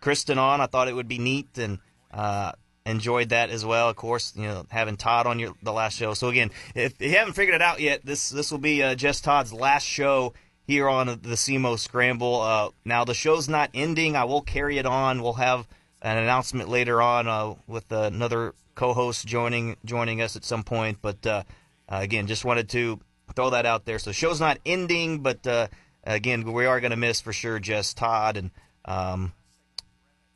Kristen 0.00 0.38
on. 0.38 0.60
I 0.60 0.66
thought 0.66 0.88
it 0.88 0.94
would 0.94 1.08
be 1.08 1.18
neat, 1.18 1.58
and 1.58 1.78
uh, 2.10 2.52
enjoyed 2.86 3.30
that 3.30 3.50
as 3.50 3.64
well. 3.64 3.88
Of 3.88 3.96
course, 3.96 4.32
you 4.36 4.42
know 4.42 4.66
having 4.70 4.96
Todd 4.96 5.26
on 5.26 5.38
your 5.38 5.54
the 5.62 5.72
last 5.72 5.96
show. 5.96 6.14
So 6.14 6.28
again, 6.28 6.50
if 6.74 7.00
you 7.00 7.10
haven't 7.10 7.34
figured 7.34 7.54
it 7.54 7.62
out 7.62 7.80
yet, 7.80 8.04
this 8.04 8.30
this 8.30 8.50
will 8.50 8.58
be 8.58 8.82
uh, 8.82 8.94
Jess 8.94 9.20
Todd's 9.20 9.52
last 9.52 9.86
show 9.86 10.34
here 10.66 10.88
on 10.88 11.06
the 11.06 11.36
SEMO 11.36 11.78
Scramble. 11.78 12.40
Uh, 12.40 12.70
now 12.84 13.04
the 13.04 13.14
show's 13.14 13.48
not 13.48 13.70
ending. 13.74 14.16
I 14.16 14.24
will 14.24 14.42
carry 14.42 14.78
it 14.78 14.86
on. 14.86 15.22
We'll 15.22 15.34
have 15.34 15.66
an 16.00 16.18
announcement 16.18 16.68
later 16.68 17.00
on 17.00 17.28
uh, 17.28 17.54
with 17.66 17.90
another 17.92 18.54
co-host 18.74 19.26
joining 19.26 19.76
joining 19.84 20.20
us 20.20 20.36
at 20.36 20.44
some 20.44 20.64
point. 20.64 20.98
But 21.00 21.24
uh, 21.26 21.42
again, 21.88 22.26
just 22.26 22.44
wanted 22.44 22.68
to 22.70 23.00
throw 23.34 23.50
that 23.50 23.66
out 23.66 23.84
there. 23.84 23.98
So 23.98 24.12
show's 24.12 24.40
not 24.40 24.58
ending, 24.66 25.20
but 25.20 25.46
uh, 25.46 25.68
again, 26.04 26.50
we 26.50 26.66
are 26.66 26.80
going 26.80 26.90
to 26.90 26.96
miss 26.96 27.20
for 27.20 27.32
sure 27.32 27.58
Jess 27.58 27.94
Todd 27.94 28.36
and. 28.36 28.50
Um, 28.84 29.32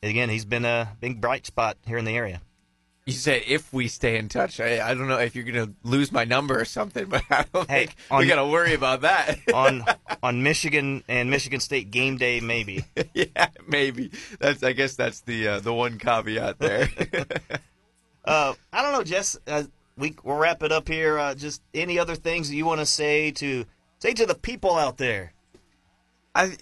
again, 0.06 0.28
he's 0.28 0.44
been 0.44 0.64
a 0.64 0.96
big 1.00 1.20
bright 1.20 1.46
spot 1.46 1.76
here 1.86 1.98
in 1.98 2.04
the 2.04 2.16
area. 2.16 2.40
You 3.06 3.12
said 3.12 3.44
if 3.46 3.72
we 3.72 3.86
stay 3.86 4.18
in 4.18 4.28
touch. 4.28 4.58
I, 4.58 4.80
I 4.80 4.92
don't 4.94 5.06
know 5.06 5.18
if 5.18 5.36
you're 5.36 5.44
going 5.44 5.64
to 5.64 5.72
lose 5.84 6.10
my 6.10 6.24
number 6.24 6.58
or 6.58 6.64
something, 6.64 7.04
but 7.08 7.22
I 7.30 7.44
don't 7.52 7.70
hey, 7.70 7.86
think 7.86 7.96
on, 8.10 8.18
we 8.18 8.26
got 8.26 8.36
to 8.36 8.46
worry 8.46 8.74
about 8.74 9.02
that. 9.02 9.38
on 9.54 9.84
on 10.24 10.42
Michigan 10.42 11.04
and 11.08 11.30
Michigan 11.30 11.60
State 11.60 11.92
game 11.92 12.16
day, 12.16 12.40
maybe. 12.40 12.84
yeah, 13.14 13.48
maybe. 13.66 14.10
That's 14.40 14.64
I 14.64 14.72
guess 14.72 14.96
that's 14.96 15.20
the 15.20 15.48
uh, 15.48 15.60
the 15.60 15.72
one 15.72 15.98
caveat 15.98 16.58
there. 16.58 16.88
uh, 18.24 18.54
I 18.72 18.82
don't 18.82 18.92
know, 18.92 19.04
Jess. 19.04 19.38
Uh, 19.46 19.64
we 19.96 20.16
we'll 20.24 20.36
wrap 20.36 20.64
it 20.64 20.72
up 20.72 20.88
here. 20.88 21.16
Uh, 21.16 21.36
just 21.36 21.62
any 21.74 22.00
other 22.00 22.16
things 22.16 22.48
that 22.48 22.56
you 22.56 22.66
want 22.66 22.80
to 22.80 22.86
say 22.86 23.30
to 23.32 23.66
say 24.00 24.14
to 24.14 24.26
the 24.26 24.34
people 24.34 24.74
out 24.74 24.98
there? 24.98 25.32
I 26.34 26.56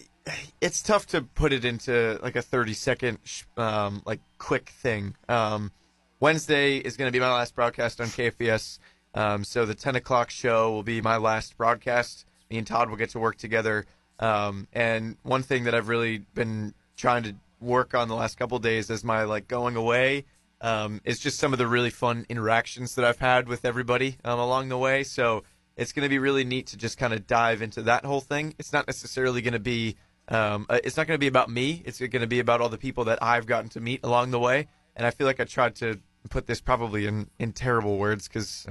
it's 0.60 0.82
tough 0.82 1.06
to 1.08 1.22
put 1.22 1.52
it 1.52 1.64
into 1.64 2.18
like 2.22 2.36
a 2.36 2.42
30 2.42 2.74
second 2.74 3.18
um, 3.56 4.02
like 4.04 4.20
quick 4.38 4.70
thing. 4.70 5.14
Um, 5.28 5.72
Wednesday 6.20 6.78
is 6.78 6.96
going 6.96 7.08
to 7.08 7.12
be 7.12 7.20
my 7.20 7.32
last 7.32 7.54
broadcast 7.54 8.00
on 8.00 8.06
KFVS. 8.06 8.78
Um, 9.14 9.44
so 9.44 9.66
the 9.66 9.74
10 9.74 9.96
o'clock 9.96 10.30
show 10.30 10.72
will 10.72 10.82
be 10.82 11.00
my 11.00 11.16
last 11.16 11.56
broadcast. 11.56 12.26
Me 12.50 12.58
and 12.58 12.66
Todd 12.66 12.88
will 12.88 12.96
get 12.96 13.10
to 13.10 13.18
work 13.18 13.36
together. 13.36 13.84
Um, 14.18 14.68
and 14.72 15.16
one 15.22 15.42
thing 15.42 15.64
that 15.64 15.74
I've 15.74 15.88
really 15.88 16.18
been 16.34 16.74
trying 16.96 17.24
to 17.24 17.34
work 17.60 17.94
on 17.94 18.08
the 18.08 18.14
last 18.14 18.38
couple 18.38 18.58
days 18.58 18.90
as 18.90 19.04
my 19.04 19.24
like 19.24 19.48
going 19.48 19.76
away 19.76 20.24
um, 20.60 21.00
is 21.04 21.18
just 21.18 21.38
some 21.38 21.52
of 21.52 21.58
the 21.58 21.66
really 21.66 21.90
fun 21.90 22.24
interactions 22.28 22.94
that 22.94 23.04
I've 23.04 23.18
had 23.18 23.48
with 23.48 23.64
everybody 23.64 24.16
um, 24.24 24.38
along 24.38 24.68
the 24.68 24.78
way. 24.78 25.04
So 25.04 25.44
it's 25.76 25.92
going 25.92 26.04
to 26.04 26.08
be 26.08 26.18
really 26.18 26.44
neat 26.44 26.68
to 26.68 26.76
just 26.76 26.96
kind 26.96 27.12
of 27.12 27.26
dive 27.26 27.60
into 27.60 27.82
that 27.82 28.04
whole 28.04 28.20
thing. 28.20 28.54
It's 28.58 28.72
not 28.72 28.86
necessarily 28.86 29.42
going 29.42 29.52
to 29.52 29.58
be 29.58 29.96
um, 30.28 30.66
uh, 30.68 30.78
it's 30.82 30.96
not 30.96 31.06
going 31.06 31.16
to 31.16 31.20
be 31.20 31.26
about 31.26 31.50
me. 31.50 31.82
It's 31.84 31.98
going 31.98 32.10
to 32.20 32.26
be 32.26 32.40
about 32.40 32.60
all 32.60 32.68
the 32.68 32.78
people 32.78 33.04
that 33.04 33.22
I've 33.22 33.46
gotten 33.46 33.68
to 33.70 33.80
meet 33.80 34.00
along 34.02 34.30
the 34.30 34.38
way. 34.38 34.68
And 34.96 35.06
I 35.06 35.10
feel 35.10 35.26
like 35.26 35.40
I 35.40 35.44
tried 35.44 35.74
to 35.76 35.98
put 36.30 36.46
this 36.46 36.60
probably 36.60 37.06
in, 37.06 37.28
in 37.38 37.52
terrible 37.52 37.98
words 37.98 38.28
because 38.28 38.66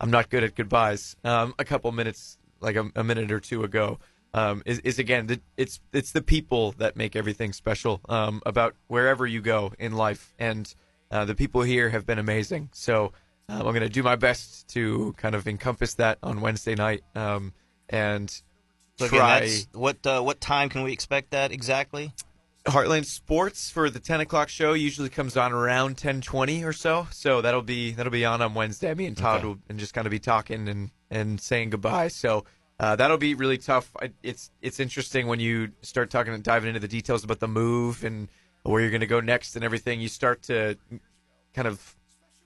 I'm 0.00 0.10
not 0.10 0.30
good 0.30 0.44
at 0.44 0.54
goodbyes. 0.54 1.16
Um, 1.24 1.54
a 1.58 1.64
couple 1.64 1.90
minutes, 1.92 2.38
like 2.60 2.76
a, 2.76 2.90
a 2.96 3.04
minute 3.04 3.30
or 3.30 3.40
two 3.40 3.64
ago, 3.64 3.98
um, 4.34 4.62
is, 4.64 4.78
is 4.80 4.98
again 4.98 5.26
the, 5.26 5.40
it's 5.56 5.80
it's 5.92 6.12
the 6.12 6.22
people 6.22 6.72
that 6.78 6.96
make 6.96 7.14
everything 7.16 7.52
special 7.52 8.00
um, 8.08 8.42
about 8.46 8.74
wherever 8.86 9.26
you 9.26 9.40
go 9.40 9.72
in 9.78 9.92
life, 9.92 10.32
and 10.38 10.74
uh, 11.10 11.24
the 11.24 11.34
people 11.34 11.62
here 11.62 11.90
have 11.90 12.06
been 12.06 12.18
amazing. 12.18 12.70
So 12.72 13.12
um, 13.48 13.58
I'm 13.58 13.74
going 13.74 13.80
to 13.80 13.88
do 13.88 14.02
my 14.02 14.16
best 14.16 14.68
to 14.68 15.14
kind 15.18 15.34
of 15.34 15.46
encompass 15.46 15.94
that 15.94 16.18
on 16.22 16.40
Wednesday 16.40 16.74
night, 16.74 17.02
um, 17.14 17.52
and 17.88 18.42
so 19.08 19.16
try. 19.16 19.38
Again, 19.38 19.66
what 19.72 20.06
uh, 20.06 20.20
what 20.20 20.40
time 20.40 20.68
can 20.68 20.82
we 20.82 20.92
expect 20.92 21.30
that 21.30 21.52
exactly? 21.52 22.12
Heartland 22.66 23.06
Sports 23.06 23.70
for 23.70 23.90
the 23.90 23.98
10 23.98 24.20
o'clock 24.20 24.48
show 24.48 24.72
usually 24.72 25.08
comes 25.08 25.36
on 25.36 25.52
around 25.52 25.96
10:20 25.96 26.64
or 26.64 26.72
so. 26.72 27.08
So 27.10 27.40
that'll 27.40 27.62
be 27.62 27.92
that'll 27.92 28.12
be 28.12 28.24
on 28.24 28.40
on 28.40 28.54
Wednesday. 28.54 28.94
Me 28.94 29.06
and 29.06 29.16
Todd 29.16 29.38
okay. 29.38 29.48
will 29.48 29.58
and 29.68 29.78
just 29.78 29.94
kind 29.94 30.06
of 30.06 30.10
be 30.10 30.20
talking 30.20 30.68
and 30.68 30.90
and 31.10 31.40
saying 31.40 31.70
goodbye. 31.70 32.08
So 32.08 32.44
uh, 32.78 32.96
that'll 32.96 33.18
be 33.18 33.34
really 33.34 33.58
tough. 33.58 33.90
It's 34.22 34.50
it's 34.60 34.78
interesting 34.78 35.26
when 35.26 35.40
you 35.40 35.72
start 35.82 36.10
talking 36.10 36.34
and 36.34 36.42
diving 36.42 36.68
into 36.68 36.80
the 36.80 36.88
details 36.88 37.24
about 37.24 37.40
the 37.40 37.48
move 37.48 38.04
and 38.04 38.28
where 38.62 38.80
you're 38.80 38.90
going 38.90 39.00
to 39.00 39.06
go 39.06 39.20
next 39.20 39.56
and 39.56 39.64
everything. 39.64 40.00
You 40.00 40.08
start 40.08 40.42
to 40.44 40.78
kind 41.54 41.66
of 41.66 41.96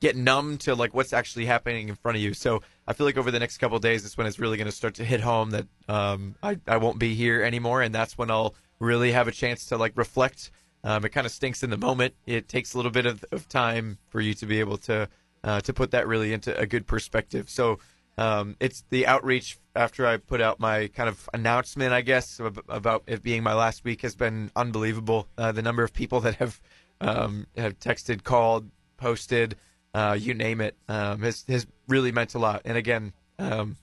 get 0.00 0.16
numb 0.16 0.58
to 0.58 0.74
like 0.74 0.94
what's 0.94 1.12
actually 1.12 1.46
happening 1.46 1.88
in 1.88 1.94
front 1.94 2.16
of 2.16 2.22
you. 2.22 2.34
So 2.34 2.62
I 2.86 2.92
feel 2.92 3.06
like 3.06 3.16
over 3.16 3.30
the 3.30 3.38
next 3.38 3.58
couple 3.58 3.78
days, 3.78 4.04
it's 4.04 4.16
when 4.16 4.26
it's 4.26 4.38
really 4.38 4.56
going 4.56 4.66
to 4.66 4.72
start 4.72 4.94
to 4.94 5.04
hit 5.04 5.20
home 5.20 5.50
that 5.50 5.66
um, 5.88 6.34
I 6.42 6.58
I 6.66 6.76
won't 6.76 6.98
be 6.98 7.14
here 7.14 7.42
anymore, 7.42 7.82
and 7.82 7.94
that's 7.94 8.18
when 8.18 8.30
I'll 8.30 8.54
really 8.78 9.12
have 9.12 9.28
a 9.28 9.32
chance 9.32 9.66
to 9.66 9.76
like 9.76 9.92
reflect. 9.96 10.50
Um, 10.84 11.04
it 11.04 11.08
kind 11.08 11.26
of 11.26 11.32
stinks 11.32 11.62
in 11.62 11.70
the 11.70 11.76
moment. 11.76 12.14
It 12.26 12.48
takes 12.48 12.74
a 12.74 12.78
little 12.78 12.92
bit 12.92 13.06
of, 13.06 13.24
of 13.32 13.48
time 13.48 13.98
for 14.08 14.20
you 14.20 14.34
to 14.34 14.46
be 14.46 14.60
able 14.60 14.76
to 14.78 15.08
uh, 15.42 15.60
to 15.62 15.72
put 15.72 15.90
that 15.92 16.06
really 16.06 16.32
into 16.32 16.56
a 16.58 16.66
good 16.66 16.86
perspective. 16.86 17.48
So 17.48 17.78
um, 18.18 18.56
it's 18.60 18.84
the 18.90 19.06
outreach 19.06 19.58
after 19.74 20.06
I 20.06 20.16
put 20.16 20.40
out 20.40 20.58
my 20.58 20.88
kind 20.88 21.08
of 21.08 21.28
announcement, 21.34 21.92
I 21.92 22.00
guess, 22.00 22.40
about 22.68 23.02
it 23.06 23.22
being 23.22 23.42
my 23.42 23.54
last 23.54 23.84
week 23.84 24.02
has 24.02 24.14
been 24.14 24.50
unbelievable. 24.56 25.28
Uh, 25.36 25.52
the 25.52 25.62
number 25.62 25.82
of 25.82 25.92
people 25.92 26.20
that 26.20 26.36
have 26.36 26.60
um, 27.00 27.46
have 27.56 27.78
texted, 27.78 28.24
called, 28.24 28.70
posted, 28.96 29.56
uh, 29.96 30.12
you 30.12 30.34
name 30.34 30.60
it, 30.60 30.76
um, 30.88 31.22
has 31.22 31.42
has 31.48 31.66
really 31.88 32.12
meant 32.12 32.34
a 32.34 32.38
lot. 32.38 32.60
And 32.66 32.76
again, 32.76 33.14
um, 33.38 33.76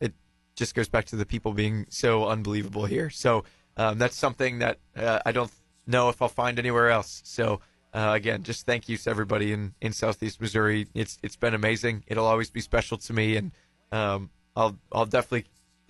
it 0.00 0.14
just 0.56 0.74
goes 0.74 0.88
back 0.88 1.04
to 1.06 1.16
the 1.16 1.26
people 1.26 1.52
being 1.52 1.84
so 1.90 2.26
unbelievable 2.26 2.86
here. 2.86 3.10
So 3.10 3.44
um, 3.76 3.98
that's 3.98 4.16
something 4.16 4.60
that 4.60 4.78
uh, 4.96 5.20
I 5.26 5.32
don't 5.32 5.52
know 5.86 6.08
if 6.08 6.22
I'll 6.22 6.28
find 6.28 6.58
anywhere 6.58 6.88
else. 6.88 7.20
So 7.26 7.60
uh, 7.92 8.12
again, 8.14 8.42
just 8.42 8.64
thank 8.64 8.88
you 8.88 8.96
to 8.96 9.10
everybody 9.10 9.52
in, 9.52 9.74
in 9.82 9.92
Southeast 9.92 10.40
Missouri. 10.40 10.86
It's 10.94 11.18
it's 11.22 11.36
been 11.36 11.52
amazing. 11.52 12.04
It'll 12.06 12.26
always 12.26 12.48
be 12.48 12.62
special 12.62 12.96
to 12.96 13.12
me, 13.12 13.36
and 13.36 13.52
um, 13.92 14.30
I'll 14.56 14.78
I'll 14.90 15.04
definitely 15.04 15.44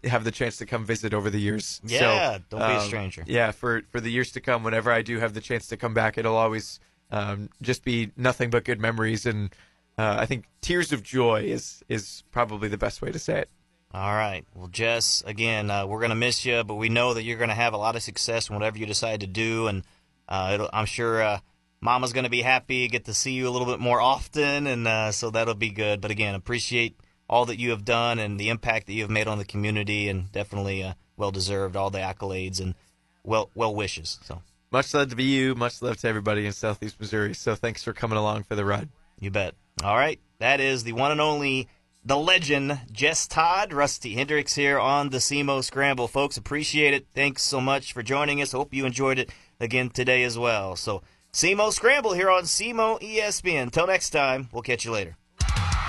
have 0.09 0.25
the 0.25 0.33
chance 0.33 0.57
to 0.57 0.67
come 0.67 0.85
visit 0.85 1.15
over 1.15 1.31
the 1.31 1.41
years. 1.41 1.81
Yeah, 1.85 2.39
so, 2.39 2.43
don't 2.51 2.61
be 2.61 2.75
a 2.75 2.81
um, 2.81 2.87
stranger. 2.89 3.23
Yeah, 3.25 3.53
for 3.53 3.83
for 3.93 4.01
the 4.01 4.11
years 4.11 4.33
to 4.33 4.41
come, 4.41 4.65
whenever 4.65 4.91
I 4.91 5.03
do 5.03 5.21
have 5.21 5.33
the 5.33 5.41
chance 5.41 5.69
to 5.69 5.77
come 5.77 5.95
back, 5.95 6.19
it'll 6.19 6.37
always 6.37 6.81
um, 7.11 7.51
just 7.63 7.85
be 7.85 8.13
nothing 8.17 8.51
but 8.51 8.65
good 8.65 8.81
memories, 8.81 9.27
and 9.27 9.51
uh, 9.99 10.17
I 10.19 10.27
think 10.27 10.47
tears 10.61 10.93
of 10.93 11.03
joy 11.03 11.43
is 11.45 11.83
is 11.89 12.23
probably 12.31 12.69
the 12.69 12.79
best 12.79 13.03
way 13.03 13.11
to 13.13 13.19
say 13.19 13.41
it. 13.41 13.51
All 13.93 14.15
right. 14.15 14.45
Well, 14.55 14.69
Jess, 14.69 15.23
again, 15.27 15.69
uh, 15.69 15.85
we're 15.85 15.99
going 15.99 16.11
to 16.11 16.17
miss 16.17 16.45
you, 16.45 16.63
but 16.63 16.77
we 16.77 16.89
know 16.89 17.15
that 17.15 17.25
you're 17.25 17.39
going 17.39 17.49
to 17.49 17.57
have 17.57 17.75
a 17.75 17.79
lot 17.79 17.97
of 17.97 18.03
success 18.03 18.49
in 18.49 18.55
whatever 18.55 18.79
you 18.79 18.87
decide 18.87 19.21
to 19.21 19.27
do, 19.27 19.67
and 19.67 19.83
uh, 20.29 20.69
I'm 20.73 20.87
sure 20.87 21.21
uh, 21.21 21.39
Mama's 21.81 22.13
going 22.13 22.25
to 22.25 22.31
be 22.31 22.43
happy, 22.43 22.87
get 22.87 23.07
to 23.07 23.15
see 23.15 23.33
you 23.33 23.49
a 23.49 23.51
little 23.51 23.67
bit 23.67 23.81
more 23.81 24.01
often, 24.01 24.69
and 24.69 24.87
uh, 24.87 25.11
so 25.11 25.31
that'll 25.31 25.55
be 25.55 25.71
good. 25.71 26.01
But 26.01 26.13
again, 26.13 26.37
appreciate 26.37 26.97
all 27.29 27.47
that 27.47 27.59
you 27.59 27.71
have 27.71 27.85
done 27.85 28.21
and 28.21 28.39
the 28.39 28.51
impact 28.51 28.87
that 28.87 28.93
you 28.93 29.03
have 29.03 29.11
made 29.11 29.27
on 29.27 29.39
the 29.39 29.45
community, 29.45 30.09
and 30.09 30.31
definitely 30.31 30.85
uh, 30.85 30.95
well 31.17 31.33
deserved 31.33 31.75
all 31.75 31.91
the 31.91 31.99
accolades 31.99 32.61
and 32.61 32.77
well 33.25 33.51
well 33.57 33.75
wishes. 33.75 34.21
So. 34.23 34.41
Much 34.73 34.95
love 34.95 35.11
to 35.11 35.17
be 35.17 35.25
you. 35.25 35.55
Much 35.55 35.83
love 35.83 35.97
to 35.99 36.09
everybody 36.09 36.47
in 36.47 36.53
Southeast 36.53 37.01
Missouri. 37.01 37.35
So 37.35 37.55
thanks 37.57 37.83
for 37.83 37.93
coming 37.93 38.17
along 38.19 38.45
for 38.45 38.55
the 38.55 38.65
ride. 38.65 38.89
You 39.19 39.31
bet. 39.31 39.55
All 39.83 39.97
right. 39.97 40.21
That 40.39 40.61
is 40.61 40.85
the 40.85 40.93
one 40.93 41.11
and 41.11 41.21
only, 41.21 41.69
the 42.05 42.17
legend, 42.17 42.79
Jess 42.93 43.27
Todd. 43.27 43.73
Rusty 43.73 44.15
Hendricks 44.15 44.55
here 44.55 44.79
on 44.79 45.11
the 45.11 45.19
SEMO 45.19 45.63
Scramble. 45.63 46.09
Folks, 46.09 46.37
appreciate 46.37 46.95
it. 46.95 47.07
Thanks 47.15 47.43
so 47.43 47.61
much 47.61 47.93
for 47.93 48.03
joining 48.03 48.41
us. 48.41 48.53
Hope 48.53 48.73
you 48.73 48.87
enjoyed 48.87 49.19
it 49.19 49.31
again 49.59 49.91
today 49.91 50.23
as 50.23 50.39
well. 50.39 50.77
So, 50.77 51.03
SEMO 51.33 51.73
Scramble 51.73 52.13
here 52.13 52.31
on 52.31 52.45
SEMO 52.45 53.01
ESPN. 53.01 53.65
Until 53.65 53.87
next 53.87 54.11
time, 54.11 54.49
we'll 54.53 54.63
catch 54.63 54.85
you 54.85 54.93
later. 54.93 55.17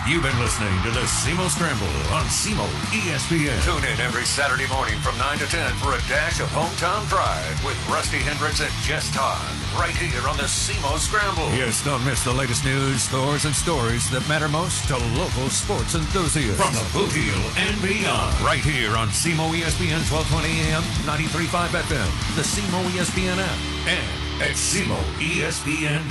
You've 0.07 0.23
been 0.23 0.39
listening 0.39 0.73
to 0.81 0.89
the 0.89 1.05
SEMO 1.05 1.47
Scramble 1.47 1.85
on 2.11 2.25
SEMO 2.25 2.65
ESPN. 2.89 3.53
Tune 3.63 3.85
in 3.85 3.99
every 4.01 4.25
Saturday 4.25 4.67
morning 4.67 4.97
from 4.97 5.15
9 5.19 5.37
to 5.37 5.45
10 5.45 5.73
for 5.75 5.93
a 5.93 6.01
dash 6.09 6.39
of 6.41 6.49
hometown 6.49 7.05
pride 7.05 7.45
with 7.63 7.77
Rusty 7.87 8.17
Hendricks 8.17 8.61
and 8.61 8.71
Jess 8.81 9.13
Todd. 9.13 9.39
Right 9.77 9.95
here 9.95 10.27
on 10.27 10.37
the 10.37 10.49
SEMO 10.49 10.97
Scramble. 10.97 11.47
Yes, 11.53 11.85
don't 11.85 12.03
miss 12.03 12.23
the 12.23 12.33
latest 12.33 12.65
news, 12.65 13.03
scores, 13.03 13.45
and 13.45 13.53
stories 13.53 14.09
that 14.09 14.27
matter 14.27 14.49
most 14.49 14.87
to 14.87 14.97
local 15.21 15.49
sports 15.49 15.93
enthusiasts. 15.93 16.57
From 16.57 16.73
the 16.73 16.81
Boot 16.97 17.13
Heel 17.13 17.37
and 17.61 17.79
beyond. 17.83 18.41
Right 18.41 18.65
here 18.65 18.97
on 18.97 19.09
SEMO 19.09 19.53
ESPN 19.53 20.01
1220 20.09 20.49
AM, 20.65 20.81
93.5 21.05 21.77
FM, 21.77 22.09
the 22.33 22.41
SEMO 22.41 22.81
ESPN 22.97 23.37
app, 23.37 23.59
and 23.85 24.41
at 24.41 24.57
SEMOESPN.com. 24.57 26.01